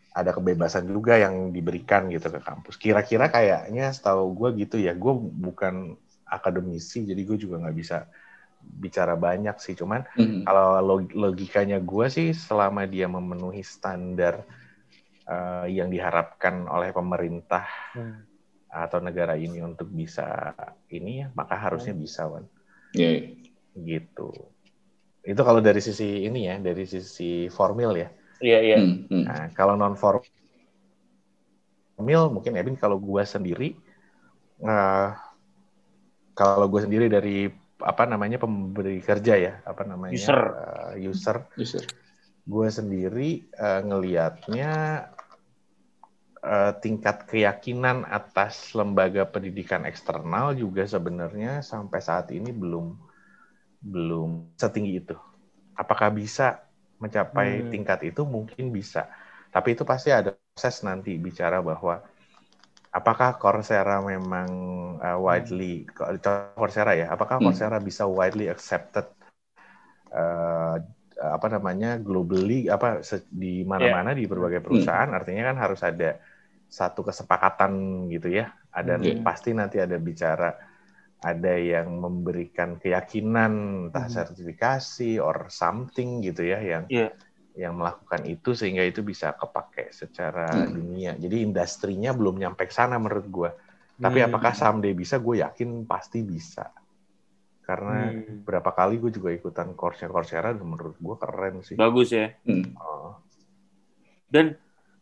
ada 0.09 0.33
kebebasan 0.33 0.89
juga 0.89 1.21
yang 1.21 1.53
diberikan 1.53 2.09
gitu 2.09 2.33
ke 2.33 2.41
kampus. 2.41 2.75
Kira-kira 2.81 3.29
kayaknya 3.29 3.93
setahu 3.93 4.33
gue 4.35 4.65
gitu 4.65 4.81
ya, 4.81 4.91
gue 4.97 5.13
bukan 5.15 5.95
akademisi 6.25 7.05
jadi 7.05 7.21
gue 7.23 7.37
juga 7.37 7.61
nggak 7.61 7.77
bisa 7.77 8.09
bicara 8.59 9.15
banyak 9.19 9.59
sih 9.59 9.75
cuman 9.75 10.03
mm-hmm. 10.15 10.43
kalau 10.47 11.03
logikanya 11.11 11.79
gue 11.83 12.07
sih 12.07 12.31
selama 12.31 12.87
dia 12.87 13.07
memenuhi 13.11 13.63
standar 13.63 14.43
uh, 15.27 15.67
yang 15.67 15.91
diharapkan 15.91 16.63
oleh 16.67 16.95
pemerintah 16.95 17.67
mm. 17.95 18.15
atau 18.71 19.03
negara 19.03 19.35
ini 19.35 19.59
untuk 19.59 19.91
bisa 19.91 20.55
ini 20.91 21.25
ya 21.25 21.31
maka 21.35 21.59
harusnya 21.59 21.91
mm. 21.91 21.99
bisa 21.99 22.23
kan 22.31 22.45
yeah. 22.95 23.35
gitu 23.75 24.31
itu 25.27 25.41
kalau 25.43 25.59
dari 25.59 25.83
sisi 25.83 26.23
ini 26.23 26.47
ya 26.47 26.55
dari 26.63 26.87
sisi 26.87 27.51
formil 27.51 27.91
ya 27.99 28.07
iya 28.39 28.51
yeah, 28.55 28.61
iya 28.63 28.75
yeah. 28.79 28.83
mm-hmm. 28.83 29.23
nah 29.27 29.51
kalau 29.51 29.75
non 29.75 29.99
formil 29.99 30.23
mungkin 32.31 32.55
Ebin 32.55 32.79
kalau 32.79 32.95
gue 32.95 33.23
sendiri 33.27 33.75
uh, 34.63 35.11
kalau 36.31 36.71
gue 36.71 36.79
sendiri 36.79 37.11
dari 37.11 37.51
apa 37.79 38.03
namanya 38.03 38.37
pemberi 38.39 38.99
kerja 38.99 39.33
ya 39.39 39.53
apa 39.63 39.87
namanya 39.87 40.15
user. 40.15 40.39
uh, 40.39 40.93
user, 40.99 41.37
user. 41.55 41.83
gue 42.43 42.67
sendiri 42.67 43.47
uh, 43.55 43.81
ngelihatnya 43.87 44.71
uh, 46.43 46.71
tingkat 46.79 47.27
keyakinan 47.27 48.07
atas 48.07 48.75
lembaga 48.75 49.27
pendidikan 49.27 49.83
eksternal 49.87 50.55
juga 50.55 50.87
sebenarnya 50.87 51.63
sampai 51.63 51.99
saat 52.03 52.31
ini 52.35 52.51
belum 52.51 52.95
belum 53.79 54.59
setinggi 54.59 54.93
itu. 54.99 55.15
Apakah 55.79 56.11
bisa 56.11 56.67
mencapai 56.99 57.63
hmm. 57.63 57.71
tingkat 57.71 57.99
itu? 58.11 58.27
Mungkin 58.27 58.75
bisa. 58.75 59.07
Tapi 59.49 59.73
itu 59.73 59.87
pasti 59.87 60.11
ada 60.11 60.35
proses 60.35 60.83
nanti 60.83 61.15
bicara 61.15 61.63
bahwa 61.63 62.03
apakah 62.89 63.37
Coursera 63.37 64.01
memang 64.01 64.49
uh, 64.97 65.17
widely 65.21 65.85
Coursera 66.57 66.97
ya 66.97 67.13
apakah 67.13 67.37
hmm. 67.37 67.45
Coursera 67.49 67.77
bisa 67.77 68.09
widely 68.09 68.49
accepted 68.49 69.05
uh, 70.09 70.77
apa 71.19 71.47
namanya 71.51 71.99
globally 71.99 72.71
apa 72.71 73.03
di 73.29 73.67
mana-mana 73.67 74.15
yeah. 74.15 74.19
di 74.19 74.25
berbagai 74.25 74.63
hmm. 74.63 74.67
perusahaan 74.67 75.09
hmm. 75.11 75.17
artinya 75.21 75.43
kan 75.53 75.57
harus 75.59 75.81
ada 75.85 76.17
satu 76.69 77.05
kesepakatan 77.05 78.05
gitu 78.09 78.33
ya 78.33 78.53
ada 78.73 78.97
hmm. 78.97 79.21
pasti 79.21 79.53
nanti 79.53 79.77
ada 79.77 79.97
bicara 80.01 80.49
ada 81.19 81.53
yang 81.59 81.99
memberikan 81.99 82.79
keyakinan 82.79 83.85
entah 83.91 84.07
hmm. 84.07 84.15
sertifikasi 84.15 85.19
or 85.19 85.51
something 85.51 86.23
gitu 86.23 86.47
ya 86.47 86.57
yang 86.63 86.83
yeah 86.89 87.11
yang 87.57 87.75
melakukan 87.75 88.23
itu 88.29 88.53
sehingga 88.53 88.85
itu 88.85 89.01
bisa 89.01 89.33
kepake 89.33 89.89
secara 89.91 90.49
hmm. 90.49 90.71
dunia. 90.73 91.11
Jadi 91.17 91.41
industrinya 91.43 92.13
belum 92.13 92.37
nyampe 92.37 92.69
ke 92.69 92.73
sana 92.73 93.01
menurut 93.01 93.27
gue. 93.27 93.51
Tapi 93.99 94.17
hmm. 94.23 94.27
apakah 94.31 94.53
someday 94.55 94.95
bisa? 94.95 95.19
Gue 95.19 95.43
yakin 95.43 95.83
pasti 95.83 96.23
bisa. 96.23 96.71
Karena 97.65 98.09
hmm. 98.09 98.47
berapa 98.47 98.71
kali 98.73 98.97
gue 98.97 99.11
juga 99.13 99.29
ikutan 99.29 99.75
course-nya 99.75 100.09
Coursera 100.09 100.55
dan 100.55 100.65
menurut 100.65 100.97
gue 100.97 101.15
keren 101.19 101.55
sih. 101.61 101.75
Bagus 101.75 102.15
ya. 102.15 102.33
Hmm. 102.47 102.73
Oh. 102.79 103.19
Dan 104.29 104.55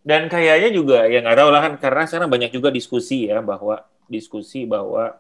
dan 0.07 0.31
kayaknya 0.31 0.71
juga 0.71 1.03
ya 1.03 1.19
nggak 1.19 1.35
tahu 1.35 1.49
lah 1.51 1.61
kan 1.67 1.73
karena 1.83 2.03
sekarang 2.07 2.31
banyak 2.31 2.51
juga 2.51 2.71
diskusi 2.71 3.27
ya 3.27 3.43
bahwa 3.43 3.83
diskusi 4.07 4.63
bahwa 4.63 5.19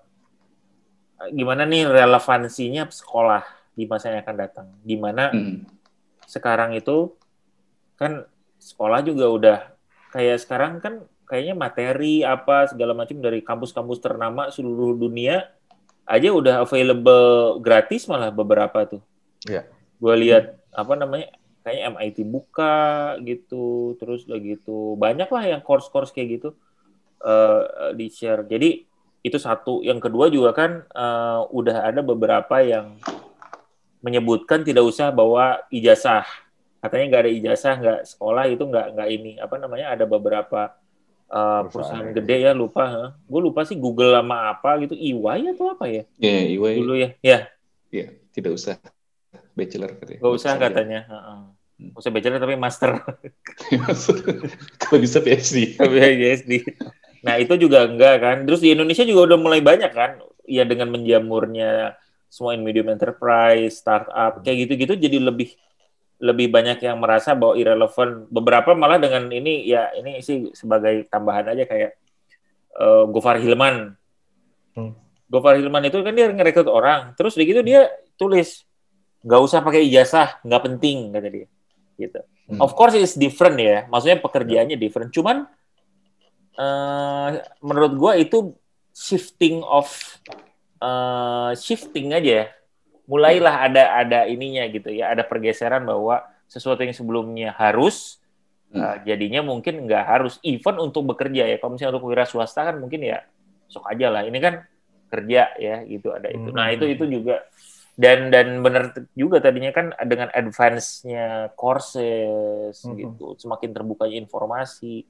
gimana 1.27 1.67
nih 1.67 1.91
relevansinya 1.91 2.87
sekolah 2.87 3.43
di 3.77 3.85
masa 3.85 4.09
yang 4.09 4.25
akan 4.25 4.37
datang. 4.41 4.67
Di 4.81 4.95
mana 4.97 5.29
hmm. 5.29 5.76
Sekarang 6.27 6.75
itu 6.75 7.15
kan 7.95 8.27
sekolah 8.59 8.99
juga 9.01 9.25
udah 9.31 9.59
kayak 10.11 10.37
sekarang 10.43 10.83
kan 10.83 11.07
kayaknya 11.27 11.55
materi 11.55 12.23
apa 12.23 12.67
segala 12.67 12.91
macam 12.91 13.19
dari 13.19 13.39
kampus-kampus 13.43 13.99
ternama 14.03 14.51
seluruh 14.51 14.95
dunia 14.95 15.47
aja 16.07 16.31
udah 16.31 16.63
available 16.63 17.59
gratis 17.59 18.07
malah 18.07 18.31
beberapa 18.31 18.87
tuh. 18.87 19.03
Iya. 19.43 19.67
Gue 19.99 20.15
lihat 20.23 20.55
apa 20.71 20.93
namanya 20.95 21.35
kayaknya 21.67 21.83
MIT 21.99 22.17
buka 22.23 22.75
gitu, 23.27 23.99
terus 23.99 24.23
udah 24.23 24.39
gitu 24.39 24.95
banyak 24.95 25.27
lah 25.27 25.43
yang 25.43 25.61
course-course 25.63 26.15
kayak 26.15 26.39
gitu 26.39 26.49
uh, 27.27 27.91
di 27.91 28.07
share. 28.07 28.47
Jadi 28.47 28.87
itu 29.19 29.35
satu. 29.35 29.83
Yang 29.83 30.07
kedua 30.07 30.31
juga 30.31 30.55
kan 30.55 30.87
uh, 30.95 31.43
udah 31.51 31.91
ada 31.91 31.99
beberapa 31.99 32.63
yang 32.63 32.95
menyebutkan 34.01 34.61
tidak 34.61 34.85
usah 34.85 35.09
bawa 35.09 35.65
ijazah. 35.73 36.25
Katanya 36.77 37.05
nggak 37.09 37.23
ada 37.25 37.31
ijazah, 37.33 37.73
nggak 37.77 37.99
sekolah 38.05 38.43
itu 38.49 38.63
nggak 38.63 38.85
nggak 38.93 39.09
ini 39.09 39.31
apa 39.41 39.55
namanya 39.57 39.97
ada 39.97 40.05
beberapa 40.05 40.77
uh, 41.31 41.67
perusahaan, 41.67 41.69
perusahaan 41.71 42.07
gede 42.15 42.37
ya 42.47 42.51
lupa 42.55 42.85
huh? 42.87 43.09
gue 43.27 43.41
lupa 43.41 43.61
sih 43.67 43.75
Google 43.75 44.15
sama 44.15 44.51
apa 44.55 44.79
gitu 44.83 44.95
EY 44.95 45.55
atau 45.55 45.73
apa 45.73 45.85
ya? 45.87 46.03
Ya 46.19 46.29
yeah, 46.29 46.41
EY 46.55 46.73
dulu 46.81 46.93
ya 46.95 47.09
ya. 47.23 47.39
Yeah, 47.91 48.09
tidak 48.31 48.55
usah. 48.55 48.75
Bachelor 49.57 49.97
katanya. 49.97 50.19
Gak 50.21 50.33
usah 50.37 50.53
katanya 50.61 50.99
uh 51.09 51.15
-uh. 51.17 51.39
Hmm. 51.77 51.93
usah 51.93 52.09
bachelor 52.09 52.41
tapi 52.41 52.57
master. 52.57 52.89
Kalau 54.81 54.97
bisa 54.97 55.21
PhD 55.21 55.77
PhD 55.77 56.53
nah 57.25 57.35
itu 57.41 57.53
juga 57.59 57.83
enggak 57.83 58.15
kan. 58.21 58.37
Terus 58.45 58.61
di 58.61 58.71
Indonesia 58.71 59.03
juga 59.03 59.33
udah 59.33 59.37
mulai 59.41 59.59
banyak 59.59 59.91
kan 59.91 60.21
ya 60.47 60.63
dengan 60.63 60.93
menjamurnya 60.95 61.97
semua 62.27 62.53
in 62.53 62.61
medium 62.61 62.91
enterprise 62.91 63.79
startup 63.79 64.43
kayak 64.43 64.67
gitu-gitu 64.67 64.99
jadi 64.99 65.17
lebih 65.23 65.55
lebih 66.17 66.49
banyak 66.49 66.81
yang 66.81 66.97
merasa 66.97 67.37
bahwa 67.37 67.53
irrelevant. 67.53 68.25
Beberapa 68.33 68.73
malah 68.73 68.97
dengan 68.97 69.29
ini 69.29 69.69
ya 69.69 69.93
ini 69.93 70.17
sih 70.25 70.49
sebagai 70.57 71.05
tambahan 71.13 71.53
aja 71.53 71.63
kayak 71.69 71.91
uh, 72.77 73.05
Gofar 73.09 73.37
Hilman. 73.37 73.93
Hmm. 74.73 74.97
Gofar 75.29 75.61
Hilman 75.61 75.85
itu 75.85 76.01
kan 76.01 76.13
dia 76.17 76.29
ngerekrut 76.31 76.69
orang, 76.69 77.13
terus 77.13 77.37
begitu 77.37 77.61
dia 77.61 77.91
tulis 78.17 78.65
nggak 79.21 79.41
usah 79.43 79.59
pakai 79.61 79.85
ijazah, 79.85 80.41
nggak 80.41 80.61
penting 80.65 81.13
kata 81.13 81.27
dia. 81.29 81.47
Gitu. 81.97 82.19
Hmm. 82.49 82.59
Of 82.63 82.73
course 82.73 82.97
it's 82.97 83.13
different 83.13 83.57
ya, 83.61 83.85
maksudnya 83.85 84.17
pekerjaannya 84.17 84.77
different. 84.79 85.13
Cuman 85.13 85.45
uh, 86.57 87.29
menurut 87.61 87.93
gua 87.93 88.17
itu 88.17 88.57
shifting 88.97 89.61
of 89.61 89.85
uh, 90.81 91.51
shifting 91.57 92.13
aja 92.13 92.31
ya 92.43 92.45
mulailah 93.07 93.71
ada 93.71 93.83
ada 94.03 94.19
ininya 94.27 94.67
gitu 94.67 94.91
ya, 94.91 95.15
ada 95.15 95.23
pergeseran 95.23 95.87
bahwa 95.87 96.27
sesuatu 96.45 96.83
yang 96.83 96.91
sebelumnya 96.91 97.55
harus 97.55 98.19
hmm. 98.75 98.77
uh, 98.83 98.95
jadinya 99.07 99.39
mungkin 99.41 99.87
nggak 99.87 100.03
harus 100.03 100.43
even 100.43 100.75
untuk 100.77 101.07
bekerja 101.15 101.47
ya. 101.47 101.55
Kalau 101.57 101.79
misalnya 101.79 101.95
untuk 101.95 102.11
wira 102.11 102.27
swasta 102.27 102.67
kan 102.67 102.75
mungkin 102.77 103.07
ya 103.07 103.23
sok 103.71 103.87
aja 103.87 104.11
lah. 104.11 104.27
Ini 104.27 104.37
kan 104.43 104.59
kerja 105.07 105.55
ya 105.55 105.87
gitu 105.87 106.11
ada 106.11 106.27
itu. 106.27 106.51
Nah 106.51 106.67
itu 106.75 106.83
itu 106.83 107.07
juga 107.07 107.47
dan 107.95 108.27
dan 108.27 108.59
benar 108.59 108.91
juga 109.15 109.39
tadinya 109.39 109.71
kan 109.71 109.95
dengan 110.03 110.27
advance-nya 110.35 111.55
courses 111.55 112.75
hmm. 112.75 112.95
gitu, 112.99 113.39
semakin 113.39 113.71
terbukanya 113.71 114.19
informasi. 114.19 115.07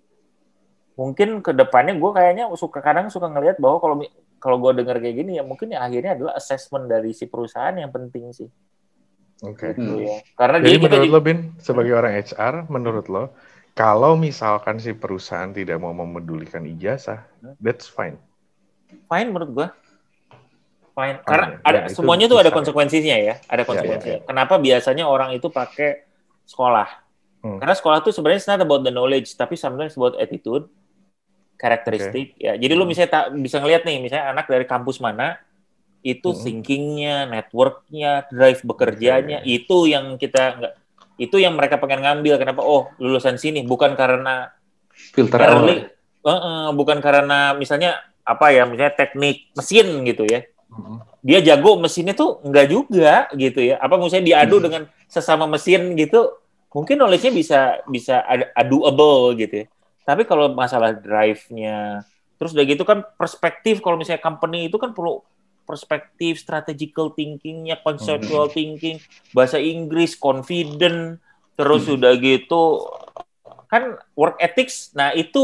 Mungkin 0.98 1.42
ke 1.42 1.50
depannya 1.54 1.98
gue 1.98 2.12
kayaknya 2.14 2.46
suka 2.54 2.82
kadang 2.82 3.10
suka 3.10 3.26
ngelihat 3.30 3.58
bahwa 3.58 3.78
kalau 3.82 3.96
kalau 4.38 4.62
gue 4.62 4.82
dengar 4.82 5.02
kayak 5.02 5.16
gini 5.18 5.42
ya 5.42 5.44
mungkin 5.44 5.74
ya 5.74 5.82
akhirnya 5.82 6.18
adalah 6.18 6.34
assessment 6.38 6.86
dari 6.86 7.12
si 7.14 7.26
perusahaan 7.26 7.74
yang 7.74 7.90
penting 7.90 8.30
sih. 8.34 8.50
Oke. 9.46 9.74
Okay. 9.74 9.78
Gitu, 9.78 9.94
ya. 10.06 10.18
Karena 10.34 10.58
Jadi 10.62 10.78
menurut 10.82 11.08
juga... 11.10 11.18
lo 11.18 11.22
Bin 11.22 11.40
sebagai 11.62 11.94
orang 11.94 12.14
HR, 12.18 12.54
menurut 12.70 13.06
lo 13.10 13.24
kalau 13.78 14.18
misalkan 14.18 14.82
si 14.82 14.98
perusahaan 14.98 15.54
tidak 15.54 15.78
mau 15.78 15.94
memedulikan 15.94 16.66
ijazah, 16.66 17.30
that's 17.62 17.86
fine. 17.86 18.18
Fine 19.06 19.30
menurut 19.30 19.52
gue. 19.54 19.68
Fine. 20.98 21.22
Karena 21.22 21.46
ya, 21.54 21.58
ada 21.62 21.80
ya, 21.86 21.94
semuanya 21.94 22.26
tuh 22.26 22.42
ada 22.42 22.50
konsekuensinya 22.50 23.18
ya, 23.22 23.38
ada 23.46 23.62
konsekuensinya. 23.62 24.18
Ya, 24.18 24.18
ya, 24.18 24.24
ya. 24.26 24.30
Kenapa 24.30 24.58
biasanya 24.58 25.06
orang 25.06 25.38
itu 25.38 25.54
pakai 25.54 26.10
sekolah? 26.50 26.90
Hmm. 27.46 27.62
Karena 27.62 27.78
sekolah 27.78 28.02
tuh 28.02 28.10
sebenarnya 28.10 28.58
not 28.58 28.66
about 28.66 28.82
the 28.82 28.90
knowledge, 28.90 29.30
tapi 29.38 29.54
sometimes 29.54 29.94
about 29.94 30.18
attitude 30.18 30.66
karakteristik 31.58 32.38
okay. 32.38 32.46
ya. 32.46 32.54
Jadi 32.56 32.74
hmm. 32.74 32.80
lu 32.80 32.86
misalnya 32.86 33.12
tak 33.12 33.26
bisa 33.42 33.58
ngeliat 33.60 33.84
nih 33.84 33.98
misalnya 34.00 34.26
anak 34.32 34.46
dari 34.48 34.66
kampus 34.70 35.02
mana 35.02 35.42
itu 36.06 36.30
hmm. 36.32 36.40
thinkingnya, 36.46 37.16
networknya, 37.28 38.30
drive 38.30 38.62
bekerjanya 38.64 39.44
okay. 39.44 39.58
itu 39.60 39.78
yang 39.90 40.16
kita 40.16 40.44
nggak 40.62 40.74
itu 41.18 41.36
yang 41.42 41.58
mereka 41.58 41.82
pengen 41.82 42.06
ngambil. 42.06 42.38
Kenapa? 42.38 42.62
Oh 42.62 42.94
lulusan 43.02 43.42
sini 43.42 43.66
bukan 43.66 43.98
karena 43.98 44.54
filter 44.94 45.42
early, 45.42 45.90
uh, 46.22 46.30
uh, 46.30 46.66
bukan 46.78 47.02
karena 47.02 47.58
misalnya 47.58 47.98
apa 48.22 48.54
ya 48.54 48.70
misalnya 48.70 48.94
teknik 48.94 49.50
mesin 49.58 50.06
gitu 50.06 50.24
ya. 50.30 50.46
Hmm. 50.70 51.02
Dia 51.26 51.42
jago 51.42 51.82
mesinnya 51.82 52.14
tuh 52.14 52.40
enggak 52.46 52.70
juga 52.70 53.28
gitu 53.34 53.66
ya. 53.66 53.82
Apa 53.82 53.98
misalnya 53.98 54.30
diadu 54.30 54.62
hmm. 54.62 54.66
dengan 54.70 54.84
sesama 55.10 55.50
mesin 55.50 55.98
gitu, 55.98 56.38
mungkin 56.70 57.02
knowledge-nya 57.02 57.34
bisa 57.34 57.60
bisa 57.90 58.22
aduable 58.54 59.34
gitu 59.42 59.66
ya 59.66 59.68
tapi 60.08 60.24
kalau 60.24 60.56
masalah 60.56 60.96
drive-nya, 60.96 62.08
terus 62.40 62.56
udah 62.56 62.64
gitu 62.64 62.88
kan 62.88 63.04
perspektif 63.20 63.84
kalau 63.84 64.00
misalnya 64.00 64.24
company 64.24 64.72
itu 64.72 64.80
kan 64.80 64.96
perlu 64.96 65.20
perspektif, 65.68 66.40
strategical 66.40 67.12
thinkingnya, 67.12 67.76
conceptual 67.84 68.48
hmm. 68.48 68.56
thinking, 68.56 68.98
bahasa 69.36 69.60
Inggris, 69.60 70.16
confident, 70.16 71.20
terus 71.60 71.84
hmm. 71.92 72.00
udah 72.00 72.14
gitu 72.24 72.88
kan 73.68 74.00
work 74.16 74.40
ethics. 74.40 74.96
Nah 74.96 75.12
itu 75.12 75.44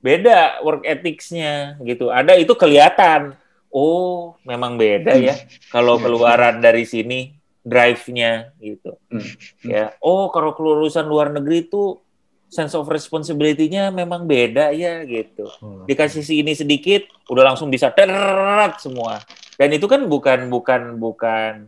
beda 0.00 0.64
work 0.64 0.88
ethicsnya 0.88 1.76
gitu. 1.84 2.08
Ada 2.08 2.40
itu 2.40 2.56
kelihatan. 2.56 3.36
Oh 3.68 4.38
memang 4.46 4.80
beda 4.80 5.18
ya 5.20 5.36
kalau 5.68 6.00
keluaran 6.00 6.64
dari 6.64 6.88
sini 6.88 7.36
drive-nya 7.60 8.56
gitu. 8.56 8.96
Hmm. 9.12 9.24
Ya. 9.60 9.92
Oh 10.00 10.32
kalau 10.32 10.56
kelulusan 10.56 11.04
luar 11.04 11.28
negeri 11.28 11.68
itu 11.68 12.00
sense 12.54 12.78
of 12.78 12.86
responsibility-nya 12.86 13.90
memang 13.90 14.30
beda 14.30 14.70
ya 14.70 15.02
gitu. 15.02 15.50
Hmm. 15.58 15.82
Dikasih 15.90 16.22
si 16.22 16.38
ini 16.38 16.54
sedikit, 16.54 17.10
udah 17.26 17.50
langsung 17.50 17.66
bisa 17.66 17.90
terat 17.90 18.78
semua. 18.78 19.18
Dan 19.58 19.74
itu 19.74 19.90
kan 19.90 20.06
bukan 20.06 20.46
bukan 20.46 21.02
bukan 21.02 21.66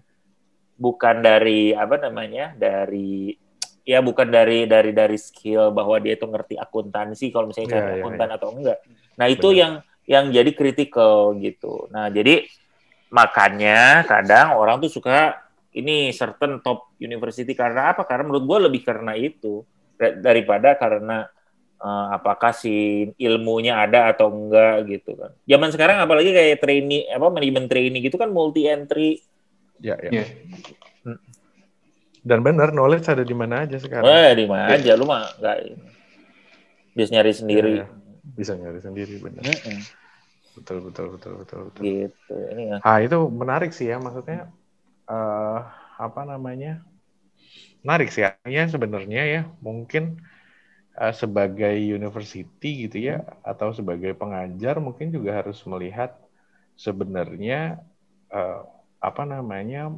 bukan 0.78 1.14
dari 1.18 1.74
apa 1.74 1.98
namanya 1.98 2.54
dari 2.54 3.34
ya 3.82 3.98
bukan 3.98 4.30
dari 4.30 4.70
dari 4.70 4.94
dari 4.94 5.18
skill 5.18 5.74
bahwa 5.74 5.98
dia 5.98 6.14
itu 6.14 6.26
ngerti 6.26 6.54
akuntansi 6.54 7.34
kalau 7.34 7.50
misalnya 7.50 7.70
yeah, 7.74 7.82
yeah, 7.82 7.98
akuntan 8.02 8.28
yeah. 8.30 8.36
atau 8.38 8.48
enggak. 8.54 8.78
Nah 9.18 9.26
itu 9.26 9.48
Benar. 9.50 9.58
yang 9.58 9.72
yang 10.06 10.24
jadi 10.30 10.50
critical 10.54 11.34
gitu. 11.42 11.90
Nah 11.90 12.06
jadi 12.14 12.46
makanya 13.10 14.06
kadang 14.06 14.54
orang 14.54 14.78
tuh 14.78 14.90
suka 14.90 15.42
ini 15.76 16.10
certain 16.14 16.62
top 16.62 16.94
university 16.98 17.52
karena 17.52 17.92
apa? 17.92 18.06
Karena 18.08 18.26
menurut 18.26 18.44
gue 18.48 18.58
lebih 18.70 18.82
karena 18.86 19.12
itu 19.12 19.66
daripada 19.96 20.76
karena 20.76 21.28
uh, 21.80 22.06
apakah 22.16 22.52
si 22.52 23.06
ilmunya 23.20 23.76
ada 23.80 24.12
atau 24.12 24.32
enggak 24.32 24.86
gitu 24.88 25.16
kan. 25.16 25.32
Zaman 25.44 25.70
sekarang 25.72 25.96
apalagi 26.00 26.30
kayak 26.32 26.60
trainee 26.60 27.08
apa 27.08 27.26
manajemen 27.28 27.66
trainee 27.68 28.04
gitu 28.04 28.16
kan 28.16 28.32
multi 28.32 28.68
entry. 28.68 29.20
Ya, 29.80 29.96
ya. 30.00 30.24
Yeah. 30.24 30.28
Dan 32.26 32.42
benar 32.42 32.74
knowledge 32.74 33.06
ada 33.06 33.22
di 33.22 33.36
mana 33.36 33.68
aja 33.68 33.78
sekarang. 33.78 34.08
Eh, 34.08 34.32
di 34.34 34.44
mana 34.50 34.74
aja 34.74 34.98
lu 34.98 35.06
mah 35.06 35.30
enggak 35.38 35.56
bisa 36.96 37.08
nyari 37.12 37.32
sendiri. 37.36 37.72
Yeah, 37.84 37.88
yeah. 37.88 38.34
Bisa 38.34 38.52
nyari 38.58 38.80
sendiri 38.82 39.14
benar. 39.22 39.44
Mm 39.46 39.54
-hmm. 39.54 39.80
Betul 40.56 40.88
betul 40.88 41.06
betul 41.14 41.32
betul 41.44 41.58
betul. 41.68 41.82
Gitu. 41.84 42.34
Ini 42.56 42.62
ya. 42.72 42.76
Ah, 42.80 42.98
itu 43.04 43.16
menarik 43.28 43.76
sih 43.76 43.92
ya 43.92 44.00
maksudnya 44.00 44.48
uh, 45.06 45.60
apa 46.00 46.20
namanya? 46.24 46.80
Menarik 47.86 48.10
sih 48.10 48.26
ya 48.26 48.66
sebenarnya 48.66 49.22
ya 49.22 49.42
mungkin 49.62 50.18
uh, 50.98 51.14
sebagai 51.14 51.78
university 51.78 52.90
gitu 52.90 52.98
ya 53.14 53.22
atau 53.46 53.70
sebagai 53.70 54.10
pengajar 54.18 54.82
mungkin 54.82 55.14
juga 55.14 55.38
harus 55.38 55.62
melihat 55.70 56.18
sebenarnya 56.74 57.78
uh, 58.34 58.66
apa 58.98 59.22
namanya 59.22 59.94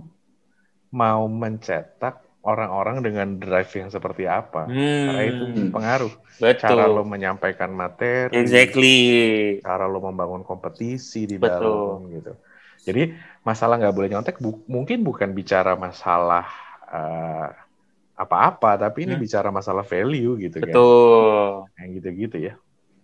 mau 0.93 1.25
mencetak 1.33 2.21
orang-orang 2.45 3.01
dengan 3.01 3.29
drive 3.41 3.73
yang 3.73 3.89
seperti 3.89 4.29
apa 4.29 4.69
hmm. 4.69 5.05
karena 5.09 5.23
itu 5.25 5.45
pengaruh 5.73 6.13
Betul. 6.39 6.61
cara 6.61 6.85
lo 6.87 7.03
menyampaikan 7.09 7.73
materi 7.73 8.37
exactly 8.37 8.99
cara 9.65 9.89
lo 9.89 10.05
membangun 10.05 10.45
kompetisi 10.45 11.25
di 11.25 11.41
Betul. 11.41 11.57
dalam 11.57 11.99
gitu 12.13 12.33
jadi 12.85 13.17
masalah 13.43 13.81
nggak 13.81 13.97
boleh 13.97 14.09
nyontek 14.13 14.37
bu 14.39 14.61
mungkin 14.71 15.03
bukan 15.03 15.35
bicara 15.35 15.75
masalah 15.75 16.47
uh, 16.89 17.49
apa-apa, 18.19 18.75
tapi 18.75 19.07
ini 19.07 19.15
hmm. 19.15 19.23
bicara 19.23 19.49
masalah 19.55 19.87
value 19.87 20.35
gitu 20.43 20.59
kan. 20.59 20.67
Betul. 20.67 21.71
Yang 21.79 21.89
gitu-gitu 22.03 22.37
ya. 22.51 22.55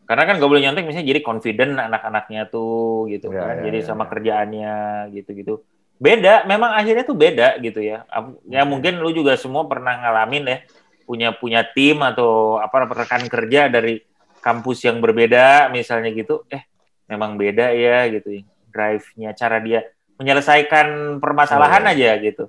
Karena 0.04 0.28
kan 0.28 0.36
gak 0.36 0.50
boleh 0.50 0.62
nyontek 0.66 0.84
misalnya 0.84 1.08
jadi 1.14 1.20
confident 1.22 1.72
anak-anaknya 1.78 2.50
tuh 2.50 3.06
gitu 3.08 3.30
ya, 3.30 3.38
kan. 3.38 3.54
Ya, 3.62 3.70
jadi 3.70 3.78
ya, 3.80 3.86
sama 3.86 4.04
ya. 4.04 4.08
kerjaannya 4.10 4.74
gitu-gitu. 5.14 5.54
Beda, 5.94 6.42
memang 6.44 6.74
akhirnya 6.74 7.06
tuh 7.06 7.16
beda 7.16 7.56
gitu 7.62 7.78
ya. 7.78 8.02
Ya 8.50 8.66
mungkin 8.66 8.98
lu 8.98 9.14
juga 9.14 9.38
semua 9.38 9.64
pernah 9.70 9.94
ngalamin 10.02 10.44
ya. 10.44 10.58
punya 11.04 11.36
punya 11.36 11.60
tim 11.60 12.00
atau 12.00 12.56
apa 12.56 12.88
rekan 12.88 13.28
kerja 13.28 13.68
dari 13.68 14.00
kampus 14.40 14.88
yang 14.88 15.04
berbeda 15.04 15.68
misalnya 15.68 16.08
gitu 16.16 16.48
eh 16.48 16.64
memang 17.08 17.36
beda 17.36 17.72
ya 17.76 18.08
gitu 18.08 18.44
drive-nya 18.72 19.36
cara 19.36 19.60
dia 19.60 19.84
menyelesaikan 20.20 21.20
permasalahan 21.20 21.84
oh. 21.88 21.92
aja 21.92 22.10
gitu 22.20 22.44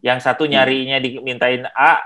yang 0.00 0.18
satu 0.18 0.44
hmm. 0.44 0.52
nyarinya 0.52 0.96
dimintain 1.00 1.64
A 1.76 2.00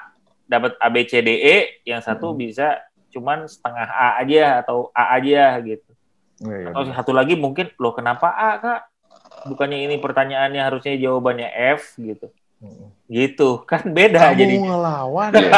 dapat 0.44 0.76
A 0.78 0.88
B 0.90 1.06
C 1.06 1.22
D 1.22 1.30
E. 1.40 1.56
Yang 1.86 2.10
satu 2.10 2.34
hmm. 2.34 2.38
bisa 2.38 2.82
cuman 3.14 3.46
setengah 3.46 3.86
A 3.88 4.08
aja 4.22 4.62
atau 4.62 4.90
A 4.90 5.14
aja 5.18 5.58
gitu. 5.62 5.90
Ya, 6.42 6.56
ya, 6.66 6.68
atau 6.74 6.82
satu 6.90 7.12
lagi 7.14 7.38
mungkin 7.38 7.70
loh 7.78 7.94
kenapa 7.94 8.30
A 8.34 8.50
kak? 8.58 8.80
Bukannya 9.44 9.86
ini 9.86 9.96
pertanyaannya 10.00 10.62
harusnya 10.62 10.98
jawabannya 10.98 11.48
F 11.78 11.94
gitu. 12.00 12.26
Gitu. 13.06 13.48
Kan 13.68 13.92
beda 13.92 14.32
Kamu 14.32 14.38
jadi. 14.40 14.54
ngelawan. 14.58 15.30
Ya, 15.36 15.50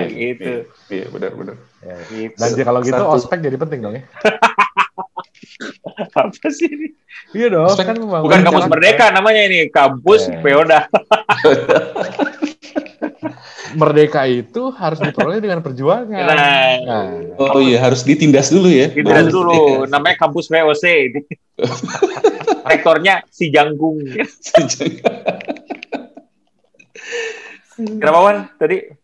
iya, 0.00 0.06
gitu. 0.32 0.52
iya, 0.88 1.04
iya 1.04 1.06
benar-benar 1.12 1.56
ya, 1.82 1.96
gitu. 2.08 2.38
dan 2.38 2.50
kalau 2.62 2.80
gitu 2.80 3.02
Satu. 3.02 3.14
ospek 3.18 3.38
jadi 3.42 3.56
penting 3.58 3.80
dong 3.82 3.94
ya 3.98 4.04
apa 6.10 6.48
sih 6.50 6.68
ini 6.68 6.88
iya 7.36 7.46
dong 7.52 7.68
ospek 7.68 7.92
kan 7.92 7.96
bukan 8.00 8.40
kampus 8.42 8.66
merdeka 8.68 9.06
ya. 9.10 9.14
namanya 9.14 9.42
ini 9.46 9.60
kampus 9.70 10.28
yeah. 10.28 10.42
peoda 10.42 10.80
merdeka 13.72 14.28
itu 14.28 14.68
harus 14.76 15.00
diperoleh 15.00 15.40
dengan 15.40 15.64
perjuangan. 15.64 16.12
Nah, 16.12 16.76
nah. 16.84 17.08
oh 17.40 17.60
iya 17.62 17.80
harus 17.80 18.04
ditindas 18.04 18.52
dulu 18.52 18.68
ya. 18.68 18.92
Ditindas 18.92 19.32
dulu. 19.32 19.88
Namanya 19.88 20.16
kampus 20.20 20.52
VOC. 20.52 20.84
Rektornya 22.70 23.24
si 23.32 23.48
Janggung. 23.48 24.04
si 24.28 24.60
Janggung. 24.60 25.00
Kenapa 27.98 28.18
Wan 28.20 28.36
tadi? 28.60 29.01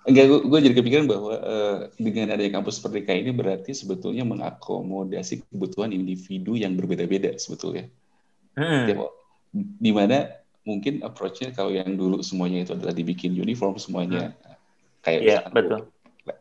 Enggak, 0.00 0.24
gue, 0.32 0.38
gue 0.48 0.58
jadi 0.64 0.74
kepikiran 0.80 1.04
bahwa 1.04 1.34
uh, 1.36 1.78
dengan 2.00 2.32
adanya 2.32 2.56
kampus 2.56 2.80
merdeka 2.80 3.12
ini 3.12 3.36
berarti 3.36 3.76
sebetulnya 3.76 4.24
mengakomodasi 4.24 5.44
kebutuhan 5.52 5.92
individu 5.92 6.56
yang 6.56 6.72
berbeda-beda 6.72 7.36
sebetulnya. 7.36 7.84
Hmm. 8.56 8.88
Ya, 8.88 8.96
di 9.52 9.92
mana 9.92 10.40
mungkin 10.64 11.04
approach-nya 11.04 11.52
kalau 11.52 11.74
yang 11.74 11.96
dulu 11.96 12.24
semuanya 12.24 12.64
itu 12.64 12.72
adalah 12.76 12.94
dibikin 12.94 13.34
uniform 13.36 13.76
semuanya 13.80 14.36
hmm. 14.36 14.56
kayak 15.04 15.20
yeah, 15.20 15.42
betul. 15.50 15.88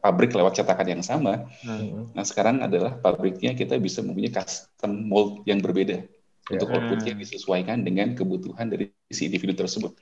pabrik 0.04 0.32
lewat 0.36 0.60
cetakan 0.60 1.00
yang 1.00 1.04
sama. 1.04 1.50
Hmm. 1.64 2.12
Nah 2.16 2.24
sekarang 2.24 2.64
adalah 2.64 2.96
pabriknya 2.96 3.56
kita 3.56 3.76
bisa 3.76 4.00
mempunyai 4.00 4.32
custom 4.32 4.92
mold 5.08 5.44
yang 5.44 5.60
berbeda 5.60 6.04
yeah. 6.04 6.52
untuk 6.56 6.72
outputnya 6.72 7.16
hmm. 7.16 7.22
disesuaikan 7.28 7.84
dengan 7.84 8.16
kebutuhan 8.16 8.72
dari 8.72 8.92
si 9.12 9.28
individu 9.28 9.56
tersebut. 9.56 9.96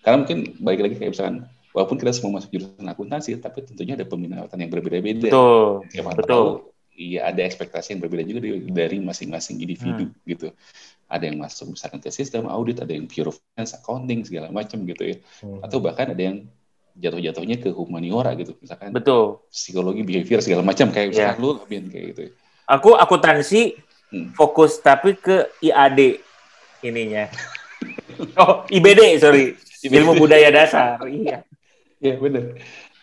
Karena 0.00 0.24
mungkin 0.24 0.38
balik 0.64 0.80
lagi 0.86 0.94
kayak 0.96 1.12
misalkan 1.12 1.36
walaupun 1.72 1.96
kita 1.96 2.12
semua 2.12 2.40
masuk 2.40 2.52
jurusan 2.52 2.86
akuntansi, 2.86 3.36
tapi 3.40 3.64
tentunya 3.64 3.96
ada 3.96 4.06
peminatan 4.06 4.56
yang 4.56 4.70
berbeda-beda. 4.70 5.28
Betul. 5.28 5.88
Ya, 5.92 6.02
Betul. 6.04 6.46
Iya 6.92 7.20
ada 7.32 7.40
ekspektasi 7.48 7.96
yang 7.96 8.04
berbeda 8.04 8.22
juga 8.28 8.38
dari 8.68 9.00
masing-masing 9.00 9.56
individu 9.64 10.12
hmm. 10.12 10.28
gitu. 10.28 10.52
Ada 11.08 11.32
yang 11.32 11.40
masuk 11.40 11.72
misalkan 11.72 12.04
ke 12.04 12.12
sistem 12.12 12.52
audit, 12.52 12.84
ada 12.84 12.92
yang 12.92 13.08
pure 13.08 13.32
finance, 13.32 13.72
accounting 13.72 14.28
segala 14.28 14.52
macam 14.52 14.84
gitu 14.84 15.16
ya. 15.16 15.16
Hmm. 15.40 15.64
Atau 15.64 15.80
bahkan 15.80 16.12
ada 16.12 16.20
yang 16.20 16.44
jatuh-jatuhnya 16.92 17.64
ke 17.64 17.72
humaniora 17.72 18.36
gitu, 18.36 18.52
misalkan. 18.60 18.92
Betul. 18.92 19.40
Psikologi, 19.48 20.04
behavior 20.04 20.44
segala 20.44 20.60
macam 20.60 20.92
kayak 20.92 21.16
yeah. 21.16 21.32
lu 21.40 21.64
kayak 21.64 22.04
gitu. 22.12 22.20
Ya. 22.28 22.30
Aku 22.68 22.92
akuntansi 22.92 23.80
hmm. 24.12 24.36
fokus 24.36 24.76
tapi 24.84 25.16
ke 25.16 25.48
IAD 25.64 26.20
ininya. 26.84 27.32
oh, 28.40 28.68
IBD 28.68 29.16
sorry 29.16 29.56
ilmu 29.82 30.14
budaya 30.14 30.48
dasar 30.54 31.02
iya 31.10 31.42
ya 32.02 32.18
benar 32.18 32.58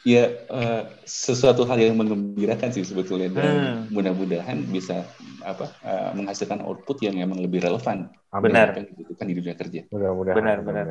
ya 0.07 0.31
uh, 0.47 0.87
sesuatu 1.03 1.67
hal 1.67 1.75
yang 1.75 1.99
mengembirakan 1.99 2.71
sih 2.71 2.87
sebetulnya 2.87 3.27
dan 3.35 3.51
hmm. 3.51 3.79
mudah-mudahan 3.91 4.63
bisa 4.71 5.03
apa 5.43 5.75
uh, 5.83 6.11
menghasilkan 6.15 6.63
output 6.63 7.03
yang 7.03 7.19
emang 7.19 7.43
lebih 7.43 7.59
relevan. 7.59 8.07
Benar. 8.31 8.79
Yang 8.79 8.95
dibutuhkan 8.95 9.25
di 9.27 9.35
dunia 9.35 9.55
kerja. 9.59 9.81
Mudah-mudahan 9.91 10.37
benar 10.39 10.57
benar. 10.63 10.85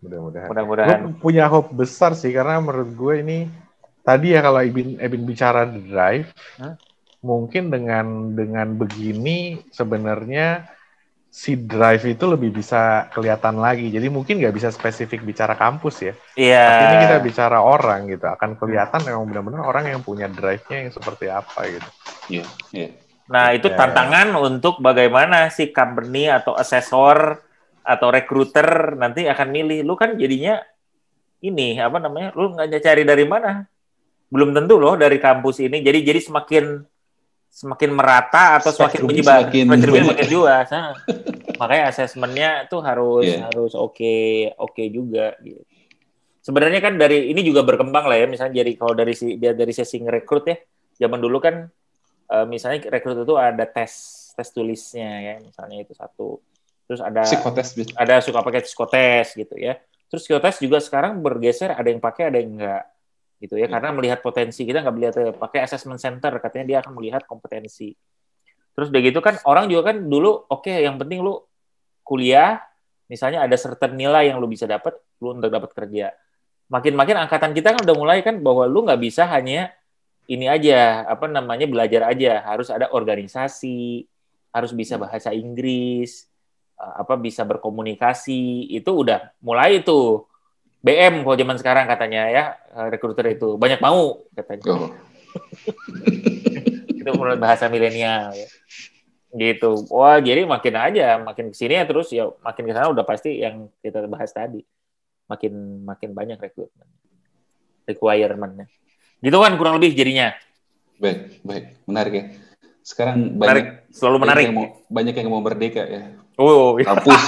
mudah-mudahan 0.00 0.48
mudah-mudahan. 0.48 0.98
Gue 1.12 1.20
punya 1.20 1.44
hope 1.50 1.76
besar 1.76 2.16
sih 2.16 2.32
karena 2.32 2.60
menurut 2.64 2.90
gue 2.96 3.14
ini 3.20 3.38
tadi 4.00 4.32
ya 4.32 4.40
kalau 4.40 4.60
Ebin 4.64 4.96
Ebin 4.96 5.24
bicara 5.28 5.68
drive 5.68 6.32
huh? 6.60 6.76
mungkin 7.24 7.72
dengan 7.72 8.36
dengan 8.36 8.76
begini 8.76 9.60
sebenarnya 9.72 10.68
si 11.34 11.58
drive 11.58 12.14
itu 12.14 12.30
lebih 12.30 12.54
bisa 12.54 13.10
kelihatan 13.10 13.58
lagi. 13.58 13.90
Jadi 13.90 14.06
mungkin 14.06 14.38
nggak 14.38 14.54
bisa 14.54 14.70
spesifik 14.70 15.26
bicara 15.26 15.58
kampus 15.58 16.06
ya. 16.06 16.14
Iya. 16.38 16.54
Yeah. 16.54 16.68
Tapi 16.70 16.84
ini 16.86 16.96
kita 17.10 17.18
bicara 17.26 17.58
orang 17.58 18.06
gitu. 18.06 18.26
Akan 18.30 18.54
kelihatan 18.54 19.02
memang 19.02 19.26
benar-benar 19.26 19.66
orang 19.66 19.90
yang 19.90 19.98
punya 20.06 20.30
drive-nya 20.30 20.86
yang 20.86 20.94
seperti 20.94 21.26
apa 21.26 21.66
gitu. 21.66 21.90
Iya. 22.30 22.46
Yeah. 22.46 22.48
Yeah. 22.70 22.90
Nah 23.34 23.50
itu 23.50 23.66
yeah. 23.66 23.78
tantangan 23.82 24.28
untuk 24.38 24.78
bagaimana 24.78 25.50
si 25.50 25.74
company 25.74 26.30
atau 26.30 26.54
asesor 26.54 27.42
atau 27.82 28.08
recruiter 28.14 28.94
nanti 28.94 29.26
akan 29.26 29.48
milih. 29.50 29.82
Lu 29.82 29.98
kan 29.98 30.14
jadinya 30.14 30.62
ini 31.42 31.82
apa 31.82 31.98
namanya? 31.98 32.30
Lu 32.38 32.54
nggak 32.54 32.78
cari 32.78 33.02
dari 33.02 33.26
mana? 33.26 33.66
Belum 34.30 34.54
tentu 34.54 34.78
loh 34.78 34.94
dari 34.94 35.18
kampus 35.18 35.66
ini. 35.66 35.82
Jadi 35.82 35.98
jadi 36.06 36.20
semakin 36.22 36.93
semakin 37.54 37.94
merata 37.94 38.58
atau 38.58 38.74
semakin 38.74 39.06
menyebar 39.06 39.46
semakin, 39.46 39.64
semakin 40.10 40.26
luas. 40.34 40.66
Nah, 40.74 40.90
makanya 41.54 41.84
asesmennya 41.94 42.50
tuh 42.66 42.82
harus 42.82 43.30
yeah. 43.30 43.46
harus 43.46 43.78
oke 43.78 43.94
okay, 43.94 44.50
oke 44.58 44.74
okay 44.74 44.90
juga 44.90 45.38
gitu. 45.38 45.62
Sebenarnya 46.42 46.82
kan 46.82 46.98
dari 46.98 47.30
ini 47.30 47.40
juga 47.46 47.62
berkembang 47.62 48.10
lah 48.10 48.18
ya, 48.18 48.26
misalnya 48.26 48.58
jadi 48.60 48.74
kalau 48.74 48.92
dari 48.98 49.14
si 49.14 49.38
dia 49.38 49.54
dari 49.54 49.70
sesi 49.70 50.02
rekrut 50.02 50.44
ya, 50.50 50.58
zaman 51.06 51.22
dulu 51.22 51.38
kan 51.38 51.70
uh, 52.34 52.44
misalnya 52.44 52.90
rekrut 52.90 53.22
itu 53.22 53.34
ada 53.38 53.64
tes 53.70 53.92
tes 54.34 54.48
tulisnya 54.50 55.10
ya, 55.22 55.34
misalnya 55.38 55.78
itu 55.78 55.94
satu. 55.94 56.42
Terus 56.90 57.00
ada 57.00 57.22
psikotes 57.22 57.78
ada 57.94 58.18
suka 58.18 58.42
pakai 58.42 58.60
psikotes 58.66 59.38
gitu 59.38 59.54
ya. 59.56 59.78
Terus 60.10 60.26
psikotes 60.26 60.58
juga 60.58 60.82
sekarang 60.82 61.22
bergeser, 61.22 61.70
ada 61.70 61.86
yang 61.86 62.02
pakai, 62.02 62.34
ada 62.34 62.36
yang 62.42 62.58
enggak 62.58 62.82
gitu 63.44 63.60
ya, 63.60 63.68
iya. 63.68 63.72
karena 63.76 63.92
melihat 63.92 64.24
potensi 64.24 64.64
kita 64.64 64.80
nggak 64.80 64.94
melihat 64.96 65.14
eh, 65.20 65.34
pakai 65.36 65.68
assessment 65.68 66.00
center 66.00 66.32
katanya 66.40 66.64
dia 66.64 66.78
akan 66.80 66.96
melihat 66.96 67.22
kompetensi. 67.28 67.92
Terus 68.74 68.88
udah 68.90 69.02
gitu 69.04 69.20
kan 69.20 69.38
orang 69.46 69.68
juga 69.68 69.94
kan 69.94 70.00
dulu 70.00 70.48
oke 70.48 70.64
okay, 70.64 70.82
yang 70.82 70.96
penting 70.98 71.22
lu 71.22 71.38
kuliah 72.02 72.58
misalnya 73.06 73.44
ada 73.44 73.54
certain 73.54 73.94
nilai 73.94 74.32
yang 74.32 74.40
lu 74.40 74.48
bisa 74.48 74.64
dapat 74.64 74.96
lu 75.20 75.36
untuk 75.36 75.52
dapat 75.52 75.70
kerja. 75.76 76.16
Makin-makin 76.72 77.28
angkatan 77.28 77.52
kita 77.52 77.76
kan 77.76 77.80
udah 77.84 77.96
mulai 77.96 78.18
kan 78.24 78.40
bahwa 78.40 78.64
lu 78.64 78.82
nggak 78.88 78.98
bisa 78.98 79.28
hanya 79.28 79.70
ini 80.24 80.48
aja 80.48 81.04
apa 81.04 81.28
namanya 81.28 81.68
belajar 81.68 82.08
aja. 82.08 82.40
Harus 82.42 82.72
ada 82.72 82.90
organisasi 82.90 84.08
harus 84.54 84.70
bisa 84.70 84.94
bahasa 84.94 85.34
Inggris 85.34 86.26
eh, 86.80 86.94
apa 86.98 87.14
bisa 87.20 87.44
berkomunikasi. 87.44 88.72
Itu 88.72 89.04
udah 89.04 89.34
mulai 89.44 89.84
itu 89.84 90.24
BM 90.84 91.24
kalau 91.24 91.36
zaman 91.40 91.56
sekarang 91.56 91.88
katanya 91.88 92.28
ya 92.28 92.44
eh, 92.76 92.86
rekruter 92.92 93.24
itu 93.32 93.56
banyak 93.56 93.80
mau 93.80 94.20
katanya. 94.36 94.64
Oh. 94.68 94.92
itu 97.00 97.10
menurut 97.16 97.40
bahasa 97.40 97.72
milenial 97.72 98.36
ya. 98.36 98.48
Gitu. 99.34 99.88
Wah, 99.90 100.20
jadi 100.20 100.44
makin 100.44 100.74
aja 100.76 101.18
makin 101.24 101.50
ke 101.50 101.56
sini 101.56 101.80
ya 101.80 101.88
terus 101.88 102.12
ya 102.12 102.28
makin 102.44 102.68
ke 102.68 102.72
sana 102.76 102.92
udah 102.92 103.02
pasti 103.02 103.40
yang 103.40 103.72
kita 103.80 104.04
bahas 104.06 104.30
tadi. 104.30 104.60
Makin 105.24 105.82
makin 105.88 106.12
banyak 106.12 106.36
rekrutmen. 106.36 106.86
Requirementnya. 107.88 108.68
Gitu 109.24 109.36
kan 109.40 109.56
kurang 109.56 109.80
lebih 109.80 109.96
jadinya. 109.96 110.36
Baik, 111.00 111.40
baik. 111.40 111.64
Menarik 111.88 112.12
ya. 112.12 112.24
Sekarang 112.84 113.40
menarik. 113.40 113.40
banyak 113.40 113.96
selalu 113.96 114.16
menarik. 114.20 114.44
Banyak 114.44 114.52
yang 114.52 114.54
mau, 114.60 114.68
banyak 114.92 115.14
yang 115.16 115.28
mau 115.32 115.40
merdeka 115.40 115.82
ya. 115.88 116.02
Oh, 116.36 116.76
iya. 116.76 116.92
kampus 116.92 117.22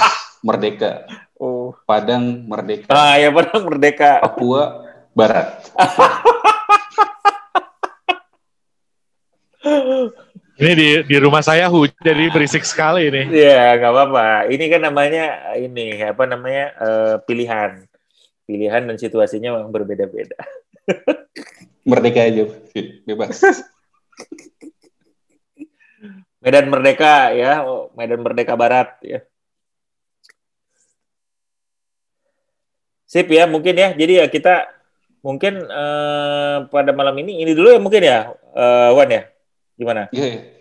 merdeka. 0.45 0.91
Oh. 1.37 1.77
Padang 1.85 2.49
Merdeka. 2.49 2.89
Ah 2.89 3.21
ya 3.21 3.29
Padang 3.29 3.69
Merdeka. 3.69 4.25
Papua 4.25 4.89
Barat. 5.13 5.61
ini 10.57 10.71
di 10.73 10.89
di 11.05 11.17
rumah 11.21 11.45
saya 11.45 11.69
hujan 11.69 11.93
jadi 12.01 12.33
berisik 12.33 12.65
sekali 12.65 13.05
ini. 13.09 13.29
Iya 13.29 13.77
nggak 13.77 13.93
apa-apa. 13.93 14.49
Ini 14.49 14.65
kan 14.69 14.81
namanya 14.89 15.53
ini 15.57 16.01
apa 16.01 16.25
namanya 16.25 16.73
uh, 16.77 17.15
pilihan, 17.21 17.85
pilihan 18.49 18.89
dan 18.89 18.97
situasinya 18.97 19.53
memang 19.57 19.69
berbeda-beda. 19.69 20.37
Merdeka 21.89 22.21
aja, 22.25 22.43
bebas. 23.05 23.37
Medan 26.43 26.69
Merdeka 26.69 27.31
ya, 27.31 27.63
Medan 27.95 28.21
Merdeka 28.25 28.57
Barat 28.57 28.97
ya. 29.01 29.21
Sip 33.07 33.31
ya, 33.31 33.47
mungkin 33.47 33.73
ya. 33.73 33.95
Jadi 33.95 34.19
ya 34.19 34.25
kita 34.27 34.67
mungkin 35.23 35.63
uh, 35.65 36.67
pada 36.67 36.91
malam 36.91 37.15
ini 37.23 37.41
ini 37.41 37.55
dulu 37.55 37.73
ya 37.73 37.79
mungkin 37.79 38.03
ya, 38.03 38.35
uh, 38.53 38.91
Wan 38.93 39.09
ya. 39.09 39.23
Gimana? 39.79 40.11
Iya. 40.11 40.27
Yeah, 40.27 40.57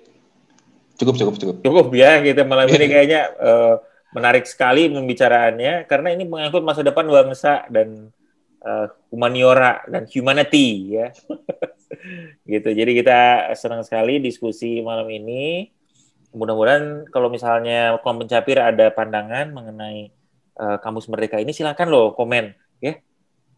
Cukup, 0.96 1.14
cukup, 1.20 1.34
cukup. 1.36 1.56
Cukup 1.60 1.86
ya, 1.92 2.24
kita 2.24 2.48
malam 2.48 2.72
ini 2.72 2.86
kayaknya 2.92 3.28
uh, 3.36 3.74
menarik 4.16 4.48
sekali 4.48 4.88
pembicaraannya 4.88 5.84
karena 5.84 6.08
ini 6.16 6.24
mengangkut 6.24 6.64
masa 6.64 6.80
depan 6.80 7.04
bangsa 7.04 7.68
dan 7.68 8.08
uh, 8.64 8.88
humaniora 9.12 9.84
dan 9.84 10.08
humanity 10.08 10.96
ya. 10.96 11.12
gitu. 12.52 12.68
Jadi 12.72 12.92
kita 12.96 13.52
senang 13.52 13.84
sekali 13.84 14.18
diskusi 14.24 14.80
malam 14.80 15.06
ini. 15.12 15.68
Mudah-mudahan 16.36 17.08
kalau 17.08 17.32
misalnya 17.32 17.96
kelompok 18.00 18.28
pencapir 18.28 18.60
ada 18.60 18.92
pandangan 18.92 19.56
mengenai 19.56 20.12
uh, 20.58 20.76
kamus 20.80 21.08
merdeka 21.08 21.38
ini 21.38 21.52
silakan 21.54 21.88
loh 21.88 22.06
komen 22.16 22.52
ya. 22.80 22.98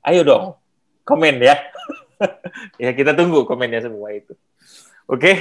Ayo 0.05 0.23
dong 0.23 0.59
komen 1.09 1.41
ya. 1.41 1.57
ya 2.83 2.91
kita 2.93 3.17
tunggu 3.17 3.49
komennya 3.49 3.81
semua 3.81 4.13
itu. 4.13 4.37
Oke. 5.09 5.17
Okay? 5.17 5.37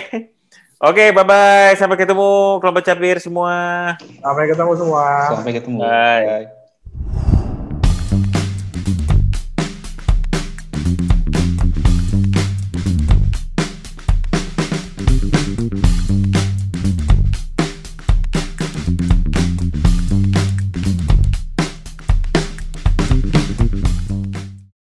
Oke, 0.78 1.02
okay, 1.02 1.08
bye-bye. 1.10 1.74
Sampai 1.74 1.98
ketemu 1.98 2.62
kelompok 2.62 2.86
capir 2.86 3.18
semua. 3.18 3.98
Sampai 3.98 4.46
ketemu 4.46 4.72
semua. 4.78 5.06
Sampai 5.34 5.52
ketemu. 5.58 5.82
Bye. 5.82 6.26
bye. 6.46 7.37